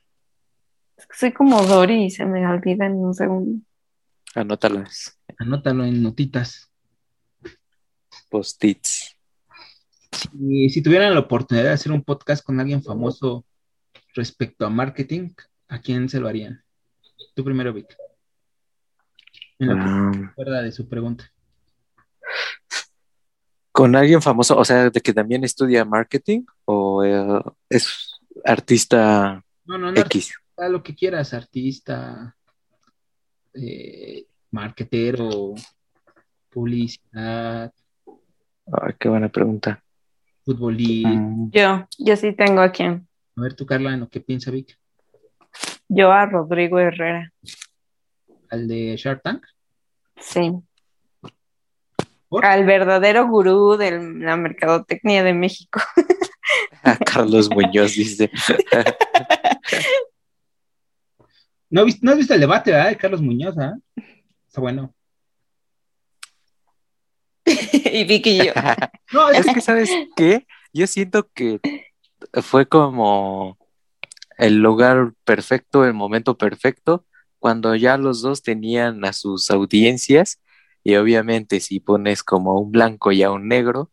Es 0.97 1.05
que 1.05 1.15
soy 1.15 1.31
como 1.31 1.61
Dory 1.61 2.05
y 2.05 2.09
se 2.09 2.25
me 2.25 2.45
olvida 2.47 2.85
en 2.85 2.93
un 2.93 3.13
segundo. 3.13 3.61
Anótalas. 4.33 5.19
Anótalo 5.37 5.85
en 5.85 6.01
notitas. 6.01 6.71
Post-its. 8.29 9.15
Y 10.39 10.69
si 10.69 10.81
tuvieran 10.81 11.13
la 11.13 11.19
oportunidad 11.21 11.65
de 11.65 11.71
hacer 11.73 11.91
un 11.91 12.03
podcast 12.03 12.43
con 12.43 12.59
alguien 12.59 12.81
famoso 12.83 13.45
respecto 14.15 14.65
a 14.65 14.69
marketing, 14.69 15.29
¿a 15.67 15.79
quién 15.79 16.09
se 16.09 16.19
lo 16.19 16.27
harían? 16.27 16.63
Tú 17.35 17.43
primero, 17.43 17.73
Vic. 17.73 17.95
En 19.59 19.69
que 19.69 19.75
Ah, 20.47 20.61
de 20.61 20.71
su 20.71 20.87
pregunta. 20.87 21.31
con 23.71 23.95
alguien 23.95 24.21
famoso, 24.21 24.57
o 24.57 24.65
sea, 24.65 24.89
de 24.89 25.01
que 25.01 25.13
también 25.13 25.43
estudia 25.43 25.85
marketing 25.85 26.45
o 26.65 27.03
eh, 27.03 27.41
es 27.69 28.19
artista 28.43 29.43
No, 29.65 29.77
no, 29.77 29.91
no. 29.91 30.01
X. 30.01 30.33
lo 30.69 30.81
que 30.81 30.95
quieras, 30.95 31.33
artista, 31.33 32.35
eh, 33.53 34.25
marketero, 34.51 35.53
publicidad, 36.49 37.71
Ay, 38.71 38.93
qué 38.99 39.09
buena 39.09 39.29
pregunta. 39.29 39.81
futbolista. 40.45 41.09
Mm, 41.09 41.51
Yo, 41.51 41.87
yo 41.97 42.15
sí 42.15 42.33
tengo 42.33 42.61
a 42.61 42.71
quién. 42.71 43.07
A 43.35 43.41
ver, 43.41 43.53
tú, 43.55 43.65
Carla, 43.65 43.93
en 43.93 44.01
lo 44.01 44.09
que 44.09 44.19
piensa 44.21 44.51
Vic. 44.51 44.77
Yo 45.87 46.11
a 46.11 46.25
Rodrigo 46.25 46.79
Herrera. 46.79 47.31
Al 48.49 48.67
de 48.67 48.95
Shark 48.97 49.21
Tank. 49.23 49.45
Sí. 50.19 50.51
¿Por? 52.29 52.45
Al 52.45 52.65
verdadero 52.65 53.27
gurú 53.27 53.77
de 53.77 53.91
la 54.19 54.35
mercadotecnia 54.35 55.23
de 55.23 55.33
México. 55.33 55.79
a 56.83 56.97
Carlos 56.97 57.49
Muñoz 57.49 57.93
dice. 57.95 58.29
¿No, 61.69 61.83
viste, 61.85 62.05
no 62.05 62.11
has 62.11 62.17
visto 62.17 62.33
el 62.33 62.39
debate, 62.39 62.71
¿verdad? 62.71 62.89
De 62.89 62.97
Carlos 62.97 63.21
Muñoz, 63.21 63.57
¿ah? 63.57 63.75
Está 64.47 64.61
bueno. 64.61 64.93
y 67.93 68.03
Vicky 68.03 68.41
y 68.41 68.45
yo. 68.47 68.53
No, 69.13 69.29
es 69.29 69.45
que, 69.53 69.61
¿sabes 69.61 69.89
qué? 70.15 70.45
Yo 70.73 70.85
siento 70.85 71.29
que 71.33 71.59
fue 72.43 72.67
como 72.67 73.57
el 74.37 74.57
lugar 74.57 75.13
perfecto, 75.23 75.85
el 75.85 75.93
momento 75.93 76.37
perfecto 76.37 77.05
cuando 77.39 77.75
ya 77.75 77.97
los 77.97 78.21
dos 78.21 78.43
tenían 78.43 79.05
a 79.05 79.13
sus 79.13 79.49
audiencias 79.49 80.39
y 80.83 80.95
obviamente 80.95 81.59
si 81.59 81.79
pones 81.79 82.23
como 82.23 82.59
un 82.59 82.71
blanco 82.71 83.11
y 83.11 83.23
a 83.23 83.31
un 83.31 83.47
negro 83.47 83.91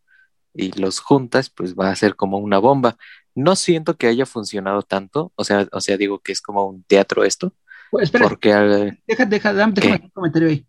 y 0.53 0.71
los 0.79 0.99
juntas, 0.99 1.49
pues 1.49 1.75
va 1.75 1.89
a 1.91 1.95
ser 1.95 2.15
como 2.15 2.37
una 2.37 2.57
bomba. 2.59 2.97
No 3.35 3.55
siento 3.55 3.97
que 3.97 4.07
haya 4.07 4.25
funcionado 4.25 4.81
tanto, 4.81 5.31
o 5.35 5.43
sea, 5.43 5.67
o 5.71 5.81
sea, 5.81 5.97
digo 5.97 6.19
que 6.19 6.31
es 6.31 6.41
como 6.41 6.65
un 6.65 6.83
teatro 6.83 7.23
esto. 7.23 7.53
Pues, 7.91 8.05
espera, 8.05 8.27
porque 8.27 8.53
al- 8.53 8.99
deja, 9.07 9.25
deja, 9.25 9.53
dame 9.53 9.73
déjame 9.73 10.01
un 10.03 10.09
comentario 10.09 10.49
ahí. 10.49 10.65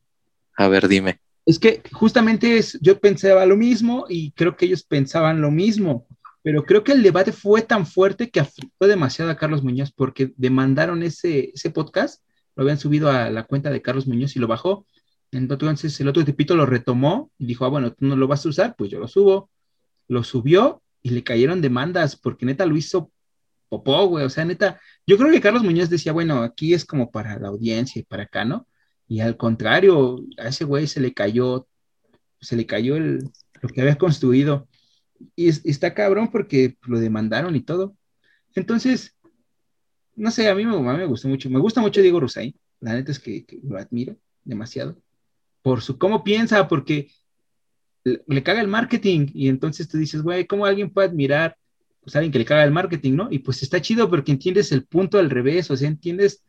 a 0.57 0.69
ver, 0.69 0.89
dime. 0.89 1.21
Es 1.47 1.59
que 1.59 1.81
justamente 1.93 2.59
es, 2.59 2.79
yo 2.83 2.99
pensaba 2.99 3.47
lo 3.47 3.57
mismo 3.57 4.05
y 4.09 4.33
creo 4.33 4.57
que 4.57 4.67
ellos 4.67 4.83
pensaban 4.83 5.41
lo 5.41 5.51
mismo, 5.51 6.07
pero 6.43 6.65
creo 6.65 6.85
que 6.85 6.93
el 6.93 7.03
debate 7.03 7.33
fue 7.33 7.63
tan 7.63 7.87
fuerte 7.87 8.31
que 8.31 8.41
afectó 8.41 8.87
demasiado 8.87 9.31
a 9.31 9.37
Carlos 9.37 9.63
Muñoz 9.63 9.93
porque 9.93 10.33
demandaron 10.37 11.03
ese, 11.03 11.53
ese 11.55 11.71
podcast, 11.71 12.23
lo 12.57 12.63
habían 12.63 12.79
subido 12.79 13.11
a 13.11 13.31
la 13.31 13.45
cuenta 13.45 13.71
de 13.71 13.81
Carlos 13.81 14.07
Muñoz 14.07 14.35
y 14.37 14.41
lo 14.41 14.49
bajó. 14.49 14.87
Entonces 15.31 16.01
el 16.01 16.09
otro 16.09 16.25
tipito 16.25 16.57
lo 16.57 16.67
retomó 16.67 17.31
y 17.39 17.47
dijo, 17.47 17.65
ah, 17.65 17.69
bueno, 17.69 17.93
tú 17.93 18.07
no 18.07 18.17
lo 18.17 18.27
vas 18.27 18.45
a 18.45 18.49
usar, 18.49 18.75
pues 18.77 18.91
yo 18.91 18.99
lo 18.99 19.09
subo. 19.09 19.51
Lo 20.09 20.25
subió 20.25 20.83
y 21.03 21.11
le 21.11 21.23
cayeron 21.23 21.61
demandas 21.61 22.17
porque 22.17 22.47
neta 22.47 22.67
lo 22.67 22.77
hizo 22.77 23.11
popó, 23.69 24.07
güey. 24.07 24.25
O 24.25 24.31
sea, 24.31 24.45
neta, 24.45 24.81
yo 25.07 25.19
creo 25.19 25.31
que 25.31 25.41
Carlos 25.41 25.63
Muñoz 25.63 25.91
decía, 25.91 26.13
bueno, 26.13 26.43
aquí 26.43 26.75
es 26.75 26.85
como 26.85 27.11
para 27.11 27.39
la 27.39 27.49
audiencia 27.49 28.01
y 28.01 28.05
para 28.05 28.25
acá, 28.25 28.45
¿no? 28.45 28.67
Y 29.09 29.21
al 29.21 29.37
contrario, 29.37 30.25
a 30.39 30.49
ese 30.49 30.65
güey 30.65 30.87
se 30.87 31.01
le 31.01 31.15
cayó, 31.15 31.69
se 32.41 32.57
le 32.57 32.67
cayó 32.67 32.97
el, 32.97 33.31
lo 33.63 33.69
que 33.69 33.81
había 33.81 33.97
construido. 33.97 34.69
Y, 35.35 35.49
es- 35.49 35.65
está 35.65 35.95
cabrón 35.95 36.31
porque 36.31 36.77
lo 36.87 36.99
demandaron 36.99 37.55
y 37.57 37.61
todo. 37.61 37.97
Entonces, 38.55 39.17
no 40.15 40.31
sé, 40.31 40.49
a 40.49 40.55
mí 40.55 40.65
me, 40.65 41.07
gustó 41.07 41.29
mucho. 41.29 41.51
Me 41.51 41.61
gusta 41.61 41.81
mucho 41.81 42.01
Diego 42.01 42.21
Rosaín. 42.21 42.55
La 42.81 42.95
neta 42.95 43.13
es 43.13 43.19
que, 43.19 43.47
lo 43.63 43.79
admiro 43.79 44.17
demasiado. 44.45 45.01
Por 45.63 45.83
su 45.83 45.99
cómo 45.99 46.25
piensa, 46.25 46.69
porque 46.69 47.11
le, 48.05 48.43
caga 48.43 48.61
el 48.61 48.69
marketing. 48.69 49.29
Y 49.35 49.49
entonces 49.49 49.89
tú 49.89 49.99
dices, 49.99 50.23
güey, 50.23 50.47
¿cómo 50.47 50.67
alguien 50.67 50.91
puede 50.91 51.09
admirar 51.09 51.57
pues, 52.07 52.15
alguien 52.17 52.33
que 52.33 52.39
le 52.39 52.45
caga 52.45 52.65
el 52.65 52.71
marketing, 52.71 53.15
¿no? 53.15 53.29
Y 53.31 53.41
pues 53.41 53.63
está 53.63 53.83
chido 53.83 54.09
porque 54.09 54.33
entiendes 54.33 54.71
el 54.73 54.87
punto 54.87 55.19
al 55.19 55.29
revés, 55.29 55.71
o 55.71 55.77
sea, 55.77 55.89
entiendes, 55.89 56.45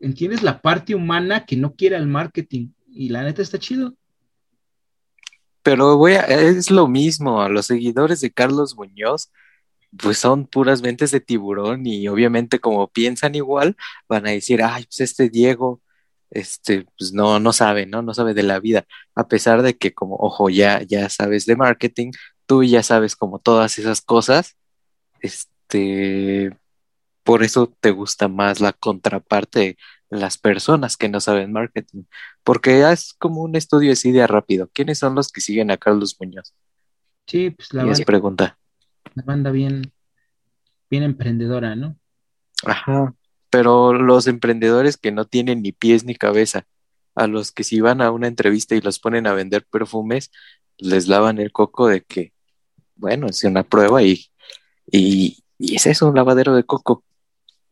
entiendes 0.00 0.42
la 0.42 0.60
parte 0.60 0.94
humana 0.94 1.46
que 1.46 1.56
no 1.56 1.74
quiere 1.74 1.96
el 1.96 2.06
marketing. 2.06 2.68
Y 2.88 3.10
la 3.10 3.22
neta 3.22 3.42
está 3.42 3.58
chido. 3.58 3.94
Pero 5.62 5.96
voy 5.96 6.12
a, 6.12 6.20
es 6.20 6.70
lo 6.70 6.86
mismo, 6.86 7.48
los 7.48 7.66
seguidores 7.66 8.20
de 8.20 8.30
Carlos 8.30 8.76
Muñoz, 8.76 9.32
pues 9.98 10.18
son 10.18 10.46
puras 10.46 10.80
mentes 10.82 11.10
de 11.10 11.20
tiburón 11.20 11.86
y 11.86 12.06
obviamente 12.08 12.60
como 12.60 12.88
piensan 12.88 13.34
igual, 13.34 13.76
van 14.08 14.26
a 14.26 14.30
decir, 14.30 14.62
ay, 14.62 14.84
pues 14.84 15.00
este 15.00 15.28
Diego, 15.28 15.82
este, 16.30 16.86
pues 16.98 17.12
no, 17.12 17.40
no 17.40 17.52
sabe, 17.52 17.86
¿no? 17.86 18.02
No 18.02 18.14
sabe 18.14 18.34
de 18.34 18.42
la 18.44 18.60
vida, 18.60 18.86
a 19.14 19.26
pesar 19.28 19.62
de 19.62 19.76
que 19.76 19.92
como, 19.92 20.16
ojo, 20.16 20.50
ya, 20.50 20.82
ya 20.82 21.08
sabes 21.08 21.46
de 21.46 21.56
marketing, 21.56 22.12
tú 22.46 22.62
ya 22.62 22.82
sabes 22.82 23.16
como 23.16 23.38
todas 23.40 23.78
esas 23.78 24.00
cosas, 24.00 24.56
este, 25.20 26.56
por 27.26 27.44
eso 27.44 27.74
te 27.80 27.92
gusta 27.92 28.28
más 28.28 28.60
la 28.62 28.72
contraparte 28.74 29.60
de 30.10 30.18
las 30.20 30.38
personas 30.38 30.96
que 30.98 31.10
no 31.10 31.20
saben 31.20 31.52
marketing, 31.52 32.04
porque 32.44 32.90
es 32.92 33.14
como 33.18 33.42
un 33.42 33.56
estudio 33.56 33.92
así 33.92 34.12
de 34.12 34.26
rápido. 34.28 34.70
¿Quiénes 34.74 35.00
son 35.00 35.16
los 35.16 35.30
que 35.32 35.42
siguen 35.42 35.70
a 35.72 35.78
Carlos 35.78 36.16
Muñoz? 36.20 36.54
Sí, 37.26 37.50
pues 37.50 37.72
la 37.74 37.84
Y 37.84 37.90
es 37.90 38.00
banda, 38.00 38.06
pregunta. 38.06 38.58
la 39.14 39.22
banda 39.24 39.50
bien, 39.52 39.92
bien 40.90 41.02
emprendedora, 41.04 41.76
¿no? 41.76 41.98
Ajá. 42.64 43.14
Pero 43.50 43.92
los 43.94 44.26
emprendedores 44.28 44.96
que 44.98 45.12
no 45.12 45.24
tienen 45.26 45.62
ni 45.62 45.72
pies 45.72 46.04
ni 46.04 46.14
cabeza, 46.16 46.66
a 47.16 47.26
los 47.28 47.52
que 47.52 47.64
si 47.64 47.80
van 47.80 48.02
a 48.02 48.10
una 48.12 48.28
entrevista 48.28 48.74
y 48.76 48.80
los 48.82 48.98
ponen 49.00 49.26
a 49.26 49.34
vender 49.34 49.66
perfumes, 49.66 50.30
les 50.78 51.08
lavan 51.08 51.38
el 51.38 51.52
coco 51.52 51.88
de 51.88 52.02
que, 52.02 52.32
bueno, 52.96 53.28
es 53.28 53.44
una 53.44 53.64
prueba 53.64 54.02
y, 54.02 54.26
y, 54.90 55.44
y 55.58 55.76
es 55.76 55.86
eso, 55.86 56.08
un 56.08 56.16
lavadero 56.16 56.54
de 56.56 56.64
coco. 56.64 57.04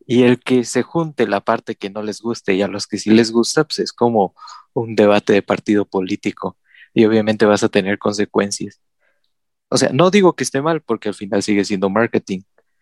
Y 0.07 0.22
el 0.24 0.38
que 0.40 0.64
se 0.64 0.82
junte 0.82 1.26
la 1.26 1.40
parte 1.40 1.74
que 1.76 1.90
no 1.90 2.02
les 2.02 2.20
guste 2.20 2.55
y 2.55 2.62
a 2.62 2.68
los 2.68 2.86
que 2.86 2.98
sí 2.98 3.11
les 3.11 3.30
gusta, 3.32 3.64
pues 3.64 3.78
es 3.78 3.92
como 3.92 4.34
un 4.74 4.94
debate 4.96 5.32
de 5.32 5.42
partido 5.42 5.84
político. 5.86 6.57
Y 6.92 7.05
obviamente 7.07 7.46
vas 7.46 7.62
a 7.64 7.68
tener 7.68 7.98
consecuencias. 7.98 8.80
O 9.68 9.76
sea, 9.78 9.90
no 9.92 10.11
digo 10.11 10.34
que 10.34 10.44
esté 10.44 10.61
mal 10.62 10.82
porque 10.82 11.09
al 11.09 11.14
final 11.14 11.42
sigue 11.42 11.64
siendo 11.64 11.88
marketing, 11.90 12.40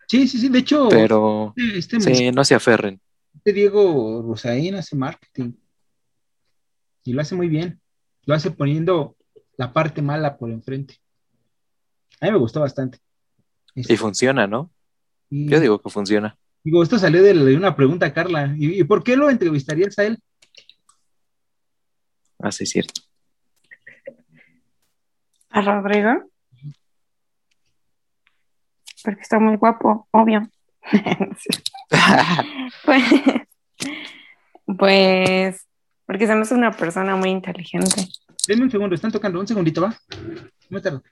Sí, 0.08 0.28
sí, 0.28 0.36
sí. 0.38 0.48
De 0.50 0.58
hecho, 0.58 0.88
pero 0.90 1.54
este, 1.56 1.98
sí, 2.00 2.30
no 2.32 2.44
se 2.44 2.54
aferren. 2.54 3.00
este 3.34 3.52
Diego 3.54 4.20
Rosaín 4.20 4.74
hace 4.74 4.94
marketing 4.94 5.52
y 7.04 7.12
lo 7.14 7.22
hace 7.22 7.34
muy 7.34 7.48
bien. 7.48 7.80
Lo 8.26 8.34
hace 8.34 8.50
poniendo 8.50 9.16
la 9.56 9.72
parte 9.72 10.02
mala 10.02 10.36
por 10.36 10.50
enfrente. 10.50 10.98
A 12.20 12.26
mí 12.26 12.32
me 12.32 12.38
gustó 12.38 12.60
bastante. 12.60 12.98
Este, 13.74 13.94
Y 13.94 13.96
funciona, 13.96 14.46
¿no? 14.46 14.70
y- 15.30 15.48
Yo 15.48 15.60
digo 15.60 15.80
que 15.80 15.88
funciona. 15.88 16.36
Digo, 16.64 16.82
esto 16.82 16.98
salió 16.98 17.22
de, 17.22 17.34
de 17.34 17.56
una 17.56 17.74
pregunta 17.74 18.06
a 18.06 18.12
Carla. 18.12 18.54
¿Y, 18.56 18.80
y 18.80 18.84
por 18.84 19.02
qué 19.02 19.16
lo 19.16 19.28
entrevistarías 19.30 19.98
a 19.98 20.04
él? 20.04 20.18
Así 22.38 22.64
es 22.64 22.70
cierto. 22.70 23.00
¿A 25.50 25.60
Rodrigo? 25.60 26.30
Porque 29.04 29.20
está 29.20 29.38
muy 29.38 29.56
guapo, 29.56 30.08
obvio. 30.10 30.48
Pues, 32.84 33.04
pues, 34.78 35.68
porque 36.06 36.26
se 36.26 36.34
me 36.34 36.40
hace 36.40 36.54
una 36.54 36.72
persona 36.72 37.14
muy 37.16 37.28
inteligente. 37.28 38.08
Denme 38.48 38.64
un 38.64 38.70
segundo, 38.70 38.94
están 38.94 39.12
tocando. 39.12 39.38
Un 39.38 39.46
segundito, 39.46 39.82
¿va? 39.82 39.94
No 40.70 40.80
tardo. 40.80 41.02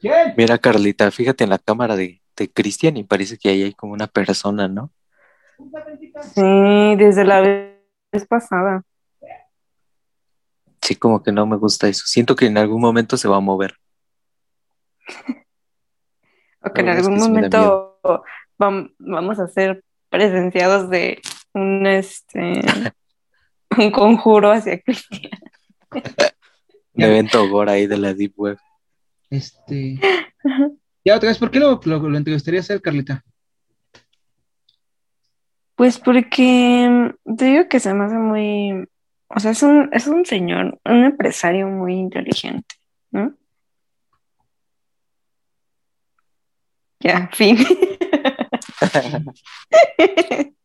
¿Quién? 0.00 0.34
Mira, 0.36 0.58
Carlita, 0.58 1.10
fíjate 1.10 1.44
en 1.44 1.50
la 1.50 1.58
cámara 1.58 1.94
de, 1.96 2.22
de 2.36 2.50
Cristian 2.50 2.96
y 2.96 3.04
parece 3.04 3.38
que 3.38 3.48
ahí 3.48 3.62
hay 3.62 3.72
como 3.74 3.92
una 3.92 4.06
persona, 4.06 4.68
¿no? 4.68 4.90
Sí, 6.34 6.96
desde 6.96 7.24
la 7.24 7.40
vez 7.40 8.26
pasada. 8.28 8.82
Sí, 10.82 10.94
como 10.94 11.22
que 11.22 11.32
no 11.32 11.46
me 11.46 11.56
gusta 11.56 11.88
eso. 11.88 12.04
Siento 12.06 12.36
que 12.36 12.46
en 12.46 12.58
algún 12.58 12.80
momento 12.80 13.16
se 13.16 13.28
va 13.28 13.36
a 13.36 13.40
mover. 13.40 13.74
O 16.60 16.72
que 16.72 16.80
en 16.80 16.88
algún 16.88 17.16
momento 17.16 18.00
vam- 18.58 18.92
vamos 18.98 19.38
a 19.38 19.46
ser 19.46 19.84
presenciados 20.08 20.90
de 20.90 21.20
un 21.54 21.86
este 21.86 22.60
un 23.78 23.90
conjuro 23.92 24.50
hacia 24.50 24.80
Cristian. 24.80 25.30
Un 26.94 27.02
evento 27.02 27.46
gore 27.48 27.70
ahí 27.72 27.86
de 27.86 27.98
la 27.98 28.14
Deep 28.14 28.32
Web. 28.36 28.58
Este. 29.28 30.00
Ya 31.06 31.14
otra 31.14 31.28
vez, 31.28 31.38
¿por 31.38 31.52
qué 31.52 31.60
lo, 31.60 31.78
lo, 31.84 31.98
lo 32.00 32.18
entrevistarías 32.18 32.68
a 32.68 32.74
él, 32.74 32.82
Carlita? 32.82 33.22
Pues 35.76 36.00
porque 36.00 37.14
te 37.36 37.44
digo 37.44 37.68
que 37.68 37.78
se 37.78 37.94
me 37.94 38.06
hace 38.06 38.16
muy, 38.16 38.88
o 39.28 39.38
sea, 39.38 39.52
es 39.52 39.62
un, 39.62 39.88
es 39.92 40.08
un 40.08 40.26
señor, 40.26 40.80
un 40.84 41.04
empresario 41.04 41.68
muy 41.68 41.94
inteligente, 41.94 42.74
¿no? 43.12 43.34
Ya, 46.98 47.30
fin. 47.32 47.56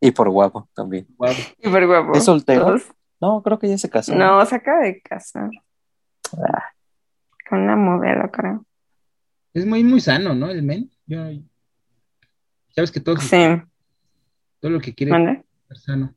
Y 0.03 0.09
por 0.09 0.29
guapo 0.31 0.67
también. 0.73 1.05
Guau. 1.15 1.31
Súper 1.63 1.85
guapo. 1.85 2.13
¿Es 2.15 2.25
soltero? 2.25 2.65
Todos. 2.65 2.87
No, 3.21 3.43
creo 3.43 3.59
que 3.59 3.69
ya 3.69 3.77
se 3.77 3.87
casó. 3.87 4.15
No, 4.15 4.43
se 4.47 4.55
acaba 4.55 4.79
de 4.79 4.99
casar 5.01 5.51
Ah, 6.33 6.63
con 7.47 7.59
una 7.59 7.75
modelo, 7.75 8.31
creo. 8.31 8.65
Es 9.53 9.65
muy, 9.65 9.83
muy 9.83 9.99
sano, 9.99 10.33
¿no? 10.33 10.49
El 10.49 10.63
men. 10.63 10.89
Yo, 11.05 11.19
sabes 12.69 12.91
que 12.91 12.99
todo, 12.99 13.17
Sí, 13.17 13.37
todo 14.59 14.71
lo 14.71 14.79
que 14.79 14.93
quiere 14.93 15.43
es 15.69 15.83
sano. 15.83 16.15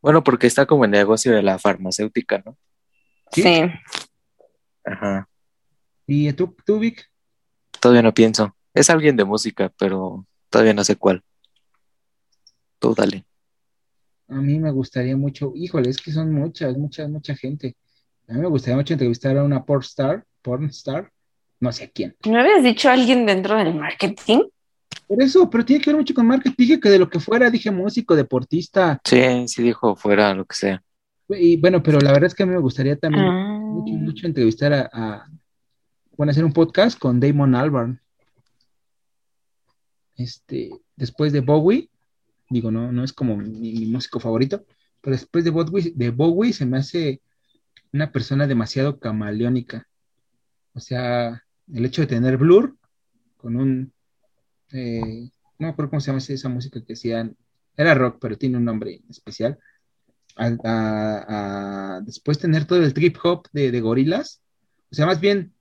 Bueno, 0.00 0.22
porque 0.22 0.46
está 0.46 0.66
como 0.66 0.84
en 0.84 0.94
el 0.94 1.00
negocio 1.00 1.32
de 1.32 1.42
la 1.42 1.58
farmacéutica, 1.58 2.42
¿no? 2.44 2.56
¿Sí? 3.32 3.42
Sí. 3.42 3.62
Ajá. 4.84 5.28
¿Y 6.06 6.32
tú, 6.32 6.54
tú, 6.64 6.78
Vic? 6.78 7.10
Todavía 7.80 8.02
no 8.02 8.14
pienso. 8.14 8.56
Es 8.72 8.90
alguien 8.90 9.16
de 9.16 9.24
música, 9.24 9.72
pero 9.78 10.26
todavía 10.48 10.74
no 10.74 10.84
sé 10.84 10.96
cuál. 10.96 11.22
Tú 12.78 12.94
dale. 12.94 13.24
A 14.28 14.40
mí 14.40 14.58
me 14.58 14.70
gustaría 14.70 15.16
mucho, 15.16 15.52
híjole, 15.54 15.90
es 15.90 15.98
que 15.98 16.12
son 16.12 16.32
muchas, 16.32 16.76
muchas, 16.76 17.08
mucha 17.08 17.34
gente. 17.34 17.76
A 18.28 18.34
mí 18.34 18.40
me 18.40 18.48
gustaría 18.48 18.76
mucho 18.76 18.94
entrevistar 18.94 19.36
a 19.36 19.44
una 19.44 19.64
porn 19.64 19.82
star, 19.82 20.24
porn 20.42 20.66
star, 20.66 21.12
no 21.60 21.72
sé 21.72 21.84
a 21.84 21.88
quién. 21.90 22.16
¿No 22.26 22.38
habías 22.40 22.62
dicho 22.62 22.88
a 22.88 22.92
alguien 22.92 23.26
dentro 23.26 23.56
del 23.56 23.74
marketing? 23.74 24.40
Por 25.08 25.22
eso, 25.22 25.48
pero 25.48 25.64
tiene 25.64 25.82
que 25.82 25.90
ver 25.90 25.96
mucho 25.98 26.14
con 26.14 26.26
marketing. 26.26 26.54
Dije 26.58 26.80
que 26.80 26.88
de 26.88 26.98
lo 26.98 27.08
que 27.08 27.20
fuera, 27.20 27.48
dije 27.50 27.70
músico, 27.70 28.16
deportista. 28.16 29.00
Sí, 29.04 29.46
sí 29.48 29.62
dijo 29.62 29.94
fuera 29.96 30.34
lo 30.34 30.44
que 30.44 30.56
sea. 30.56 30.82
Y 31.28 31.56
bueno, 31.56 31.82
pero 31.82 31.98
la 32.00 32.12
verdad 32.12 32.26
es 32.28 32.34
que 32.34 32.42
a 32.42 32.46
mí 32.46 32.52
me 32.52 32.60
gustaría 32.60 32.96
también 32.96 33.24
Ah. 33.24 33.58
mucho, 33.60 33.92
mucho 33.94 34.26
entrevistar 34.26 34.72
a, 34.72 34.90
a- 34.92 35.26
bueno, 36.16 36.30
hacer 36.30 36.44
un 36.44 36.52
podcast 36.52 36.98
con 36.98 37.20
Damon 37.20 37.54
Albarn. 37.54 38.00
Este, 40.16 40.70
después 40.96 41.32
de 41.32 41.40
Bowie, 41.40 41.90
digo, 42.48 42.70
no, 42.70 42.90
no 42.92 43.04
es 43.04 43.12
como 43.12 43.36
mi, 43.36 43.86
músico 43.86 44.18
favorito, 44.20 44.64
pero 45.00 45.14
después 45.16 45.44
de 45.44 45.50
Bowie, 45.50 45.92
de 45.94 46.10
Bowie 46.10 46.52
se 46.52 46.64
me 46.66 46.78
hace 46.78 47.20
una 47.92 48.10
persona 48.12 48.46
demasiado 48.46 48.98
camaleónica. 48.98 49.86
O 50.74 50.80
sea, 50.80 51.42
el 51.72 51.84
hecho 51.84 52.02
de 52.02 52.06
tener 52.06 52.36
Blur 52.36 52.76
con 53.36 53.56
un, 53.56 53.92
eh, 54.72 55.30
no 55.58 55.66
me 55.66 55.68
acuerdo 55.68 55.90
cómo 55.90 56.00
se 56.00 56.08
llama 56.08 56.18
esa 56.18 56.48
música 56.48 56.84
que 56.84 56.94
hacían, 56.94 57.36
era 57.76 57.94
rock, 57.94 58.18
pero 58.20 58.38
tiene 58.38 58.56
un 58.56 58.64
nombre 58.64 59.00
especial. 59.08 59.58
Después 62.04 62.38
tener 62.38 62.66
todo 62.66 62.82
el 62.82 62.94
trip 62.94 63.16
hop 63.22 63.48
de, 63.52 63.70
de 63.70 63.80
gorilas, 63.80 64.42
o 64.90 64.94
sea, 64.94 65.06
más 65.06 65.20
bien 65.20 65.54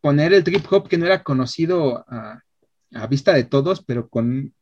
poner 0.00 0.32
el 0.32 0.44
trip 0.44 0.64
hop 0.70 0.88
que 0.88 0.98
no 0.98 1.06
era 1.06 1.22
conocido 1.22 2.04
a, 2.08 2.42
vista 3.08 3.32
de 3.32 3.44
todos, 3.44 3.84
pero 3.84 4.08
con 4.08 4.52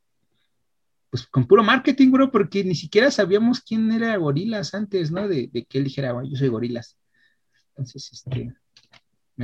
pues 1.11 1.27
con 1.27 1.47
puro 1.47 1.63
marketing, 1.63 2.11
bro, 2.11 2.31
porque 2.31 2.63
ni 2.65 2.75
siquiera 2.75 3.11
sabíamos 3.11 3.61
quién 3.63 3.91
era 3.91 4.15
Gorilas 4.19 4.75
antes, 4.75 5.11
¿no? 5.11 5.27
De, 5.27 5.49
que 5.67 5.79
él 5.79 5.85
dijera, 5.85 6.13
yo 6.23 6.37
soy 6.37 6.49
Gorilas. 6.49 6.99
Entonces, 7.71 8.13
este, 8.13 8.55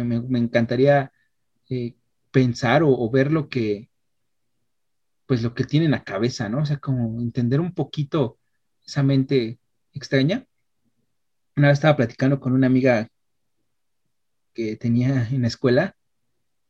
me, 0.03 0.39
encantaría 0.39 1.13
eh, 1.71 1.95
pensar 2.31 2.83
o, 2.85 3.11
ver 3.11 3.31
lo 3.31 3.49
que, 3.49 3.91
pues 5.27 5.43
lo 5.43 5.55
que 5.55 5.65
tiene 5.65 5.87
en 5.87 5.93
la 5.93 6.05
cabeza, 6.05 6.49
¿no? 6.49 6.63
O 6.63 6.67
sea, 6.67 6.79
como 6.79 7.21
entender 7.21 7.61
un 7.61 7.73
poquito 7.73 8.39
esa 8.87 9.03
mente 9.03 9.59
extraña. 9.93 10.47
Una 11.57 11.69
vez 11.69 11.79
estaba 11.79 11.97
platicando 11.97 12.41
con 12.41 12.53
una 12.53 12.67
amiga 12.67 13.09
que 14.53 14.77
tenía 14.77 15.29
en 15.29 15.43
la 15.43 15.49
escuela 15.49 15.97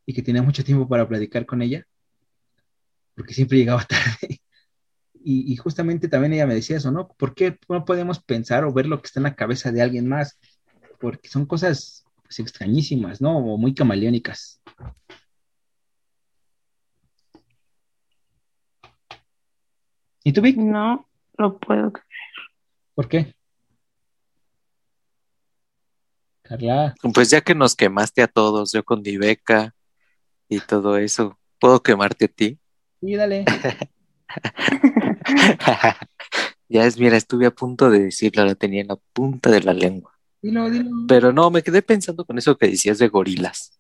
y 0.07 0.15
que 0.15 0.23
tenía 0.23 0.43
mucho 0.43 0.65
tiempo 0.65 0.89
para 0.89 1.09
platicar 1.09 1.47
con 1.47 1.63
ella, 1.63 1.87
porque 3.15 3.35
siempre 3.35 3.59
llegaba 3.59 3.85
tarde 3.89 4.43
y, 5.27 5.57
justamente 5.57 6.09
también 6.09 6.35
ella 6.35 6.47
me 6.47 6.55
decía 6.55 6.77
eso, 6.77 6.91
¿no? 6.91 7.09
¿Por 7.09 7.35
qué 7.35 7.59
no 7.69 7.87
podemos 7.87 8.23
pensar 8.23 8.65
o 8.65 8.73
ver 8.75 8.87
lo 8.87 9.01
que 9.01 9.07
está 9.07 9.21
en 9.21 9.25
la 9.25 9.35
cabeza 9.35 9.73
de 9.73 9.81
alguien 9.81 10.07
más? 10.07 10.39
Porque 11.01 11.29
son 11.29 11.47
cosas 11.47 12.04
pues, 12.35 12.49
extrañísimas, 12.49 13.21
¿no? 13.21 13.39
O 13.39 13.57
muy 13.57 13.75
camaleónicas. 13.75 14.61
¿Y 20.25 20.33
tú, 20.33 20.41
Vic? 20.41 20.57
No, 20.57 21.07
lo 21.37 21.59
puedo 21.59 21.93
creer. 21.93 22.07
¿Por 22.95 23.09
qué? 23.09 23.35
Carla. 26.43 26.95
Pues 27.13 27.31
ya 27.31 27.41
que 27.41 27.55
nos 27.55 27.75
quemaste 27.75 28.23
a 28.23 28.29
todos, 28.29 28.73
yo 28.73 28.85
con 28.85 29.03
mi 29.03 29.17
beca 29.17 29.75
y 30.49 30.61
todo 30.61 30.99
eso, 30.99 31.39
¿puedo 31.59 31.83
quemarte 31.83 32.27
a 32.27 32.29
ti? 32.29 32.59
Sí, 33.01 33.15
dale. 33.15 33.45
ya 36.69 36.85
es, 36.85 36.99
mira, 36.99 37.17
estuve 37.17 37.47
a 37.47 37.51
punto 37.51 37.91
de 37.91 38.01
decirlo, 38.01 38.45
lo 38.45 38.57
tenía 38.57 38.83
en 38.83 38.89
la 38.89 38.97
punta 39.13 39.51
de 39.51 39.63
la 39.63 39.73
lengua. 39.73 40.14
Pero 41.09 41.33
no, 41.33 41.51
me 41.51 41.63
quedé 41.63 41.83
pensando 41.83 42.25
con 42.25 42.39
eso 42.39 42.57
que 42.57 42.69
decías 42.69 42.99
de 42.99 43.09
gorilas. 43.09 43.79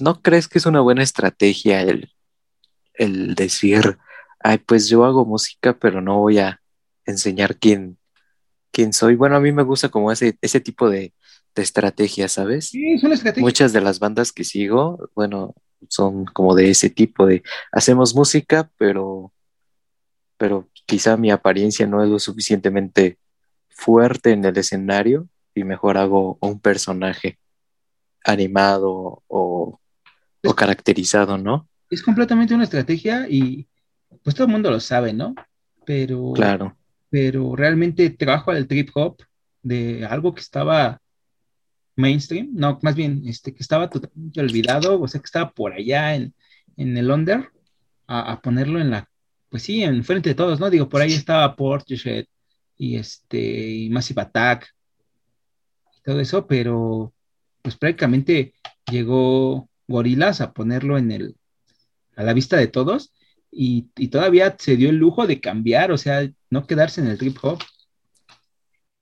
¿No 0.00 0.20
crees 0.22 0.48
que 0.48 0.58
es 0.58 0.66
una 0.66 0.80
buena 0.80 1.02
estrategia 1.02 1.80
el, 1.82 2.12
el 2.94 3.34
decir, 3.34 3.98
ay, 4.40 4.58
pues 4.58 4.88
yo 4.88 5.04
hago 5.04 5.24
música, 5.24 5.78
pero 5.78 6.00
no 6.00 6.18
voy 6.18 6.38
a 6.38 6.60
enseñar 7.04 7.56
quién, 7.56 7.98
quién 8.70 8.92
soy? 8.92 9.16
Bueno, 9.16 9.36
a 9.36 9.40
mí 9.40 9.52
me 9.52 9.62
gusta 9.62 9.88
como 9.88 10.12
ese, 10.12 10.38
ese 10.40 10.60
tipo 10.60 10.88
de, 10.90 11.14
de 11.54 11.62
estrategia, 11.62 12.28
¿sabes? 12.28 12.68
Sí, 12.68 12.92
es 12.92 13.02
una 13.02 13.14
estrategia. 13.14 13.42
Muchas 13.42 13.72
de 13.72 13.80
las 13.80 13.98
bandas 13.98 14.32
que 14.32 14.44
sigo, 14.44 15.10
bueno, 15.14 15.54
son 15.88 16.26
como 16.26 16.54
de 16.54 16.70
ese 16.70 16.90
tipo 16.90 17.26
de 17.26 17.42
hacemos 17.72 18.14
música, 18.14 18.70
pero 18.78 19.32
pero 20.38 20.68
quizá 20.84 21.16
mi 21.16 21.30
apariencia 21.30 21.86
no 21.86 22.02
es 22.02 22.10
lo 22.10 22.18
suficientemente 22.18 23.18
fuerte 23.68 24.32
en 24.32 24.44
el 24.44 24.56
escenario 24.58 25.28
y 25.56 25.64
mejor 25.64 25.96
hago 25.96 26.38
un 26.40 26.60
personaje 26.60 27.38
animado 28.22 29.24
o, 29.26 29.80
caracterizado, 30.54 31.38
¿no? 31.38 31.68
Es 31.90 32.02
completamente 32.02 32.54
una 32.54 32.64
estrategia 32.64 33.26
y 33.28 33.66
pues 34.22 34.36
todo 34.36 34.46
el 34.46 34.52
mundo 34.52 34.70
lo 34.70 34.78
sabe, 34.78 35.12
¿no? 35.12 35.34
Pero, 35.84 36.32
claro. 36.34 36.76
pero 37.10 37.56
realmente 37.56 38.10
trabajo 38.10 38.52
al 38.52 38.68
trip 38.68 38.90
hop 38.94 39.16
de 39.62 40.06
algo 40.06 40.34
que 40.34 40.40
estaba 40.40 41.00
mainstream, 41.96 42.50
no, 42.52 42.78
más 42.82 42.94
bien, 42.94 43.22
este, 43.26 43.52
que 43.52 43.62
estaba 43.62 43.90
totalmente 43.90 44.40
olvidado, 44.40 45.00
o 45.00 45.08
sea, 45.08 45.20
que 45.20 45.26
estaba 45.26 45.50
por 45.50 45.72
allá 45.72 46.14
en, 46.14 46.32
el 46.76 47.10
under, 47.10 47.50
a, 48.06 48.40
ponerlo 48.40 48.78
en 48.78 48.90
la 48.90 49.08
pues 49.48 49.62
sí, 49.62 49.82
enfrente 49.82 50.30
de 50.30 50.34
todos, 50.34 50.60
¿no? 50.60 50.70
Digo, 50.70 50.88
por 50.88 51.00
ahí 51.00 51.12
estaba 51.12 51.56
Portishead 51.56 52.26
y 52.76 52.96
este, 52.96 53.38
y 53.38 53.90
Massive 53.90 54.22
Attack 54.22 54.75
todo 56.06 56.20
eso, 56.20 56.46
pero 56.46 57.12
pues 57.62 57.76
prácticamente 57.76 58.54
llegó 58.90 59.68
Gorilas 59.88 60.40
a 60.40 60.52
ponerlo 60.52 60.98
en 60.98 61.10
el, 61.10 61.36
a 62.14 62.22
la 62.22 62.32
vista 62.32 62.56
de 62.56 62.68
todos 62.68 63.12
y, 63.50 63.88
todavía 64.08 64.54
se 64.56 64.76
dio 64.76 64.88
el 64.90 64.96
lujo 64.96 65.26
de 65.26 65.40
cambiar, 65.40 65.90
o 65.90 65.98
sea, 65.98 66.30
no 66.48 66.66
quedarse 66.66 67.00
en 67.00 67.08
el 67.08 67.18
trip 67.18 67.36
hop. 67.42 67.58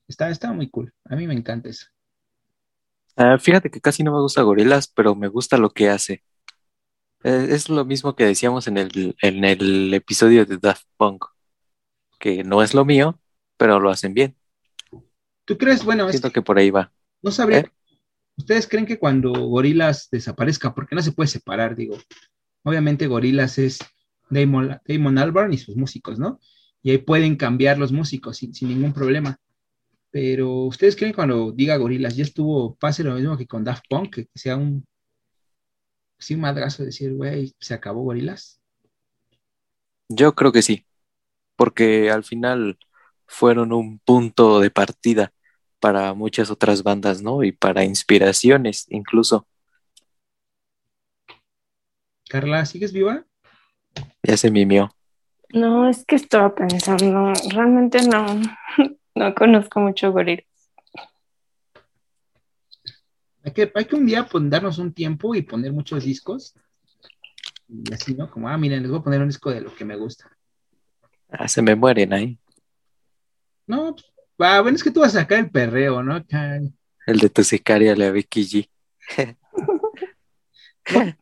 Está, 0.09 0.31
está 0.31 0.53
muy 0.53 0.71
cool, 0.71 0.95
a 1.05 1.15
mí 1.15 1.27
me 1.27 1.35
encanta 1.35 1.69
eso. 1.69 1.87
Ah, 3.17 3.39
fíjate 3.39 3.71
que 3.71 3.83
casi 3.83 4.03
no 4.03 4.13
me 4.13 4.21
gusta 4.21 4.43
Gorilas, 4.43 4.89
pero 4.89 5.15
me 5.15 5.29
gusta 5.29 5.59
lo 5.59 5.71
que 5.71 5.91
hace. 5.91 6.25
Eh, 7.23 7.49
es 7.51 7.69
lo 7.69 7.85
mismo 7.85 8.17
que 8.17 8.25
decíamos 8.25 8.67
en 8.67 8.79
el, 8.79 9.15
en 9.21 9.45
el 9.45 9.93
episodio 9.93 10.47
de 10.47 10.57
Daft 10.57 10.87
Punk, 10.97 11.27
que 12.19 12.45
no 12.45 12.63
es 12.63 12.73
lo 12.73 12.87
mío, 12.87 13.21
pero 13.59 13.79
lo 13.79 13.91
hacen 13.91 14.15
bien. 14.15 14.37
¿Tú 15.45 15.59
crees? 15.59 15.85
Bueno, 15.85 16.09
siento 16.09 16.31
que, 16.31 16.43
por 16.43 16.59
ahí 16.59 16.71
va. 16.71 16.93
No 17.23 17.31
sabría. 17.31 17.61
¿Eh? 17.61 17.71
¿Ustedes 18.37 18.67
creen 18.67 18.87
que 18.87 18.99
cuando 18.99 19.33
Gorilas 19.33 20.09
desaparezca, 20.11 20.75
porque 20.75 20.95
no 20.95 21.03
se 21.03 21.13
puede 21.13 21.29
separar, 21.29 21.77
digo? 21.77 21.97
Obviamente 22.65 23.07
Gorilas 23.07 23.59
es 23.59 23.79
Damon, 24.29 24.81
Damon 24.87 25.19
Albarn 25.19 25.53
y 25.53 25.59
sus 25.59 25.77
músicos, 25.77 26.19
¿no? 26.19 26.41
Y 26.83 26.91
ahí 26.91 26.99
pueden 26.99 27.37
cambiar 27.37 27.79
los 27.79 27.93
músicos 27.93 28.39
sin, 28.39 28.55
sin 28.55 28.69
ningún 28.69 28.93
problema. 28.93 29.39
Pero 30.11 30.65
¿ustedes 30.65 30.97
creen 30.97 31.13
que 31.13 31.17
cuando 31.17 31.53
diga 31.53 31.77
Gorilas 31.77 32.17
ya 32.17 32.25
estuvo, 32.25 32.75
pase 32.77 33.05
lo 33.05 33.15
mismo 33.15 33.37
que 33.37 33.47
con 33.47 33.65
Daft 33.65 33.85
Punk, 33.89 34.15
que 34.15 34.29
sea 34.35 34.57
un 34.57 34.85
sí, 36.19 36.37
madrazo 36.37 36.85
decir, 36.85 37.13
güey, 37.15 37.55
se 37.61 37.75
acabó 37.75 38.03
Gorilas? 38.03 38.61
Yo 40.09 40.35
creo 40.35 40.53
que 40.53 40.63
sí, 40.63 40.87
porque 41.57 42.11
al 42.11 42.25
final 42.25 42.79
fueron 43.27 43.73
un 43.73 43.99
punto 43.99 44.61
de 44.61 44.71
partida 44.71 45.34
para 45.85 46.15
muchas 46.15 46.51
otras 46.51 46.83
bandas, 46.83 47.21
¿no? 47.21 47.45
Y 47.45 47.53
para 47.53 47.85
inspiraciones 47.85 48.87
incluso. 48.89 49.47
Carla, 52.27 52.65
¿sigues 52.65 52.91
viva? 52.91 53.27
Ya 54.23 54.39
se 54.39 54.51
mimió. 54.51 54.97
No, 55.51 55.87
es 55.87 56.07
que 56.07 56.17
estaba 56.17 56.55
pensando, 56.55 57.35
realmente 57.51 58.01
no, 58.09 58.25
no 59.15 59.35
conozco 59.35 59.81
mucho 59.81 60.11
gorilas. 60.11 60.47
Hay 63.43 63.53
que, 63.53 63.71
hay 63.75 63.85
que 63.85 63.97
un 63.97 64.07
día 64.07 64.27
darnos 64.33 64.79
un 64.79 64.95
tiempo 64.95 65.35
y 65.35 65.43
poner 65.43 65.71
muchos 65.71 66.05
discos. 66.05 66.55
Y 67.69 67.93
así, 67.93 68.15
¿no? 68.15 68.31
Como, 68.31 68.49
ah, 68.49 68.57
miren, 68.57 68.81
les 68.81 68.91
voy 68.91 69.01
a 69.01 69.05
poner 69.05 69.21
un 69.21 69.29
disco 69.29 69.51
de 69.51 69.61
lo 69.61 69.75
que 69.75 69.85
me 69.85 69.97
gusta. 69.97 70.35
Ah, 71.29 71.47
se 71.47 71.61
me 71.61 71.75
mueren 71.75 72.15
ahí. 72.15 72.39
No, 73.67 73.95
pues, 73.95 74.14
bueno, 74.39 74.71
es 74.71 74.83
que 74.83 74.91
tú 74.91 75.01
vas 75.01 75.15
a 75.17 75.21
sacar 75.21 75.39
el 75.39 75.51
perreo, 75.51 76.03
¿no? 76.03 76.25
El 77.07 77.19
de 77.19 77.29
tu 77.31 77.45
sicaria, 77.45 77.95
la 77.97 78.11
Becky 78.11 78.43
G. 78.43 78.69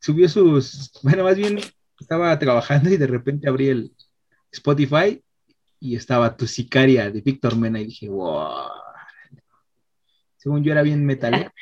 subió 0.00 0.28
sus, 0.28 0.92
bueno, 1.02 1.24
más 1.24 1.36
bien 1.36 1.58
estaba 1.98 2.38
trabajando 2.38 2.90
y 2.90 2.96
de 2.96 3.06
repente 3.06 3.48
abrí 3.48 3.68
el 3.68 3.92
Spotify 4.52 5.22
y 5.80 5.96
estaba 5.96 6.36
tu 6.36 6.46
sicaria 6.46 7.10
de 7.10 7.20
Víctor 7.20 7.56
Mena 7.56 7.80
y 7.80 7.86
dije, 7.86 8.08
wow 8.08 8.70
según 10.46 10.62
yo 10.62 10.70
era 10.70 10.82
bien 10.82 11.04
metal. 11.04 11.52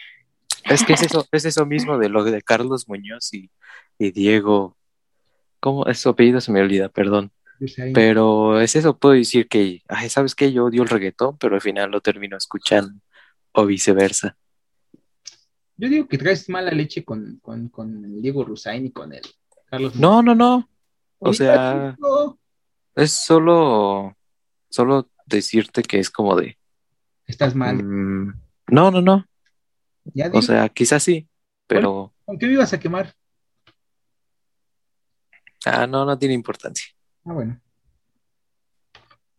Es 0.64 0.84
que 0.84 0.92
es 0.92 1.02
eso, 1.02 1.26
es 1.32 1.46
eso 1.46 1.64
mismo 1.64 1.96
de 1.96 2.10
lo 2.10 2.22
de 2.22 2.42
Carlos 2.42 2.86
Muñoz 2.86 3.32
y, 3.32 3.50
Diego. 3.98 4.76
¿Cómo 5.58 5.86
es 5.86 6.00
su 6.00 6.10
apellido? 6.10 6.42
Se 6.42 6.52
me 6.52 6.60
olvida, 6.60 6.90
perdón. 6.90 7.32
Pero 7.92 8.60
es 8.60 8.76
eso, 8.76 8.98
puedo 8.98 9.14
decir 9.14 9.48
que, 9.48 9.82
ay, 9.88 10.08
¿sabes 10.08 10.34
qué? 10.34 10.52
Yo 10.52 10.66
odio 10.66 10.82
el 10.82 10.88
reggaetón, 10.88 11.38
pero 11.38 11.54
al 11.54 11.60
final 11.60 11.90
lo 11.90 12.00
termino 12.00 12.36
escuchando, 12.36 13.00
o 13.52 13.66
viceversa. 13.66 14.36
Yo 15.76 15.88
digo 15.88 16.06
que 16.06 16.18
traes 16.18 16.48
mala 16.48 16.70
leche 16.70 17.04
con, 17.04 17.40
con, 17.42 18.22
Diego 18.22 18.44
Rusain 18.44 18.86
y 18.86 18.92
con 18.92 19.12
el 19.12 19.22
Carlos 19.66 19.96
No, 19.96 20.22
no, 20.22 20.34
no. 20.34 20.68
O 21.18 21.32
sea, 21.32 21.96
es 22.94 23.12
solo, 23.12 24.16
solo 24.68 25.10
decirte 25.26 25.82
que 25.82 25.98
es 25.98 26.10
como 26.10 26.36
de. 26.36 26.58
Estás 27.26 27.54
mal. 27.54 27.82
Mm, 27.82 28.40
no, 28.68 28.90
no, 28.90 29.00
no. 29.00 29.26
o 30.32 30.42
sea, 30.42 30.68
quizás 30.68 31.02
sí, 31.02 31.28
pero. 31.66 32.14
¿Con 32.24 32.38
qué 32.38 32.46
me 32.46 32.52
ibas 32.52 32.72
a 32.72 32.78
quemar? 32.78 33.14
Ah, 35.66 35.86
no, 35.86 36.04
no 36.04 36.18
tiene 36.18 36.34
importancia. 36.34 36.93
Ah, 37.24 37.32
bueno. 37.32 37.60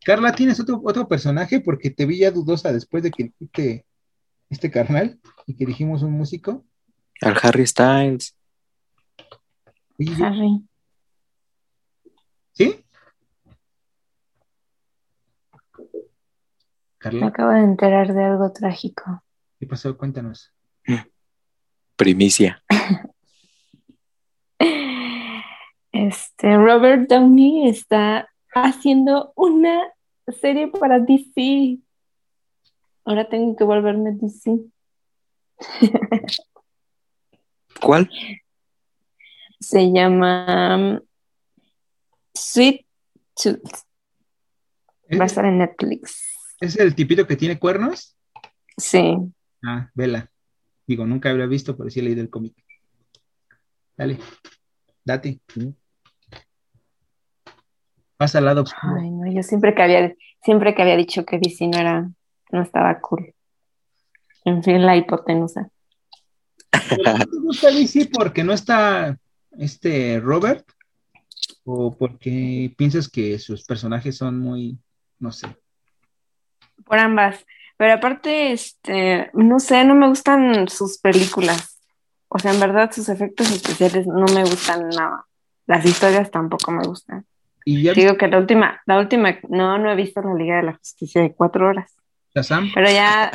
Carla, 0.04 0.34
¿tienes 0.34 0.60
otro, 0.60 0.82
otro 0.84 1.08
personaje? 1.08 1.60
Porque 1.60 1.90
te 1.90 2.06
vi 2.06 2.20
ya 2.20 2.32
dudosa 2.32 2.72
después 2.72 3.04
de 3.04 3.12
que 3.12 3.24
dijiste 3.24 3.86
este 4.50 4.70
carnal 4.70 5.20
y 5.46 5.56
que 5.56 5.66
dijimos 5.66 6.04
un 6.04 6.12
músico. 6.12 6.66
Al 7.22 7.36
Harry 7.42 7.66
Styles. 7.66 8.36
Harry. 10.20 10.68
¿Sí? 12.52 12.86
Me 17.12 17.28
acabo 17.28 17.52
de 17.52 17.60
enterar 17.60 18.14
de 18.14 18.24
algo 18.24 18.52
trágico. 18.52 19.24
¿Qué 19.60 19.68
pasó? 19.68 19.96
Cuéntanos. 19.98 20.52
Primicia. 21.96 22.64
Este, 26.08 26.56
Robert 26.56 27.10
Downey 27.10 27.68
está 27.68 28.30
haciendo 28.54 29.34
una 29.36 29.82
serie 30.40 30.68
para 30.68 31.00
DC. 31.00 31.80
Ahora 33.06 33.28
tengo 33.28 33.56
que 33.56 33.64
volverme 33.64 34.12
DC. 34.12 34.60
¿Cuál? 37.82 38.10
Se 39.60 39.92
llama 39.92 40.76
um, 40.78 41.00
Sweet 42.36 42.86
Tooth. 43.42 43.64
Va 45.12 45.24
a 45.24 45.26
estar 45.26 45.46
en 45.46 45.58
Netflix. 45.58 46.22
¿Es 46.60 46.78
el 46.78 46.94
tipito 46.94 47.26
que 47.26 47.36
tiene 47.36 47.58
cuernos? 47.58 48.16
Sí. 48.78 49.16
Ah, 49.64 49.90
vela. 49.96 50.32
Digo, 50.86 51.06
nunca 51.08 51.32
habría 51.32 51.48
visto, 51.48 51.76
pero 51.76 51.90
sí 51.90 52.00
he 52.00 52.04
leído 52.04 52.22
el 52.22 52.30
cómic. 52.30 52.54
Dale, 53.98 54.20
date. 55.04 55.40
Pasa 58.18 58.38
al 58.38 58.46
lado 58.46 58.64
oscuro. 58.64 58.96
Ay, 59.00 59.12
no, 59.12 59.32
yo 59.32 59.44
siempre 59.44 59.76
que 59.76 59.82
había, 59.82 60.16
siempre 60.44 60.74
que 60.74 60.82
había 60.82 60.96
dicho 60.96 61.26
que 61.26 61.38
DC 61.38 61.68
no 61.68 61.80
era, 61.80 62.10
no 62.52 62.62
estaba 62.62 63.00
cool. 63.00 63.34
En 64.46 64.64
fin, 64.64 64.86
la 64.86 64.96
hipotenusa. 64.96 65.70
¿No 66.72 67.26
te 67.26 67.38
gusta 67.38 67.72
DC 67.72 68.10
porque 68.14 68.44
no 68.44 68.54
está 68.54 69.18
este 69.58 70.20
Robert? 70.20 70.66
¿O 71.64 71.96
porque 71.96 72.74
piensas 72.78 73.10
que 73.10 73.40
sus 73.40 73.66
personajes 73.66 74.18
son 74.18 74.40
muy, 74.40 74.78
no 75.20 75.32
sé? 75.32 75.48
Por 76.86 77.00
ambas. 77.00 77.46
Pero 77.78 77.94
aparte, 77.94 78.52
este, 78.54 79.30
no 79.34 79.60
sé, 79.60 79.84
no 79.84 79.96
me 79.96 80.08
gustan 80.08 80.68
sus 80.70 81.00
películas. 81.00 81.82
O 82.30 82.40
sea, 82.40 82.54
en 82.54 82.60
verdad 82.60 82.92
sus 82.92 83.10
efectos 83.10 83.52
especiales 83.52 84.08
no 84.08 84.26
me 84.34 84.44
gustan 84.44 84.90
nada. 84.90 85.26
Las 85.66 85.86
historias 85.86 86.32
tampoco 86.32 86.72
me 86.72 86.86
gustan. 86.86 87.26
¿Y 87.68 87.82
ya 87.82 87.94
Digo 87.94 88.16
que 88.16 88.28
la 88.28 88.38
última, 88.38 88.80
la 88.86 89.00
última, 89.00 89.40
no, 89.50 89.80
no 89.80 89.92
he 89.92 89.96
visto 89.96 90.22
la 90.22 90.36
Liga 90.36 90.58
de 90.58 90.64
la 90.64 90.78
Justicia 90.78 91.22
de 91.22 91.34
cuatro 91.34 91.68
horas. 91.68 91.96
Pero 92.32 92.90
ya, 92.90 93.32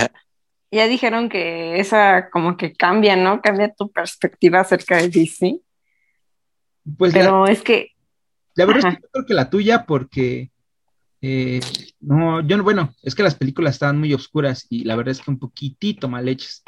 ya 0.71 0.87
dijeron 0.87 1.29
que 1.29 1.81
esa 1.81 2.31
como 2.31 2.57
que 2.57 2.73
cambia, 2.73 3.17
¿no? 3.17 3.41
Cambia 3.41 3.75
tu 3.75 3.91
perspectiva 3.91 4.61
acerca 4.61 4.99
de 4.99 5.09
DC. 5.09 5.61
Pues 6.97 7.13
la, 7.13 7.21
Pero 7.21 7.47
es 7.47 7.63
que, 7.63 7.93
la 8.55 8.67
verdad 8.67 8.93
es 8.93 8.97
que 8.97 9.03
yo 9.03 9.09
creo 9.11 9.27
que 9.27 9.35
la 9.35 9.51
tuya 9.51 9.85
porque 9.85 10.51
eh, 11.23 11.61
no, 12.01 12.41
yo 12.47 12.57
no, 12.57 12.63
bueno, 12.63 12.95
es 13.03 13.15
que 13.15 13.23
las 13.23 13.35
películas 13.35 13.75
estaban 13.75 13.99
muy 13.99 14.15
oscuras 14.15 14.67
y 14.71 14.85
la 14.85 14.97
verdad 14.97 15.13
es 15.13 15.21
que 15.21 15.31
un 15.31 15.39
poquitito 15.39 16.09
mal 16.09 16.29
hechas. 16.29 16.63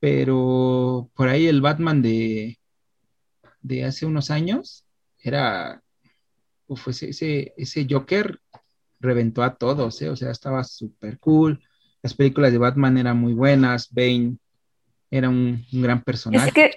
Pero 0.00 1.10
por 1.14 1.28
ahí 1.28 1.46
el 1.46 1.60
Batman 1.60 2.02
de, 2.02 2.58
de 3.60 3.84
hace 3.84 4.06
unos 4.06 4.30
años 4.30 4.86
era, 5.18 5.82
uf, 6.70 6.88
ese, 6.88 7.10
ese, 7.10 7.52
ese 7.56 7.86
Joker 7.90 8.40
reventó 9.00 9.42
a 9.42 9.56
todos, 9.56 10.00
¿eh? 10.02 10.08
O 10.08 10.16
sea, 10.16 10.30
estaba 10.30 10.62
súper 10.62 11.18
cool. 11.18 11.60
Las 12.02 12.14
películas 12.14 12.52
de 12.52 12.58
Batman 12.58 12.96
eran 12.96 13.18
muy 13.18 13.34
buenas, 13.34 13.92
Bane 13.92 14.36
era 15.10 15.28
un, 15.28 15.66
un 15.72 15.82
gran 15.82 16.02
personaje. 16.02 16.48
es 16.48 16.54
que 16.54 16.70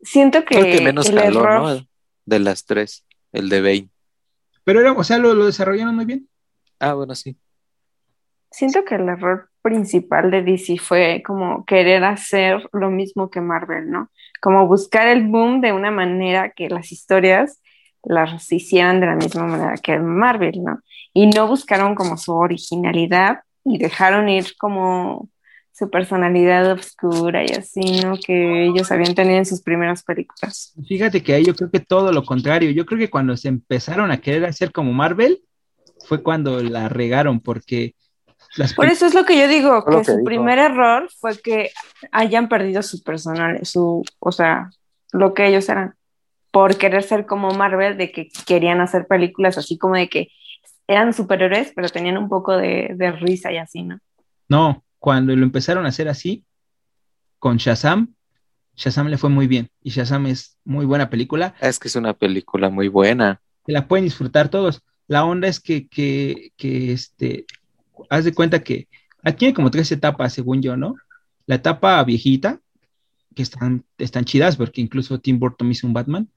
siento 0.00 0.44
que, 0.44 0.60
Creo 0.60 0.76
que 0.76 0.84
menos 0.84 1.08
el 1.08 1.16
calor, 1.16 1.42
error, 1.44 1.78
¿no? 1.80 1.86
De 2.24 2.38
las 2.38 2.64
tres. 2.64 3.04
El 3.32 3.48
de 3.48 3.60
Bane. 3.60 3.90
Pero 4.62 4.80
era, 4.80 4.92
o 4.92 5.04
sea, 5.04 5.18
lo, 5.18 5.34
lo 5.34 5.46
desarrollaron 5.46 5.96
muy 5.96 6.04
bien. 6.04 6.28
Ah, 6.78 6.94
bueno, 6.94 7.14
sí. 7.14 7.36
siento 8.50 8.84
que 8.84 8.94
el 8.94 9.08
error 9.08 9.50
principal 9.62 10.30
de 10.30 10.42
DC 10.42 10.78
fue 10.78 11.22
como 11.26 11.64
querer 11.64 12.04
hacer 12.04 12.68
lo 12.72 12.90
mismo 12.90 13.30
que 13.30 13.40
Marvel, 13.40 13.90
¿no? 13.90 14.10
Como 14.40 14.68
buscar 14.68 15.08
el 15.08 15.26
boom 15.26 15.60
de 15.60 15.72
una 15.72 15.90
manera 15.90 16.50
que 16.50 16.68
las 16.68 16.92
historias 16.92 17.60
las 18.06 18.50
hicieran 18.52 19.00
de 19.00 19.06
la 19.06 19.16
misma 19.16 19.46
manera 19.46 19.74
que 19.82 19.98
Marvel, 19.98 20.62
¿no? 20.62 20.80
Y 21.12 21.26
no 21.26 21.46
buscaron 21.46 21.94
como 21.94 22.16
su 22.16 22.32
originalidad 22.32 23.40
y 23.64 23.78
dejaron 23.78 24.28
ir 24.28 24.56
como 24.56 25.28
su 25.72 25.90
personalidad 25.90 26.72
oscura 26.72 27.44
y 27.44 27.52
así, 27.52 28.00
¿no? 28.00 28.16
Que 28.16 28.66
ellos 28.66 28.90
habían 28.90 29.14
tenido 29.14 29.38
en 29.38 29.44
sus 29.44 29.60
primeras 29.60 30.02
películas. 30.02 30.72
Fíjate 30.86 31.22
que 31.22 31.34
ahí 31.34 31.44
yo 31.44 31.54
creo 31.54 31.70
que 31.70 31.80
todo 31.80 32.12
lo 32.12 32.24
contrario. 32.24 32.70
Yo 32.70 32.86
creo 32.86 32.98
que 32.98 33.10
cuando 33.10 33.36
se 33.36 33.48
empezaron 33.48 34.10
a 34.10 34.20
querer 34.20 34.46
hacer 34.46 34.72
como 34.72 34.92
Marvel, 34.92 35.42
fue 36.06 36.22
cuando 36.22 36.62
la 36.62 36.88
regaron, 36.88 37.40
porque 37.40 37.94
las 38.56 38.72
Por 38.72 38.86
eso 38.86 39.04
es 39.06 39.14
lo 39.14 39.24
que 39.26 39.38
yo 39.38 39.48
digo, 39.48 39.84
que 39.84 39.98
que 39.98 40.04
su 40.04 40.24
primer 40.24 40.58
error 40.58 41.10
fue 41.18 41.36
que 41.38 41.70
hayan 42.12 42.48
perdido 42.48 42.82
su 42.82 43.02
personal, 43.02 43.58
su, 43.66 44.04
o 44.18 44.32
sea, 44.32 44.70
lo 45.12 45.34
que 45.34 45.46
ellos 45.48 45.68
eran, 45.68 45.94
por 46.56 46.78
querer 46.78 47.02
ser 47.02 47.26
como 47.26 47.50
Marvel, 47.50 47.98
de 47.98 48.10
que 48.10 48.30
querían 48.46 48.80
hacer 48.80 49.06
películas 49.06 49.58
así 49.58 49.76
como 49.76 49.94
de 49.94 50.08
que 50.08 50.28
eran 50.86 51.12
superhéroes, 51.12 51.72
pero 51.76 51.90
tenían 51.90 52.16
un 52.16 52.30
poco 52.30 52.56
de, 52.56 52.94
de 52.96 53.12
risa 53.12 53.52
y 53.52 53.58
así, 53.58 53.82
¿no? 53.82 53.98
No, 54.48 54.82
cuando 54.98 55.36
lo 55.36 55.42
empezaron 55.42 55.84
a 55.84 55.90
hacer 55.90 56.08
así, 56.08 56.46
con 57.38 57.58
Shazam, 57.58 58.14
Shazam 58.74 59.08
le 59.08 59.18
fue 59.18 59.28
muy 59.28 59.46
bien. 59.46 59.68
Y 59.82 59.90
Shazam 59.90 60.28
es 60.28 60.56
muy 60.64 60.86
buena 60.86 61.10
película. 61.10 61.54
Es 61.60 61.78
que 61.78 61.88
es 61.88 61.96
una 61.96 62.14
película 62.14 62.70
muy 62.70 62.88
buena. 62.88 63.42
Se 63.66 63.72
la 63.72 63.86
pueden 63.86 64.06
disfrutar 64.06 64.48
todos. 64.48 64.82
La 65.08 65.26
onda 65.26 65.48
es 65.48 65.60
que, 65.60 65.86
que, 65.88 66.52
que 66.56 66.90
este, 66.90 67.44
haz 68.08 68.24
de 68.24 68.32
cuenta 68.32 68.60
que 68.60 68.88
aquí 69.22 69.40
tiene 69.40 69.52
como 69.52 69.70
tres 69.70 69.92
etapas, 69.92 70.32
según 70.32 70.62
yo, 70.62 70.74
¿no? 70.74 70.94
La 71.44 71.56
etapa 71.56 72.02
viejita, 72.02 72.60
que 73.34 73.42
están, 73.42 73.84
están 73.98 74.24
chidas, 74.24 74.56
porque 74.56 74.80
incluso 74.80 75.20
Tim 75.20 75.38
Burton 75.38 75.70
hizo 75.70 75.86
un 75.86 75.92
Batman. 75.92 76.30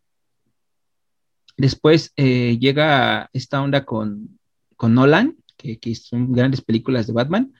Después 1.59 2.13
eh, 2.15 2.57
llega 2.57 3.29
esta 3.33 3.61
onda 3.61 3.83
con, 3.83 4.39
con 4.77 4.93
Nolan, 4.93 5.35
que, 5.57 5.77
que 5.77 5.93
son 5.93 6.31
grandes 6.31 6.61
películas 6.61 7.05
de 7.05 7.11
Batman. 7.11 7.53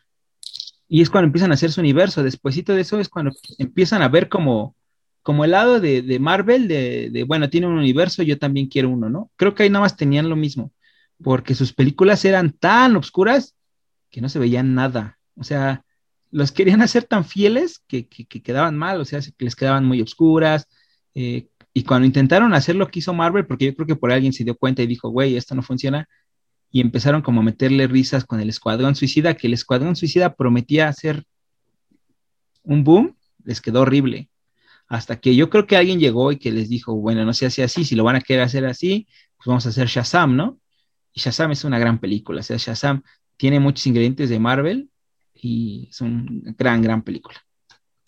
Y 0.88 1.02
es 1.02 1.10
cuando 1.10 1.26
empiezan 1.26 1.52
a 1.52 1.56
hacer 1.56 1.70
su 1.74 1.82
universo. 1.82 2.24
Despuésito 2.24 2.74
de 2.74 2.82
eso 2.82 2.98
es 3.02 3.10
cuando 3.10 3.34
empiezan 3.58 4.02
a 4.02 4.08
ver 4.08 4.30
como, 4.30 4.74
como 5.22 5.44
el 5.44 5.52
lado 5.52 5.82
de, 5.82 6.02
de 6.02 6.18
Marvel, 6.18 6.70
de, 6.70 7.10
de, 7.12 7.26
bueno, 7.26 7.50
tiene 7.50 7.68
un 7.68 7.78
universo, 7.78 8.24
yo 8.24 8.40
también 8.40 8.68
quiero 8.68 8.90
uno, 8.90 9.10
¿no? 9.10 9.32
Creo 9.36 9.54
que 9.54 9.64
ahí 9.64 9.70
nada 9.70 9.84
más 9.84 9.98
tenían 9.98 10.30
lo 10.30 10.38
mismo, 10.38 10.72
porque 11.22 11.54
sus 11.54 11.74
películas 11.74 12.24
eran 12.24 12.54
tan 12.54 12.96
obscuras 12.96 13.54
que 14.10 14.22
no 14.22 14.30
se 14.30 14.40
veían 14.40 14.76
nada. 14.76 15.20
O 15.36 15.44
sea, 15.44 15.84
los 16.32 16.54
querían 16.54 16.82
hacer 16.82 17.04
tan 17.04 17.26
fieles 17.26 17.84
que, 17.86 18.08
que, 18.08 18.24
que 18.26 18.42
quedaban 18.42 18.78
mal, 18.78 19.02
o 19.02 19.04
sea, 19.04 19.20
que 19.20 19.44
les 19.44 19.58
quedaban 19.58 19.84
muy 19.84 20.00
obscuras. 20.02 20.70
Eh, 21.16 21.50
y 21.80 21.84
cuando 21.84 22.06
intentaron 22.06 22.54
hacer 22.54 22.76
lo 22.76 22.90
que 22.90 23.00
hizo 23.00 23.14
Marvel, 23.14 23.48
porque 23.48 23.68
yo 23.68 23.74
creo 23.74 23.88
que 23.88 23.96
por 23.96 24.12
alguien 24.12 24.34
se 24.34 24.44
dio 24.44 24.54
cuenta 24.58 24.84
y 24.84 24.88
dijo, 24.88 25.08
güey, 25.08 25.38
esto 25.38 25.56
no 25.56 25.62
funciona, 25.62 26.10
y 26.70 26.82
empezaron 26.82 27.22
como 27.22 27.40
a 27.40 27.44
meterle 27.46 27.88
risas 27.88 28.26
con 28.26 28.42
el 28.42 28.50
Escuadrón 28.50 28.96
Suicida, 28.96 29.36
que 29.36 29.48
el 29.48 29.54
Escuadrón 29.54 29.96
Suicida 29.96 30.36
prometía 30.36 30.90
hacer 30.90 31.24
un 32.64 32.84
boom, 32.84 33.16
les 33.46 33.62
quedó 33.62 33.84
horrible. 33.84 34.30
Hasta 34.90 35.22
que 35.22 35.38
yo 35.38 35.50
creo 35.50 35.68
que 35.68 35.78
alguien 35.78 36.02
llegó 36.02 36.34
y 36.34 36.38
que 36.38 36.52
les 36.52 36.68
dijo, 36.68 36.96
bueno, 36.96 37.24
no 37.24 37.32
se 37.32 37.46
hace 37.46 37.64
así, 37.64 37.86
si 37.86 37.96
lo 37.96 38.04
van 38.04 38.18
a 38.18 38.22
querer 38.22 38.44
hacer 38.44 38.66
así, 38.66 39.08
pues 39.38 39.48
vamos 39.48 39.66
a 39.66 39.70
hacer 39.70 39.88
Shazam, 39.88 40.36
¿no? 40.36 40.60
Y 41.14 41.22
Shazam 41.22 41.52
es 41.52 41.64
una 41.64 41.80
gran 41.80 41.98
película, 41.98 42.42
o 42.42 42.44
sea, 42.44 42.58
Shazam 42.58 43.04
tiene 43.38 43.62
muchos 43.62 43.88
ingredientes 43.88 44.30
de 44.30 44.38
Marvel 44.38 44.90
y 45.34 45.88
es 45.90 46.02
una 46.02 46.26
gran, 46.58 46.82
gran 46.82 47.04
película. 47.04 47.38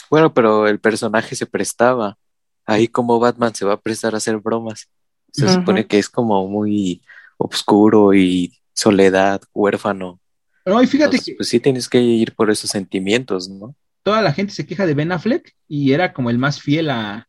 Bueno, 0.10 0.34
pero 0.34 0.68
el 0.68 0.82
personaje 0.82 1.38
se 1.38 1.46
prestaba. 1.46 2.18
Ahí 2.66 2.88
como 2.88 3.20
Batman 3.20 3.54
se 3.56 3.66
va 3.66 3.74
a 3.74 3.80
prestar 3.82 4.14
a 4.14 4.18
hacer 4.18 4.38
bromas. 4.38 4.90
Se 5.32 5.48
supone 5.48 5.88
que 5.88 5.98
es 5.98 6.10
como 6.10 6.48
muy 6.48 7.02
oscuro 7.38 8.14
y 8.14 8.54
soledad, 8.74 9.42
huérfano. 9.54 10.20
No, 10.66 10.82
y 10.82 10.88
fíjate 10.88 11.16
Entonces, 11.16 11.26
que 11.26 11.36
pues 11.38 11.50
sí 11.50 11.60
tienes 11.60 11.90
que 11.90 12.00
ir 12.02 12.36
por 12.36 12.52
esos 12.52 12.70
sentimientos, 12.70 13.50
¿no? 13.50 13.76
toda 14.04 14.22
la 14.22 14.34
gente 14.34 14.54
se 14.54 14.66
queja 14.66 14.86
de 14.86 14.94
Ben 14.94 15.12
Affleck 15.12 15.56
y 15.68 15.94
era 15.94 16.14
como 16.14 16.30
el 16.30 16.38
más 16.38 16.62
fiel 16.62 16.90
a, 16.90 17.28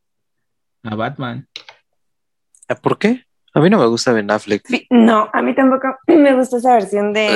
a 0.83 0.95
Batman. 0.95 1.49
Ah, 2.68 2.76
¿Por 2.76 2.99
qué? 2.99 3.24
A 3.55 3.61
mí 3.61 3.68
no 3.68 3.78
me 3.78 3.87
gusta 3.87 4.12
Ben 4.12 4.30
Affleck. 4.30 4.66
Sí, 4.66 4.87
No, 4.91 5.28
a 5.33 5.43
mí 5.43 5.55
tampoco 5.55 5.97
me 6.07 6.35
gusta 6.35 6.57
esa 6.57 6.74
versión 6.74 7.12
de, 7.12 7.28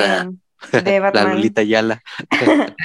de 0.71 0.99
La 0.99 1.11
Batman. 1.11 1.35
Lolita 1.35 1.63
Yala. 1.63 2.01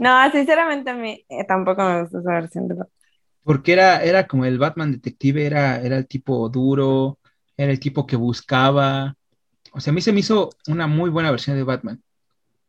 No, 0.00 0.30
sinceramente 0.32 0.88
a 0.90 0.94
mí 0.94 1.26
eh, 1.28 1.44
tampoco 1.44 1.82
me 1.84 2.02
gusta 2.02 2.20
esa 2.20 2.32
versión 2.32 2.68
de 2.68 2.74
Batman. 2.74 3.03
Porque 3.44 3.72
era, 3.72 4.02
era 4.02 4.26
como 4.26 4.44
el 4.46 4.58
Batman 4.58 4.92
detective, 4.92 5.46
era, 5.46 5.80
era 5.80 5.98
el 5.98 6.06
tipo 6.08 6.48
duro, 6.48 7.18
era 7.56 7.70
el 7.70 7.78
tipo 7.78 8.06
que 8.06 8.16
buscaba, 8.16 9.16
O 9.72 9.80
sea, 9.80 9.90
a 9.90 9.94
mí 9.94 10.00
se 10.00 10.12
me 10.12 10.20
hizo 10.20 10.50
una 10.66 10.86
muy 10.86 11.10
buena 11.10 11.30
versión 11.30 11.56
de 11.56 11.62
Batman. 11.62 12.02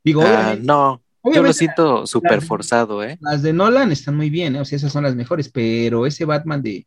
Digo, 0.04 0.22
ah, 0.24 0.56
no, 0.62 1.02
yo 1.34 1.42
lo 1.42 1.54
siento 1.54 2.06
súper 2.06 2.42
forzado, 2.42 3.04
¿eh? 3.04 3.18
Las 3.22 3.42
de 3.42 3.54
Nolan 3.54 3.92
están 3.92 4.16
muy 4.16 4.30
bien, 4.30 4.56
¿eh? 4.56 4.60
o 4.60 4.66
sea, 4.66 4.76
esas 4.76 4.92
son 4.92 5.04
las 5.04 5.16
mejores, 5.16 5.50
pero 5.50 6.06
ese 6.06 6.26
Batman 6.26 6.62
de 6.62 6.86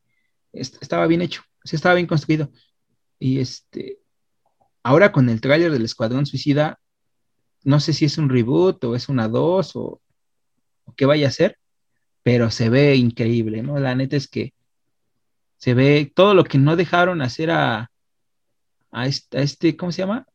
estaba 0.53 1.07
bien 1.07 1.23
hecho, 1.23 1.43
o 1.65 1.67
sea, 1.69 1.77
estaba 1.77 1.95
bien 1.95 2.07
construido. 2.07 2.51
Y 3.19 3.41
este, 3.41 3.99
ahora 4.83 5.11
con 5.13 5.29
el 5.29 5.41
tráiler 5.41 5.73
del 5.73 5.85
Escuadrón 5.85 6.27
Suicida, 6.27 6.79
no 7.65 7.81
sé 7.81 7.93
si 7.93 8.05
es 8.05 8.19
un 8.19 8.29
reboot 8.29 8.83
o 8.85 8.95
es 8.95 9.09
una 9.09 9.29
dos 9.29 9.75
o, 9.75 10.01
o 10.85 10.95
qué 10.95 11.07
vaya 11.07 11.29
a 11.29 11.33
ser, 11.33 11.59
pero 12.29 12.51
se 12.51 12.69
ve 12.69 12.95
increíble, 12.95 13.63
¿no? 13.63 13.79
La 13.79 13.95
neta 13.95 14.15
es 14.15 14.29
que 14.29 14.53
se 15.57 15.73
ve 15.73 16.13
todo 16.15 16.35
lo 16.35 16.45
que 16.45 16.59
no 16.59 16.77
dejaron 16.77 17.23
hacer 17.23 17.51
a, 17.51 17.91
a, 18.91 19.07
este, 19.07 19.79
¿cómo 19.79 19.93
se 19.93 20.03
llama? 20.03 20.27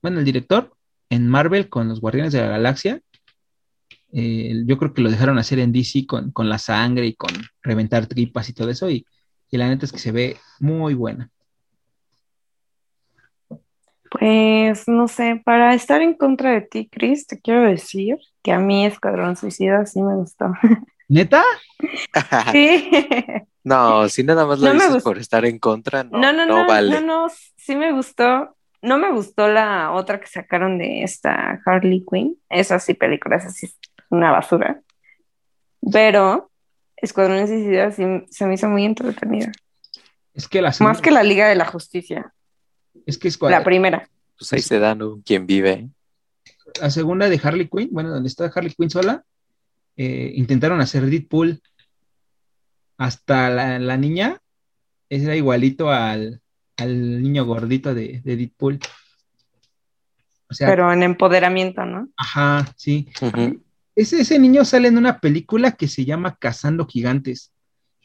Bueno, 0.00 0.18
el 0.18 0.24
director 0.24 0.74
en 1.10 1.28
Marvel 1.28 1.68
con 1.68 1.88
los 1.88 2.00
Guardianes 2.00 2.32
de 2.32 2.40
la 2.40 2.48
Galaxia. 2.48 3.02
Eh, 4.14 4.62
yo 4.64 4.78
creo 4.78 4.94
que 4.94 5.02
lo 5.02 5.10
dejaron 5.10 5.38
hacer 5.38 5.58
en 5.58 5.72
DC 5.72 6.06
con, 6.06 6.32
la 6.48 6.56
sangre 6.56 7.04
y 7.04 7.14
con 7.14 7.34
reventar 7.62 8.06
tripas 8.06 8.48
y 8.48 8.54
todo 8.54 8.70
eso. 8.70 8.88
Y, 8.88 9.04
y 9.50 9.58
la 9.58 9.68
neta 9.68 9.84
es 9.84 9.92
que 9.92 9.98
se 9.98 10.12
ve 10.12 10.38
muy 10.58 10.94
buena. 10.94 11.30
Pues 14.10 14.88
no 14.88 15.06
sé, 15.06 15.42
para 15.44 15.74
estar 15.74 16.00
en 16.00 16.14
contra 16.14 16.52
de 16.52 16.62
ti, 16.62 16.88
Chris, 16.90 17.26
te 17.26 17.38
quiero 17.38 17.68
decir 17.68 18.16
que 18.42 18.52
a 18.52 18.58
mí 18.58 18.86
Escuadrón 18.86 19.36
Suicida 19.36 19.84
sí 19.84 20.00
me 20.00 20.14
gustó. 20.14 20.46
¿Neta? 21.08 21.44
sí. 22.52 22.90
No, 23.62 24.08
si 24.08 24.22
nada 24.22 24.46
más 24.46 24.58
lo 24.58 24.72
dices 24.72 25.02
por 25.02 25.18
estar 25.18 25.44
en 25.44 25.58
contra, 25.58 26.04
no, 26.04 26.18
no, 26.18 26.32
no, 26.32 26.46
no, 26.46 26.66
vale. 26.66 27.00
No, 27.00 27.00
no, 27.00 27.26
sí 27.56 27.76
me 27.76 27.92
gustó. 27.92 28.56
No 28.82 28.98
me 28.98 29.10
gustó 29.10 29.48
la 29.48 29.92
otra 29.92 30.20
que 30.20 30.28
sacaron 30.28 30.78
de 30.78 31.02
esta 31.02 31.60
Harley 31.64 32.04
Quinn. 32.08 32.38
Esa 32.48 32.78
sí, 32.78 32.94
película, 32.94 33.36
esa 33.36 33.50
sí 33.50 33.66
es 33.66 33.76
una 34.10 34.30
basura. 34.30 34.82
Pero 35.92 36.50
Escuadrón 36.96 37.46
Suicida 37.48 37.90
sí 37.90 38.04
se 38.30 38.46
me 38.46 38.54
hizo 38.54 38.68
muy 38.68 38.84
entretenida. 38.84 39.50
Es 40.34 40.48
que 40.48 40.60
la 40.60 40.72
Más 40.80 41.00
que 41.00 41.10
la 41.10 41.22
Liga 41.22 41.48
de 41.48 41.56
la 41.56 41.66
Justicia. 41.66 42.32
Es 43.06 43.18
que 43.18 43.28
es 43.28 43.40
La 43.40 43.64
primera. 43.64 44.08
Pues 44.38 44.52
ahí 44.52 44.60
se 44.60 44.78
dan 44.78 45.02
un 45.02 45.22
quien 45.22 45.46
vive. 45.46 45.88
La 46.80 46.90
segunda 46.90 47.28
de 47.28 47.40
Harley 47.42 47.68
Quinn, 47.68 47.88
bueno, 47.90 48.10
donde 48.10 48.28
está 48.28 48.50
Harley 48.54 48.74
Quinn 48.74 48.90
sola, 48.90 49.24
eh, 49.96 50.32
intentaron 50.34 50.80
hacer 50.80 51.06
Deadpool. 51.06 51.60
Hasta 52.98 53.50
la, 53.78 53.96
niña 53.96 54.40
era 55.10 55.36
igualito 55.36 55.90
al, 55.90 56.40
niño 56.78 57.44
gordito 57.44 57.94
de, 57.94 58.20
de 58.24 58.36
Deadpool. 58.36 58.80
Pero 60.58 60.92
en 60.92 61.02
empoderamiento, 61.02 61.84
¿no? 61.84 62.08
Ajá, 62.16 62.72
sí. 62.76 63.08
ese, 63.94 64.20
ese 64.20 64.38
niño 64.38 64.64
sale 64.64 64.88
en 64.88 64.96
una 64.96 65.20
película 65.20 65.72
que 65.72 65.88
se 65.88 66.04
llama 66.04 66.36
Cazando 66.36 66.86
Gigantes, 66.86 67.52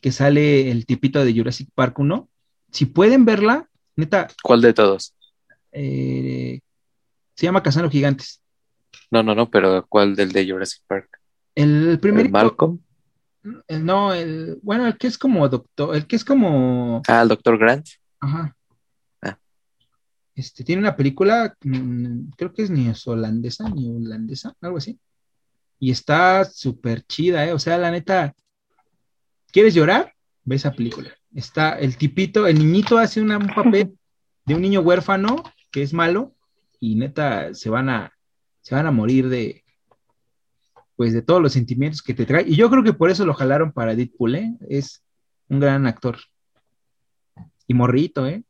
que 0.01 0.11
sale 0.11 0.71
el 0.71 0.85
tipito 0.85 1.23
de 1.23 1.33
Jurassic 1.33 1.69
Park 1.73 1.99
1. 1.99 2.27
Si 2.71 2.85
pueden 2.85 3.25
verla, 3.25 3.69
neta. 3.95 4.27
¿Cuál 4.41 4.61
de 4.61 4.73
todos? 4.73 5.13
Eh, 5.71 6.59
se 7.35 7.45
llama 7.45 7.63
Cazando 7.63 7.89
Gigantes. 7.89 8.41
No, 9.09 9.23
no, 9.23 9.35
no, 9.35 9.49
pero 9.49 9.85
¿cuál 9.87 10.15
del 10.15 10.31
de 10.31 10.49
Jurassic 10.49 10.81
Park? 10.87 11.20
El 11.55 11.99
primer. 11.99 12.29
Malcolm? 12.29 12.79
no, 13.43 14.13
el, 14.13 14.59
bueno, 14.61 14.87
el 14.87 14.97
que 14.97 15.07
es 15.07 15.17
como 15.17 15.47
doctor, 15.49 15.95
el 15.95 16.05
que 16.07 16.15
es 16.15 16.25
como. 16.25 17.01
Ah, 17.07 17.21
el 17.21 17.29
doctor 17.29 17.57
Grant. 17.57 17.87
Ajá. 18.19 18.55
Ah. 19.21 19.37
Este, 20.35 20.63
tiene 20.63 20.81
una 20.81 20.95
película, 20.95 21.55
mm, 21.63 22.31
creo 22.37 22.53
que 22.53 22.63
es 22.63 22.69
neozelandesa, 22.69 23.65
holandesa 23.65 24.55
algo 24.61 24.77
así. 24.77 24.99
Y 25.79 25.91
está 25.91 26.45
súper 26.45 27.03
chida, 27.03 27.45
¿eh? 27.45 27.53
O 27.53 27.59
sea, 27.59 27.77
la 27.77 27.89
neta, 27.89 28.35
¿quieres 29.51 29.73
llorar? 29.73 30.13
Ve 30.43 30.55
esa 30.55 30.71
película. 30.71 31.09
Está 31.33 31.79
el 31.79 31.97
tipito, 31.97 32.45
el 32.45 32.59
niñito 32.59 32.97
hace 32.97 33.21
un 33.21 33.29
papel 33.55 33.97
de 34.45 34.55
un 34.55 34.61
niño 34.61 34.81
huérfano 34.81 35.43
que 35.71 35.81
es 35.81 35.93
malo 35.93 36.35
y 36.79 36.95
neta 36.95 37.53
se 37.53 37.69
van 37.69 37.89
a, 37.89 38.11
se 38.61 38.75
van 38.75 38.85
a 38.85 38.91
morir 38.91 39.29
de, 39.29 39.60
pues 41.01 41.13
de 41.13 41.23
todos 41.23 41.41
los 41.41 41.53
sentimientos 41.53 42.03
que 42.03 42.13
te 42.13 42.27
trae. 42.27 42.43
Y 42.47 42.55
yo 42.55 42.69
creo 42.69 42.83
que 42.83 42.93
por 42.93 43.09
eso 43.09 43.25
lo 43.25 43.33
jalaron 43.33 43.71
para 43.71 43.95
Deadpool, 43.95 44.35
¿eh? 44.35 44.53
Es 44.69 45.03
un 45.49 45.59
gran 45.59 45.87
actor. 45.87 46.19
Y 47.65 47.73
morrito, 47.73 48.27
¿eh? 48.27 48.43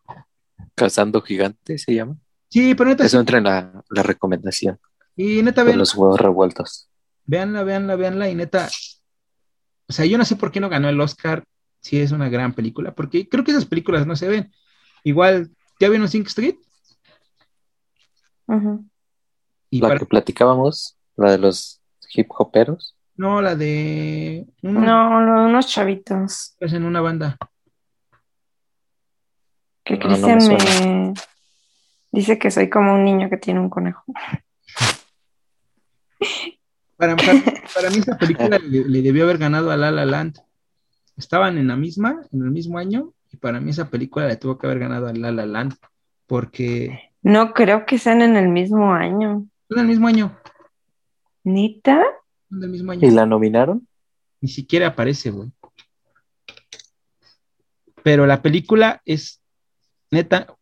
Cazando 0.76 1.22
Gigante 1.22 1.78
se 1.78 1.96
llama. 1.96 2.18
Sí, 2.50 2.76
pero 2.76 2.90
neta. 2.90 3.06
Eso 3.06 3.22
entra 3.22 3.38
en 3.38 3.46
la, 3.46 4.04
recomendación. 4.04 4.78
Y 5.16 5.42
neta, 5.44 5.64
vean. 5.64 5.78
los 5.78 5.96
huevos 5.96 6.20
revueltos. 6.20 6.90
Veanla, 7.26 7.64
veanla, 7.64 7.96
veanla. 7.96 8.30
Y 8.30 8.36
neta. 8.36 8.68
O 9.88 9.94
sea, 9.94 10.06
yo 10.06 10.18
no 10.18 10.26
sé 10.26 10.36
por 10.36 10.52
qué 10.52 10.60
no 10.60 10.68
ganó 10.68 10.90
el 10.90 11.00
Oscar 11.00 11.46
si 11.80 12.02
es 12.02 12.12
una 12.12 12.28
gran 12.28 12.54
película, 12.54 12.94
porque 12.94 13.30
creo 13.30 13.46
que 13.46 13.52
esas 13.52 13.66
películas 13.66 14.06
no 14.06 14.18
se 14.18 14.28
ven. 14.28 14.52
Igual, 15.06 15.52
¿ya 15.80 15.88
vieron 15.88 16.10
Sing 16.10 16.26
Street? 16.28 16.56
y 19.70 19.80
la 19.80 19.98
que 19.98 20.06
platicábamos, 20.06 20.98
la 21.16 21.32
de 21.32 21.38
los 21.38 21.81
hip 22.14 22.28
hoperos? 22.38 22.96
No, 23.16 23.42
la 23.42 23.56
de. 23.56 24.48
No, 24.62 25.10
unos 25.48 25.68
chavitos. 25.68 26.56
Es 26.60 26.74
en 26.74 26.86
una 26.86 27.02
banda. 27.02 27.38
Que 29.84 30.00
Cristian 30.00 30.40
me, 30.48 31.14
dice 32.12 32.38
que 32.38 32.52
soy 32.52 32.70
como 32.70 32.94
un 32.94 33.04
niño 33.04 33.30
que 33.30 33.38
tiene 33.38 33.60
un 33.60 33.70
conejo. 33.70 34.04
Para, 36.98 37.16
para, 37.16 37.90
mí 37.90 37.98
esa 37.98 38.16
película 38.16 38.60
le, 38.60 39.02
debió 39.02 39.24
haber 39.24 39.40
ganado 39.40 39.72
a 39.72 39.76
La 39.76 39.90
La 39.90 40.06
Land. 40.06 40.38
Estaban 41.18 41.58
en 41.58 41.68
la 41.68 41.76
misma, 41.76 42.22
en 42.32 42.44
el 42.44 42.52
mismo 42.52 42.78
año, 42.78 43.14
y 43.32 43.38
para 43.38 43.60
mí 43.60 43.72
esa 43.72 43.90
película 43.90 44.28
le 44.28 44.36
tuvo 44.36 44.60
que 44.60 44.68
haber 44.68 44.78
ganado 44.78 45.08
a 45.08 45.14
La 45.14 45.32
La 45.32 45.48
Land, 45.48 45.74
porque... 46.28 47.12
No 47.24 47.54
creo 47.54 47.88
que 47.88 47.98
sean 47.98 48.22
en 48.22 48.36
el 48.36 48.50
mismo 48.50 48.94
año. 48.94 49.48
En 49.70 49.80
el 49.80 49.88
mismo 49.88 50.08
año. 50.08 50.38
¿Nita? 51.44 52.04
mismo 52.50 52.94
¿Y 52.94 53.12
la 53.12 53.26
nominaron? 53.26 53.88
Ni 54.42 54.50
siquiera 54.50 54.88
aparece, 54.88 55.32
güey. 55.32 55.50
Pero 58.04 58.26
la 58.26 58.42
película 58.42 59.02
es 59.06 59.42
neta. 60.10 60.56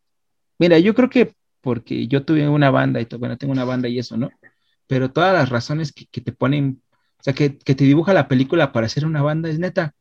Mira, 0.58 0.78
yo 0.80 0.94
creo 0.94 1.10
que 1.10 1.34
porque 1.62 2.08
yo 2.08 2.24
tuve 2.24 2.48
una 2.48 2.70
banda 2.70 3.02
y 3.02 3.08
bueno, 3.18 3.38
tengo 3.38 3.54
una 3.54 3.66
banda 3.66 3.88
y 3.88 4.00
eso, 4.00 4.18
¿no? 4.18 4.30
Pero 4.88 5.12
todas 5.12 5.34
las 5.34 5.50
razones 5.50 5.94
que, 5.94 6.22
te 6.22 6.32
ponen, 6.32 6.82
o 7.20 7.24
sea, 7.24 7.34
que, 7.34 7.58
que, 7.58 7.76
te 7.76 7.84
dibuja 7.84 8.14
la 8.14 8.28
película 8.28 8.72
para 8.72 8.88
hacer 8.88 9.06
una 9.06 9.22
banda 9.22 9.50
es 9.50 9.60
neta. 9.60 9.94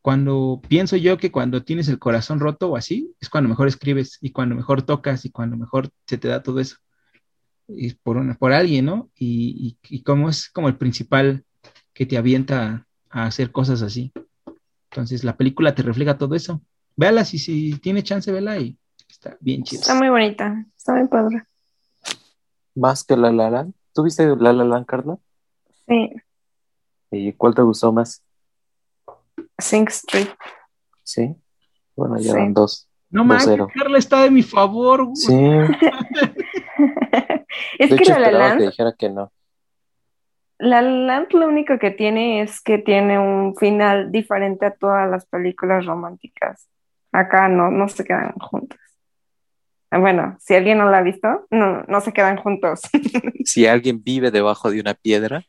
Cuando 0.00 0.60
pienso 0.68 0.96
yo 0.96 1.18
que 1.18 1.32
cuando 1.32 1.62
tienes 1.62 1.88
el 1.88 1.98
corazón 1.98 2.40
roto 2.40 2.70
o 2.70 2.76
así, 2.76 3.14
es 3.20 3.28
cuando 3.28 3.48
mejor 3.48 3.68
escribes 3.68 4.18
y 4.20 4.30
cuando 4.30 4.54
mejor 4.54 4.82
tocas 4.82 5.24
y 5.24 5.30
cuando 5.30 5.56
mejor 5.56 5.90
se 6.06 6.18
te 6.18 6.28
da 6.28 6.42
todo 6.42 6.60
eso 6.60 6.76
por, 8.02 8.16
una, 8.16 8.34
por 8.34 8.52
alguien, 8.52 8.86
¿no? 8.86 9.10
Y, 9.14 9.76
y, 9.88 10.02
como 10.02 10.28
es 10.28 10.48
como 10.48 10.68
el 10.68 10.76
principal 10.76 11.44
que 11.92 12.06
te 12.06 12.16
avienta 12.16 12.86
a, 13.10 13.26
hacer 13.26 13.52
cosas 13.52 13.82
así. 13.82 14.12
Entonces 14.90 15.24
la 15.24 15.36
película 15.36 15.74
te 15.74 15.82
refleja 15.82 16.16
todo 16.16 16.34
eso. 16.34 16.62
Véala 16.96 17.24
si, 17.24 17.38
si 17.38 17.78
tiene 17.78 18.02
chance, 18.02 18.32
vela 18.32 18.58
y 18.58 18.76
está 19.08 19.36
bien 19.40 19.62
chida. 19.62 19.80
Está 19.80 19.94
muy 19.94 20.08
bonita, 20.08 20.64
está 20.76 20.94
muy 20.94 21.08
padre. 21.08 21.44
Más 22.74 23.04
que 23.04 23.16
La 23.16 23.30
La 23.32 23.50
Land. 23.50 23.74
¿Tú 23.92 24.04
viste 24.04 24.26
La 24.36 24.52
La 24.52 24.64
Land, 24.64 24.86
Carla? 24.86 25.18
Sí. 25.86 26.10
¿Y 27.10 27.32
cuál 27.32 27.54
te 27.54 27.62
gustó 27.62 27.92
más? 27.92 28.22
Sing 29.58 29.86
Street. 29.88 30.28
Sí. 31.02 31.34
Bueno, 31.96 32.18
ya 32.18 32.34
van 32.34 32.54
dos. 32.54 32.88
No 33.10 33.24
más, 33.24 33.46
Carla 33.46 33.98
está 33.98 34.22
de 34.22 34.30
mi 34.30 34.42
favor. 34.42 35.10
Sí. 35.14 35.34
es 37.78 37.94
que 37.94 38.04
La 38.04 38.18
La 38.18 38.30
Land. 38.30 38.58
Que 38.58 38.66
dijera 38.66 38.94
que 38.98 39.08
no. 39.08 39.32
La 40.58 40.82
Land 40.82 41.32
lo 41.32 41.46
único 41.46 41.78
que 41.78 41.90
tiene 41.90 42.42
es 42.42 42.60
que 42.60 42.78
tiene 42.78 43.18
un 43.18 43.54
final 43.56 44.10
diferente 44.10 44.66
a 44.66 44.74
todas 44.74 45.08
las 45.08 45.24
películas 45.26 45.86
románticas. 45.86 46.68
Acá 47.12 47.48
no, 47.48 47.70
no 47.70 47.88
se 47.88 48.04
quedan 48.04 48.32
juntos. 48.32 48.78
Bueno, 49.90 50.36
si 50.40 50.54
alguien 50.54 50.78
no 50.78 50.90
la 50.90 50.98
ha 50.98 51.02
visto, 51.02 51.46
no, 51.50 51.82
no 51.84 52.00
se 52.00 52.12
quedan 52.12 52.36
juntos. 52.36 52.80
si 53.44 53.66
alguien 53.66 54.02
vive 54.02 54.30
debajo 54.30 54.70
de 54.70 54.80
una 54.80 54.94
piedra. 54.94 55.42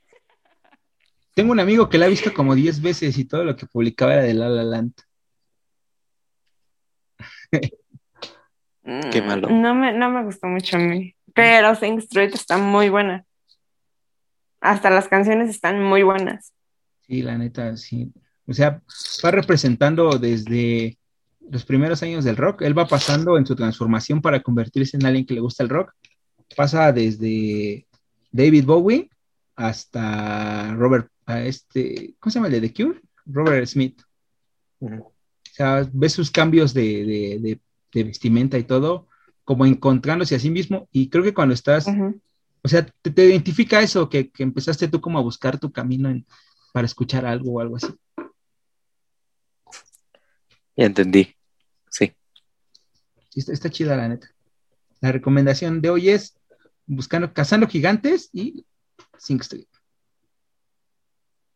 Tengo 1.33 1.51
un 1.51 1.59
amigo 1.59 1.89
que 1.89 1.97
la 1.97 2.05
ha 2.05 2.09
visto 2.09 2.33
como 2.33 2.55
10 2.55 2.81
veces 2.81 3.17
y 3.17 3.25
todo 3.25 3.43
lo 3.43 3.55
que 3.55 3.65
publicaba 3.65 4.13
era 4.13 4.23
de 4.23 4.33
La 4.33 4.49
La 4.49 4.63
Land. 4.63 4.93
Qué 9.11 9.21
malo. 9.21 9.49
No 9.49 9.75
me, 9.75 9.93
no 9.93 10.09
me 10.09 10.23
gustó 10.23 10.47
mucho 10.47 10.77
a 10.77 10.79
mí. 10.79 11.15
Pero 11.39 11.75
Sing 11.75 11.99
Street 11.99 12.31
está 12.33 12.57
muy 12.57 12.89
buena. 12.89 13.25
Hasta 14.61 14.89
las 14.89 15.07
canciones 15.07 15.49
están 15.49 15.81
muy 15.81 16.03
buenas. 16.03 16.53
Sí, 17.07 17.21
la 17.21 17.37
neta, 17.37 17.75
sí. 17.77 18.11
O 18.47 18.53
sea, 18.53 18.81
va 19.23 19.31
representando 19.31 20.17
desde 20.17 20.97
los 21.49 21.65
primeros 21.65 22.03
años 22.03 22.23
del 22.23 22.37
rock. 22.37 22.61
Él 22.63 22.77
va 22.77 22.87
pasando 22.87 23.37
en 23.37 23.45
su 23.45 23.55
transformación 23.55 24.21
para 24.21 24.41
convertirse 24.41 24.97
en 24.97 25.05
alguien 25.05 25.25
que 25.25 25.33
le 25.33 25.41
gusta 25.41 25.63
el 25.63 25.69
rock 25.69 25.93
pasa 26.55 26.91
desde 26.91 27.87
David 28.31 28.65
Bowie 28.65 29.09
hasta 29.55 30.73
Robert, 30.75 31.09
a 31.25 31.41
este, 31.43 32.15
¿cómo 32.19 32.31
se 32.31 32.39
llama 32.39 32.47
el 32.47 32.61
de 32.61 32.69
The 32.69 32.73
Cure? 32.73 33.01
Robert 33.25 33.67
Smith. 33.67 34.01
O 34.79 35.13
sea, 35.43 35.87
ves 35.91 36.13
sus 36.13 36.31
cambios 36.31 36.73
de, 36.73 37.59
vestimenta 37.93 38.57
y 38.57 38.63
todo, 38.63 39.07
como 39.49 39.65
encontrándose 39.65 40.35
a 40.35 40.39
sí 40.39 40.51
mismo. 40.51 40.87
Y 40.91 41.09
creo 41.09 41.23
que 41.23 41.33
cuando 41.33 41.55
estás, 41.55 41.87
o 41.87 42.67
sea, 42.67 42.85
te, 42.85 43.25
identifica 43.25 43.81
eso, 43.81 44.07
que, 44.07 44.29
empezaste 44.37 44.87
tú 44.87 45.01
como 45.01 45.17
a 45.17 45.23
buscar 45.23 45.57
tu 45.57 45.71
camino 45.71 46.13
para 46.71 46.85
escuchar 46.85 47.25
algo 47.25 47.53
o 47.53 47.59
algo 47.59 47.77
así. 47.77 47.87
Ya 50.77 50.85
entendí, 50.85 51.35
sí. 51.89 52.13
Está, 53.33 53.53
está 53.53 53.69
chida 53.71 53.97
la 53.97 54.07
neta. 54.07 54.29
La 55.01 55.11
recomendación 55.11 55.81
de 55.81 55.89
hoy 55.89 56.09
es 56.09 56.39
buscando, 56.85 57.33
cazando 57.33 57.67
gigantes 57.67 58.29
y 58.31 58.63
Sing 59.17 59.41
Street. 59.41 59.65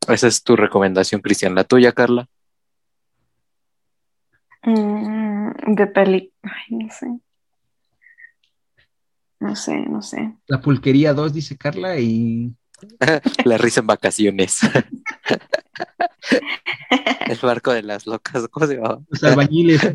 Esa 0.08 0.26
es 0.26 0.42
tu 0.42 0.56
recomendación, 0.56 1.22
Cristian. 1.22 1.54
¿La 1.54 1.64
tuya, 1.64 1.92
Carla? 1.92 2.28
Mm, 4.64 5.76
de 5.76 5.86
peli. 5.86 6.34
Ay, 6.42 6.76
no 6.76 6.90
sé. 6.90 7.06
No 9.44 9.58
sé, 9.58 9.76
no 9.76 10.02
sé. 10.02 10.34
La 10.48 10.62
pulquería 10.62 11.14
2, 11.14 11.34
dice 11.34 11.58
Carla, 11.58 12.00
y. 12.00 12.56
la 13.44 13.58
risa 13.58 13.82
en 13.82 13.88
vacaciones. 13.88 14.60
El 17.28 17.38
barco 17.42 17.74
de 17.74 17.84
las 17.84 18.08
locas, 18.08 18.48
¿cómo 18.50 18.68
se 18.68 18.76
llama? 18.76 19.00
Los 19.10 19.22
albañiles. 19.22 19.82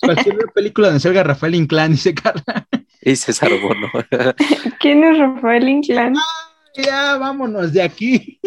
Cualquier 0.00 0.36
película 0.54 0.86
donde 0.88 1.00
salga 1.00 1.24
Rafael 1.24 1.56
Inclán, 1.56 1.90
dice 1.92 2.14
Carla. 2.14 2.68
Y 3.02 3.16
César 3.16 3.50
Bono. 3.60 3.88
¿Quién 4.78 5.02
es 5.02 5.18
Rafael 5.18 5.68
Inclán? 5.68 6.14
ya, 6.76 7.16
vámonos 7.16 7.72
de 7.72 7.82
aquí. 7.82 8.40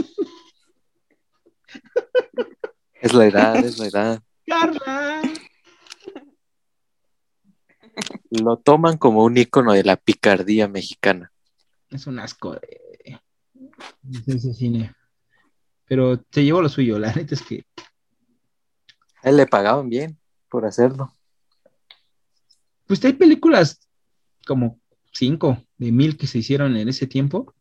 Es 3.02 3.14
la 3.14 3.26
edad, 3.26 3.58
es 3.58 3.78
la 3.78 3.88
edad. 3.88 4.22
Carla. 4.46 5.22
Lo 8.30 8.58
toman 8.58 8.98
como 8.98 9.24
un 9.24 9.38
icono 9.38 9.74
de 9.74 9.84
la 9.84 9.98
picardía 9.98 10.68
mexicana. 10.68 11.32
Es 11.90 12.08
un 12.08 12.20
asco 12.20 12.54
de, 12.54 13.20
ese 14.28 14.54
cine. 14.54 14.94
Pero 15.86 16.24
se 16.32 16.44
llevó 16.44 16.62
lo 16.62 16.70
suyo, 16.70 17.00
la 17.00 17.14
neta 17.14 17.36
es 17.36 17.42
que. 17.42 17.66
A 19.24 19.30
él 19.30 19.38
le 19.38 19.48
pagaban 19.48 19.90
bien 19.90 20.18
por 20.50 20.66
hacerlo. 20.66 21.14
Pues 22.86 23.04
hay 23.04 23.14
películas 23.14 23.80
como 24.46 24.80
cinco 25.12 25.62
de 25.78 25.92
mil 25.92 26.18
que 26.18 26.28
se 26.28 26.38
hicieron 26.38 26.78
en 26.78 26.88
ese 26.88 27.08
tiempo 27.08 27.54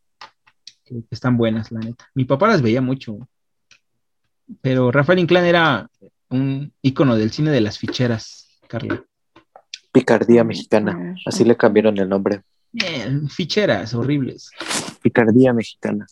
que 0.85 1.03
están 1.11 1.37
buenas, 1.37 1.73
la 1.73 1.81
neta. 1.81 2.09
Mi 2.15 2.25
papá 2.25 2.47
las 2.49 2.63
veía 2.63 2.81
mucho. 2.81 3.19
Pero 4.61 4.93
Rafael 4.93 5.19
Inclán 5.19 5.45
era 5.45 5.91
un 6.29 6.73
ícono 6.83 7.17
del 7.17 7.33
cine 7.33 7.51
de 7.51 7.61
las 7.61 7.79
ficheras, 7.79 8.61
Carla. 8.69 9.05
Picardía 9.97 10.45
mexicana, 10.45 11.17
así 11.25 11.43
le 11.43 11.57
cambiaron 11.57 11.97
el 11.97 12.07
nombre. 12.07 12.43
ficheras 13.31 13.95
horribles. 13.95 14.51
Picardía 15.01 15.55
mexicana. 15.55 16.07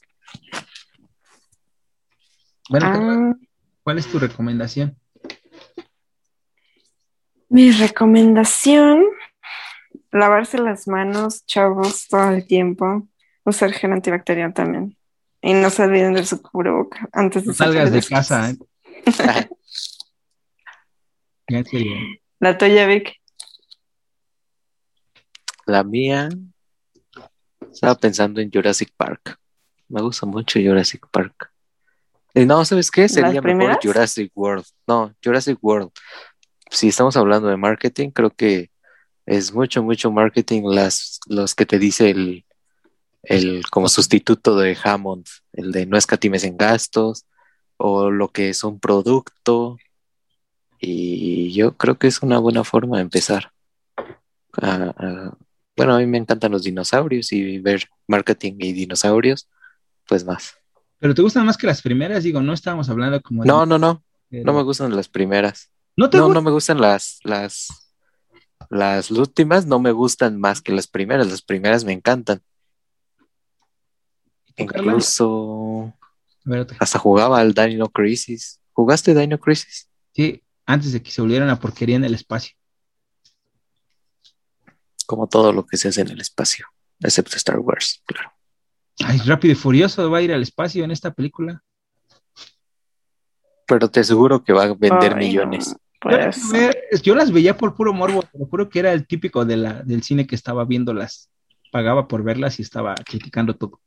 Bueno, 2.71 2.87
ah. 2.87 3.35
¿cuál 3.83 3.99
es 3.99 4.07
tu 4.07 4.19
recomendación? 4.19 4.97
Mi 7.51 7.73
recomendación, 7.73 9.05
lavarse 10.11 10.57
las 10.57 10.89
manos, 10.89 11.45
chavos, 11.45 12.09
todo 12.09 12.31
el 12.31 12.47
tiempo. 12.47 13.07
Usar 13.45 13.73
gel 13.73 13.93
antibacterial 13.93 14.55
también. 14.55 14.97
Y 15.43 15.53
no 15.53 15.69
se 15.69 15.83
olviden 15.83 16.15
de 16.15 16.25
su 16.25 16.41
cubreboca 16.41 17.07
antes 17.13 17.43
de 17.43 17.49
no 17.49 17.55
salgas 17.55 17.93
de 17.93 18.03
casa. 18.03 18.49
¿eh? 18.49 18.57
La 22.41 22.57
tuya, 22.57 22.87
Vic. 22.87 23.21
La 25.67 25.85
mía. 25.85 26.29
Estaba 27.73 27.95
pensando 27.95 28.41
en 28.41 28.51
Jurassic 28.51 28.93
Park. 28.97 29.39
Me 29.89 30.01
gusta 30.03 30.27
mucho 30.27 30.59
Jurassic 30.61 31.07
Park. 31.11 31.51
Y 32.35 32.47
no, 32.47 32.65
¿sabes 32.65 32.91
qué? 32.91 33.09
Sería 33.09 33.41
mejor 33.41 33.79
Jurassic 33.83 34.33
World. 34.35 34.65
No, 34.87 35.15
Jurassic 35.23 35.59
World. 35.63 35.91
Si 36.71 36.89
estamos 36.89 37.17
hablando 37.17 37.49
de 37.49 37.57
marketing, 37.57 38.11
creo 38.11 38.31
que 38.31 38.71
es 39.27 39.55
mucho, 39.55 39.83
mucho 39.83 40.11
marketing 40.11 40.63
las, 40.65 41.21
los 41.29 41.55
que 41.55 41.65
te 41.65 41.79
dice 41.79 42.11
el, 42.11 42.45
el 43.23 43.65
como 43.71 43.89
sustituto 43.89 44.57
de 44.57 44.77
Hammond, 44.83 45.27
el 45.53 45.73
de 45.73 45.87
no 45.87 45.97
escatimes 45.97 46.45
en 46.45 46.57
gastos, 46.57 47.25
o 47.77 48.11
lo 48.11 48.29
que 48.29 48.51
es 48.51 48.65
un 48.65 48.81
producto. 48.81 49.79
Y 50.81 51.53
yo 51.53 51.77
creo 51.77 51.99
que 51.99 52.09
es 52.09 52.23
una 52.23 52.39
buena 52.39 52.65
forma 52.65 52.97
de 52.97 53.03
empezar. 53.03 53.53
Bueno, 55.77 55.95
a 55.95 55.99
mí 55.99 56.07
me 56.07 56.19
encantan 56.19 56.53
los 56.53 56.63
dinosaurios 56.63 57.33
y 57.33 57.59
ver 57.59 57.89
marketing 58.07 58.55
y 58.59 58.73
dinosaurios, 58.73 59.49
pues 60.07 60.25
más. 60.25 60.55
Pero 60.99 61.15
te 61.15 61.23
gustan 61.23 61.47
más 61.47 61.57
que 61.57 61.67
las 61.67 61.83
primeras, 61.83 62.25
digo, 62.25 62.41
no 62.41 62.53
estábamos 62.53 62.89
hablando 62.89 63.21
como... 63.21 63.45
No, 63.45 63.67
no, 63.67 63.79
no, 63.79 64.03
no 64.31 64.53
me 64.53 64.63
gustan 64.63 64.95
las 64.95 65.09
primeras. 65.09 65.71
No, 65.97 66.09
no, 66.09 66.29
no 66.29 66.43
me 66.43 66.51
gustan 66.51 66.81
las, 66.81 67.21
las, 67.23 67.93
las 68.71 69.11
últimas, 69.11 69.67
no 69.67 69.79
me 69.79 69.93
gustan 69.93 70.41
más 70.41 70.61
que 70.61 70.73
las 70.73 70.87
primeras, 70.87 71.29
las 71.29 71.43
primeras 71.43 71.85
me 71.85 71.93
encantan. 71.93 72.41
Incluso 74.57 75.93
hasta 76.79 76.99
jugaba 76.99 77.41
al 77.41 77.55
Dino 77.55 77.89
Crisis. 77.89 78.61
¿Jugaste 78.73 79.15
Dino 79.15 79.39
Crisis? 79.39 79.89
Sí, 80.13 80.43
antes 80.67 80.93
de 80.93 81.03
que 81.03 81.11
se 81.11 81.21
volviera 81.21 81.45
una 81.45 81.59
porquería 81.59 81.97
en 81.97 82.05
el 82.05 82.15
espacio. 82.15 82.57
Como 85.07 85.27
todo 85.27 85.53
lo 85.53 85.67
que 85.67 85.77
se 85.77 85.89
hace 85.89 86.03
en 86.03 86.09
el 86.09 86.21
espacio, 86.21 86.67
excepto 87.01 87.37
Star 87.37 87.59
Wars, 87.59 88.03
claro. 88.05 88.33
Ay, 89.01 89.19
Rápido 89.19 89.53
y 89.53 89.57
Furioso 89.57 90.09
va 90.11 90.19
a 90.19 90.23
ir 90.23 90.33
al 90.33 90.43
espacio 90.43 90.85
en 90.85 90.91
esta 90.91 91.13
película. 91.13 91.63
Pero 93.67 93.91
te 93.91 94.01
aseguro 94.01 94.45
que 94.45 94.53
va 94.53 94.65
a 94.65 94.75
vender 94.75 95.17
millones. 95.17 95.75
yo, 97.03 97.15
las 97.15 97.33
veía 97.33 97.57
por 97.57 97.75
puro 97.75 97.93
morbo, 97.93 98.23
pero 98.33 98.47
juro 98.47 98.69
que 98.69 98.79
era 98.79 98.93
el 98.93 99.07
típico 99.07 99.45
de 99.45 99.57
la, 99.57 99.83
del 99.83 100.03
cine 100.03 100.27
que 100.27 100.35
estaba 100.35 100.65
viéndolas, 100.65 101.31
pagaba 101.73 102.07
por 102.07 102.23
verlas 102.23 102.59
y 102.59 102.63
estaba 102.63 102.95
criticando 102.95 103.57
todo 103.57 103.81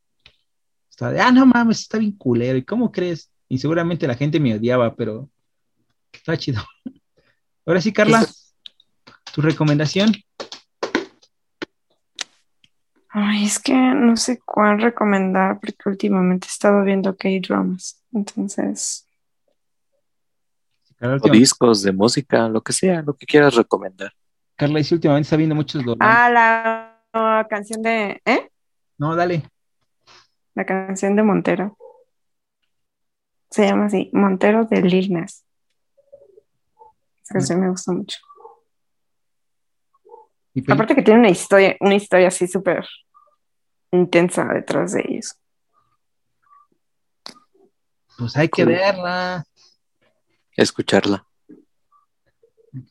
ah, 1.01 1.31
no 1.31 1.45
mames, 1.45 1.81
está 1.81 1.97
bien 1.97 2.13
culero, 2.13 2.57
¿y 2.57 2.63
cómo 2.63 2.91
crees? 2.91 3.31
Y 3.47 3.59
seguramente 3.59 4.07
la 4.07 4.15
gente 4.15 4.39
me 4.39 4.55
odiaba, 4.55 4.95
pero 4.95 5.29
está 6.11 6.37
chido. 6.37 6.61
Ahora 7.65 7.81
sí, 7.81 7.91
Carla, 7.91 8.25
tu 9.33 9.41
recomendación. 9.41 10.11
Ay, 13.09 13.45
es 13.45 13.59
que 13.59 13.73
no 13.73 14.17
sé 14.17 14.39
cuál 14.39 14.81
recomendar 14.81 15.59
porque 15.59 15.89
últimamente 15.89 16.47
he 16.47 16.49
estado 16.49 16.83
viendo 16.83 17.15
K-dramas, 17.15 18.03
entonces. 18.13 19.05
O 20.99 21.29
discos 21.29 21.83
de 21.83 21.91
música, 21.91 22.49
lo 22.49 22.61
que 22.61 22.73
sea, 22.73 23.01
lo 23.01 23.15
que 23.15 23.25
quieras 23.25 23.55
recomendar. 23.55 24.11
Carla, 24.55 24.79
y 24.79 24.83
si 24.83 24.95
últimamente 24.95 25.27
está 25.27 25.35
viendo 25.35 25.55
muchos 25.55 25.83
Ah, 25.99 26.29
la 27.13 27.47
canción 27.49 27.81
de. 27.81 28.21
¿Eh? 28.25 28.49
No, 28.97 29.15
dale 29.15 29.43
la 30.57 30.65
canción 30.65 31.15
de 31.15 31.21
Montero. 31.21 31.77
Se 33.51 33.67
llama 33.67 33.85
así, 33.85 34.09
Montero 34.11 34.65
de 34.65 34.81
Lil 34.81 35.13
Nas. 35.13 35.45
Esa 37.21 37.35
canción 37.35 37.61
me 37.61 37.69
gusta 37.69 37.91
mucho. 37.91 38.17
Aparte 40.67 40.95
que 40.95 41.01
tiene 41.01 41.19
una 41.19 41.29
historia, 41.29 41.75
una 41.79 41.95
historia 41.95 42.29
así 42.29 42.47
súper 42.47 42.85
intensa 43.91 44.45
detrás 44.45 44.93
de 44.93 45.03
ellos. 45.07 45.39
Pues 48.17 48.35
hay 48.35 48.49
que 48.49 48.65
verla. 48.65 49.45
Escucharla. 50.55 51.27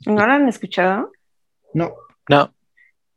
¿No 0.07 0.27
la 0.27 0.35
han 0.35 0.49
escuchado? 0.49 1.11
No. 1.75 1.95
No. 2.29 2.55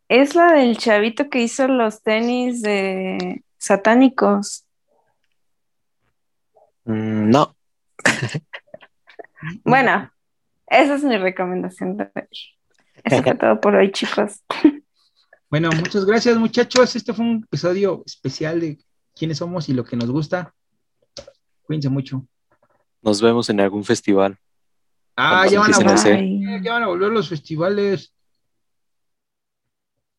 Es 0.08 0.34
la 0.34 0.54
del 0.54 0.78
chavito 0.78 1.30
que 1.30 1.42
hizo 1.42 1.68
los 1.68 2.02
tenis 2.02 2.64
de 2.64 3.44
satánicos. 3.58 4.66
Mm, 6.86 7.30
no. 7.30 7.56
bueno, 9.64 10.12
esa 10.66 10.96
es 10.96 11.04
mi 11.04 11.18
recomendación 11.18 11.98
de 11.98 12.12
hoy. 12.16 12.59
Eso 13.04 13.24
fue 13.24 13.36
todo 13.36 13.60
por 13.60 13.76
hoy, 13.76 13.92
chicos. 13.92 14.44
Bueno, 15.50 15.70
muchas 15.72 16.06
gracias, 16.06 16.38
muchachos. 16.38 16.96
Este 16.96 17.12
fue 17.12 17.26
un 17.26 17.44
episodio 17.44 18.04
especial 18.06 18.60
de 18.60 18.78
quiénes 19.16 19.40
somos 19.40 19.68
y 19.68 19.74
lo 19.74 19.84
que 19.84 19.96
nos 19.96 20.12
gusta. 20.12 20.54
Cuídense 21.64 21.90
mucho. 21.90 22.26
Nos 23.02 23.22
vemos 23.22 23.50
en 23.50 23.60
algún 23.60 23.84
festival. 23.84 24.38
Ah, 25.16 25.48
ya 25.48 25.60
van, 25.60 25.74
a 25.74 25.78
volver, 25.78 26.62
ya 26.62 26.74
van 26.74 26.84
a 26.84 26.88
volver 26.88 27.12
los 27.12 27.28
festivales. 27.28 28.14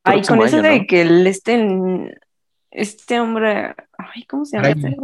Ay, 0.02 0.22
con 0.22 0.42
eso 0.42 0.60
de 0.60 0.86
que 0.86 1.02
el 1.02 1.26
este, 1.26 2.18
este 2.70 3.20
hombre, 3.20 3.74
ay, 3.96 4.24
¿cómo 4.24 4.44
se 4.44 4.56
llama? 4.56 4.70
Este 4.70 4.96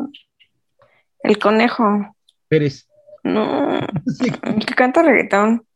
el 1.20 1.38
conejo. 1.38 2.16
Pérez. 2.48 2.88
No, 3.22 3.78
el 4.44 4.66
que 4.66 4.74
canta 4.74 5.02
reggaetón. 5.02 5.66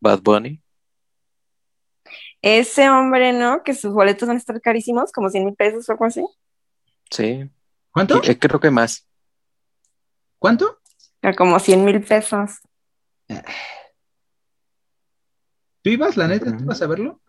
Bad 0.00 0.20
Bunny. 0.22 0.60
Ese 2.42 2.88
hombre, 2.88 3.32
¿no? 3.32 3.62
Que 3.62 3.74
sus 3.74 3.92
boletos 3.92 4.26
van 4.26 4.36
a 4.36 4.40
estar 4.40 4.60
carísimos, 4.60 5.12
como 5.12 5.28
100 5.28 5.44
mil 5.44 5.54
pesos 5.54 5.88
o 5.88 5.92
algo 5.92 6.06
así. 6.06 6.24
Sí. 7.10 7.50
¿Cuánto? 7.90 8.22
Eh, 8.22 8.38
creo 8.38 8.60
que 8.60 8.70
más. 8.70 9.06
¿Cuánto? 10.38 10.78
Como 11.36 11.58
100 11.58 11.84
mil 11.84 12.02
pesos. 12.02 12.60
¿Tú 15.82 15.90
ibas, 15.90 16.16
la 16.16 16.28
neta? 16.28 16.56
¿Tú 16.56 16.64
vas 16.64 16.80
a 16.80 16.86
verlo? 16.86 17.20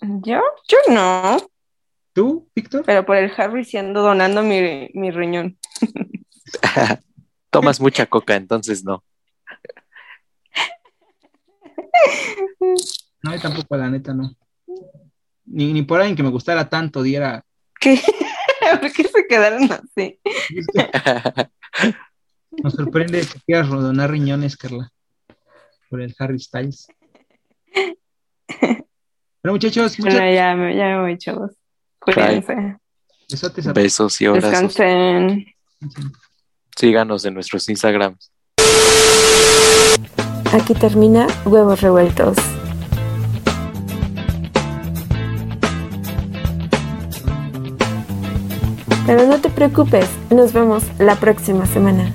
¿Yo? 0.00 0.40
Yo 0.68 0.78
no. 0.88 1.36
¿Tú, 2.12 2.48
Víctor? 2.54 2.84
Pero 2.84 3.04
por 3.04 3.16
el 3.16 3.32
Harry 3.36 3.64
siendo 3.64 4.02
donando 4.02 4.42
mi, 4.42 4.90
mi 4.94 5.10
riñón. 5.10 5.58
Tomas 7.50 7.80
mucha 7.80 8.06
coca, 8.06 8.36
entonces 8.36 8.84
no. 8.84 9.04
No, 13.22 13.38
tampoco, 13.40 13.76
la 13.76 13.90
neta, 13.90 14.14
no. 14.14 14.34
Ni, 15.46 15.72
ni 15.72 15.82
por 15.82 16.00
alguien 16.00 16.16
que 16.16 16.22
me 16.22 16.30
gustara 16.30 16.68
tanto 16.68 17.02
diera. 17.02 17.44
¿Qué? 17.80 18.00
¿Por 18.80 18.92
qué 18.92 19.04
se 19.04 19.26
quedaron 19.26 19.70
así? 19.72 20.20
Nos 22.62 22.74
sorprende 22.74 23.20
que 23.20 23.40
quieras 23.46 23.68
donar 23.68 24.10
riñones, 24.10 24.56
Carla. 24.56 24.90
Por 25.88 26.00
el 26.02 26.14
Harry 26.18 26.38
Styles. 26.38 26.88
Bueno, 29.42 29.54
muchachos, 29.54 29.98
muchas... 29.98 30.14
Bueno, 30.14 30.34
ya, 30.34 30.54
me, 30.54 30.76
ya 30.76 30.84
me 30.86 31.00
voy, 31.00 31.18
chavos. 31.18 31.52
Cuídense. 32.00 32.78
Besos 33.74 34.20
y 34.20 34.26
abrazos. 34.26 34.74
Descansen. 34.74 35.46
Síganos 36.76 37.24
en 37.24 37.34
nuestros 37.34 37.68
Instagrams. 37.68 38.32
Aquí 40.52 40.72
termina 40.72 41.26
Huevos 41.44 41.82
Revueltos. 41.82 42.36
Pero 49.06 49.26
no 49.26 49.38
te 49.40 49.50
preocupes, 49.50 50.08
nos 50.30 50.52
vemos 50.52 50.84
la 50.98 51.16
próxima 51.16 51.66
semana. 51.66 52.14